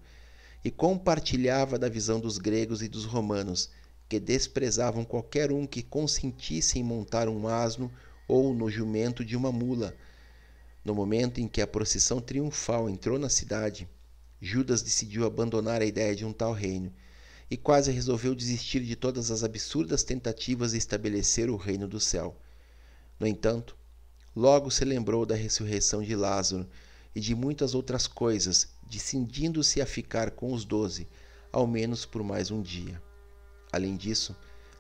e 0.64 0.70
compartilhava 0.70 1.78
da 1.78 1.86
visão 1.86 2.18
dos 2.18 2.38
gregos 2.38 2.80
e 2.80 2.88
dos 2.88 3.04
romanos, 3.04 3.68
que 4.09 4.18
desprezavam 4.18 5.04
qualquer 5.04 5.52
um 5.52 5.66
que 5.66 5.82
consentisse 5.82 6.78
em 6.78 6.82
montar 6.82 7.28
um 7.28 7.46
asno 7.46 7.92
ou 8.26 8.54
no 8.54 8.70
jumento 8.70 9.22
de 9.22 9.36
uma 9.36 9.52
mula. 9.52 9.94
No 10.82 10.94
momento 10.94 11.42
em 11.42 11.46
que 11.46 11.61
a 11.61 11.66
procissão 11.66 12.22
triunfal 12.22 12.88
entrou 12.88 13.18
na 13.18 13.28
cidade, 13.28 13.86
Judas 14.40 14.80
decidiu 14.80 15.26
abandonar 15.26 15.82
a 15.82 15.86
ideia 15.86 16.16
de 16.16 16.24
um 16.24 16.32
tal 16.32 16.54
reino 16.54 16.90
e 17.50 17.57
quase 17.59 17.92
resolveu 17.92 18.34
desistir 18.34 18.80
de 18.80 18.96
todas 18.96 19.30
as 19.30 19.44
absurdas 19.44 20.02
tentativas 20.02 20.72
de 20.72 20.78
estabelecer 20.78 21.50
o 21.50 21.57
reino 21.57 21.86
do 21.86 22.00
céu. 22.00 22.34
No 23.18 23.26
entanto, 23.26 23.76
logo 24.34 24.70
se 24.70 24.84
lembrou 24.84 25.24
da 25.24 25.34
ressurreição 25.34 26.02
de 26.02 26.14
Lázaro 26.14 26.68
e 27.14 27.20
de 27.20 27.34
muitas 27.34 27.74
outras 27.74 28.06
coisas, 28.06 28.68
decidindo-se 28.82 29.80
a 29.80 29.86
ficar 29.86 30.32
com 30.32 30.52
os 30.52 30.64
doze, 30.64 31.08
ao 31.50 31.66
menos 31.66 32.04
por 32.04 32.22
mais 32.22 32.50
um 32.50 32.60
dia. 32.60 33.02
Além 33.72 33.96
disso, 33.96 34.36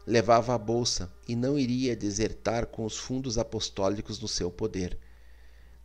levava 0.06 0.54
a 0.54 0.58
bolsa 0.58 1.10
e 1.26 1.34
não 1.34 1.58
iria 1.58 1.96
desertar 1.96 2.66
com 2.66 2.84
os 2.84 2.96
fundos 2.96 3.38
apostólicos 3.38 4.20
no 4.20 4.28
seu 4.28 4.50
poder. 4.50 4.98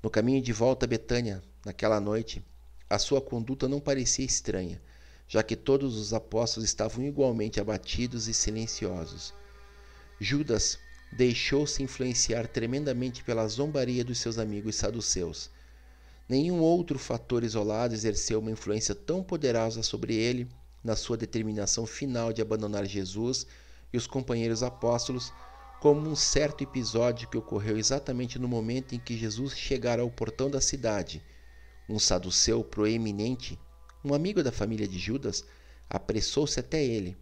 No 0.03 0.09
caminho 0.09 0.41
de 0.41 0.51
volta 0.51 0.85
a 0.85 0.89
Betânia, 0.89 1.41
naquela 1.65 1.99
noite, 1.99 2.43
a 2.89 2.99
sua 2.99 3.21
conduta 3.21 3.69
não 3.69 3.79
parecia 3.79 4.25
estranha, 4.25 4.81
já 5.27 5.41
que 5.41 5.55
todos 5.55 5.97
os 5.97 6.13
apóstolos 6.13 6.67
estavam 6.67 7.05
igualmente 7.05 7.61
abatidos 7.61 8.27
e 8.27 8.33
silenciosos. 8.33 9.33
Judas 10.19 10.77
deixou-se 11.12 11.84
influenciar 11.84 12.47
tremendamente 12.47 13.24
pela 13.24 13.47
zombaria 13.47 14.03
dos 14.03 14.20
seus 14.20 14.38
amigos 14.38 14.76
saduceus. 14.76 15.49
Nenhum 16.30 16.62
outro 16.62 16.97
fator 16.97 17.43
isolado 17.43 17.93
exerceu 17.93 18.39
uma 18.39 18.51
influência 18.51 18.95
tão 18.95 19.22
poderosa 19.22 19.84
sobre 19.84 20.16
ele 20.16 20.47
na 20.82 20.95
sua 20.95 21.18
determinação 21.18 21.86
final 21.86 22.32
de 22.32 22.41
abandonar 22.41 22.86
Jesus 22.86 23.45
e 23.91 23.97
os 23.97 24.07
companheiros 24.07 24.64
apóstolos, 24.64 25.34
como 25.82 26.09
um 26.09 26.16
certo 26.16 26.64
episódio 26.64 27.28
que 27.28 27.38
ocorreu 27.38 27.78
exatamente 27.78 28.39
no 28.39 28.47
momento 28.47 28.95
em 28.95 28.99
que 28.99 29.18
Jesus 29.18 29.57
chegara 29.57 30.01
ao 30.01 30.09
portão 30.09 30.49
da 30.49 30.62
cidade. 30.62 31.22
Um 31.89 31.99
saduceu 31.99 32.64
proeminente, 32.64 33.59
um 34.03 34.14
amigo 34.14 34.41
da 34.41 34.51
família 34.51 34.88
de 34.88 34.97
Judas, 34.97 35.43
apressou-se 35.89 36.59
até 36.59 36.82
ele, 36.82 37.18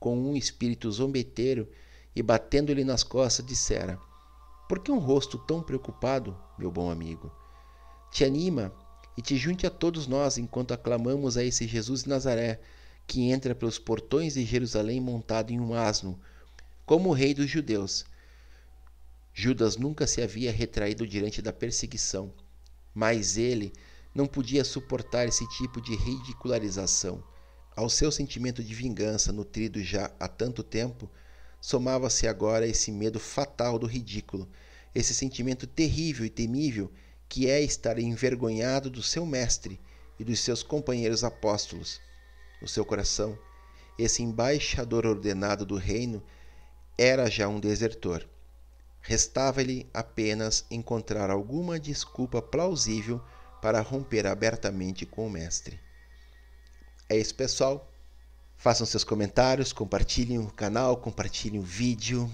com 0.00 0.16
um 0.18 0.34
espírito 0.34 0.90
zombeteiro 0.90 1.68
e 2.16 2.22
batendo-lhe 2.22 2.82
nas 2.82 3.04
costas 3.04 3.44
dissera: 3.44 4.00
Por 4.66 4.78
que 4.78 4.90
um 4.90 4.98
rosto 4.98 5.36
tão 5.36 5.62
preocupado, 5.62 6.34
meu 6.58 6.70
bom 6.70 6.90
amigo? 6.90 7.30
Te 8.10 8.24
anima 8.24 8.72
e 9.18 9.20
te 9.20 9.36
junte 9.36 9.66
a 9.66 9.70
todos 9.70 10.06
nós 10.06 10.38
enquanto 10.38 10.72
aclamamos 10.72 11.36
a 11.36 11.44
esse 11.44 11.68
Jesus 11.68 12.04
de 12.04 12.08
Nazaré, 12.08 12.60
que 13.06 13.30
entra 13.30 13.54
pelos 13.54 13.78
portões 13.78 14.32
de 14.34 14.44
Jerusalém 14.44 14.98
montado 14.98 15.50
em 15.52 15.60
um 15.60 15.74
asno, 15.74 16.18
como 16.86 17.10
o 17.10 17.12
rei 17.12 17.34
dos 17.34 17.50
judeus. 17.50 18.06
Judas 19.34 19.76
nunca 19.76 20.06
se 20.06 20.22
havia 20.22 20.50
retraído 20.50 21.06
diante 21.06 21.42
da 21.42 21.52
perseguição, 21.52 22.32
mas 22.94 23.36
ele 23.36 23.72
não 24.14 24.26
podia 24.26 24.64
suportar 24.64 25.28
esse 25.28 25.46
tipo 25.50 25.78
de 25.82 25.94
ridicularização. 25.94 27.22
Ao 27.76 27.90
seu 27.90 28.10
sentimento 28.10 28.64
de 28.64 28.74
vingança 28.74 29.30
nutrido 29.30 29.82
já 29.82 30.10
há 30.18 30.26
tanto 30.26 30.62
tempo, 30.62 31.10
somava-se 31.60 32.26
agora 32.26 32.66
esse 32.66 32.92
medo 32.92 33.18
fatal 33.18 33.78
do 33.78 33.86
ridículo, 33.86 34.48
esse 34.94 35.14
sentimento 35.14 35.66
terrível 35.66 36.24
e 36.24 36.30
temível 36.30 36.90
que 37.28 37.48
é 37.48 37.60
estar 37.60 37.98
envergonhado 37.98 38.88
do 38.88 39.02
seu 39.02 39.26
mestre 39.26 39.80
e 40.18 40.24
dos 40.24 40.40
seus 40.40 40.62
companheiros 40.62 41.24
apóstolos. 41.24 42.00
No 42.60 42.68
seu 42.68 42.84
coração, 42.84 43.38
esse 43.98 44.22
embaixador 44.22 45.06
ordenado 45.06 45.66
do 45.66 45.76
reino 45.76 46.22
era 46.96 47.28
já 47.28 47.48
um 47.48 47.60
desertor. 47.60 48.26
Restava-lhe 49.00 49.88
apenas 49.92 50.64
encontrar 50.70 51.30
alguma 51.30 51.78
desculpa 51.78 52.40
plausível 52.40 53.22
para 53.60 53.80
romper 53.80 54.26
abertamente 54.26 55.04
com 55.06 55.26
o 55.26 55.30
mestre. 55.30 55.78
É 57.08 57.16
isso, 57.16 57.34
pessoal. 57.34 57.92
Façam 58.58 58.86
seus 58.86 59.04
comentários, 59.04 59.72
compartilhem 59.72 60.38
o 60.38 60.50
canal, 60.50 60.96
compartilhem 60.96 61.60
o 61.60 61.62
vídeo, 61.62 62.30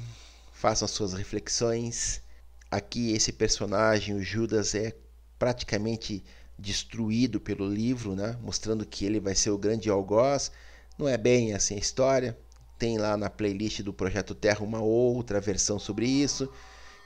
façam 0.53 0.87
suas 0.89 1.12
reflexões. 1.12 2.23
Aqui 2.70 3.12
esse 3.12 3.33
personagem, 3.33 4.14
o 4.14 4.23
Judas, 4.23 4.75
é 4.75 4.95
praticamente 5.39 6.25
destruído 6.59 7.41
pelo 7.41 7.68
livro, 7.68 8.14
né? 8.14 8.39
mostrando 8.41 8.87
que 8.87 9.05
ele 9.05 9.18
vai 9.20 9.35
ser 9.35 9.51
o 9.51 9.59
grande 9.59 9.91
algoz. 9.91 10.53
Não 10.97 11.09
é 11.09 11.18
bem 11.18 11.53
assim 11.53 11.75
a 11.75 11.79
história. 11.79 12.39
Tem 12.79 12.97
lá 12.97 13.16
na 13.16 13.29
playlist 13.29 13.83
do 13.83 13.93
Projeto 13.93 14.35
Terra 14.35 14.64
uma 14.64 14.81
outra 14.81 15.41
versão 15.41 15.79
sobre 15.79 16.07
isso. 16.07 16.49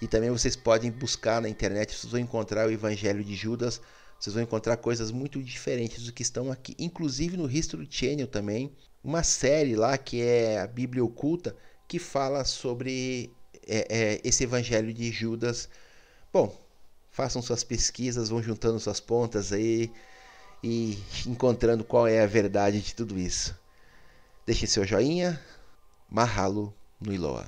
E 0.01 0.07
também 0.07 0.31
vocês 0.31 0.55
podem 0.55 0.91
buscar 0.91 1.41
na 1.41 1.49
internet, 1.49 1.97
vocês 1.97 2.13
vão 2.13 2.21
encontrar 2.21 2.69
o 2.69 2.71
Evangelho 2.71 3.25
de 3.25 3.35
Judas. 3.35 3.81
Vocês 4.21 4.35
vão 4.35 4.43
encontrar 4.43 4.77
coisas 4.77 5.11
muito 5.11 5.43
diferentes 5.43 6.05
do 6.05 6.13
que 6.13 6.23
estão 6.23 6.53
aqui, 6.53 6.75
inclusive 6.79 7.37
no 7.37 7.51
History 7.51 7.87
Channel 7.91 8.27
também 8.27 8.73
uma 9.07 9.23
série 9.23 9.77
lá 9.77 9.97
que 9.97 10.21
é 10.21 10.59
a 10.59 10.67
Bíblia 10.67 11.05
Oculta 11.05 11.55
que 11.87 11.97
fala 11.97 12.45
sobre 12.45 13.33
é, 13.65 13.87
é 13.89 14.21
esse 14.25 14.43
evangelho 14.43 14.93
de 14.93 15.13
Judas. 15.13 15.69
Bom, 16.33 16.53
façam 17.13 17.41
suas 17.41 17.63
pesquisas, 17.63 18.31
vão 18.31 18.43
juntando 18.43 18.81
suas 18.81 18.99
pontas 18.99 19.53
aí 19.53 19.93
e 20.61 20.99
encontrando 21.25 21.85
qual 21.85 22.09
é 22.09 22.21
a 22.21 22.27
verdade 22.27 22.81
de 22.81 22.97
tudo 22.97 23.17
isso. 23.17 23.57
Deixe 24.45 24.67
seu 24.67 24.85
joinha, 24.85 25.41
Mahalo 26.11 26.75
no 27.01 27.15
Iloa. 27.15 27.45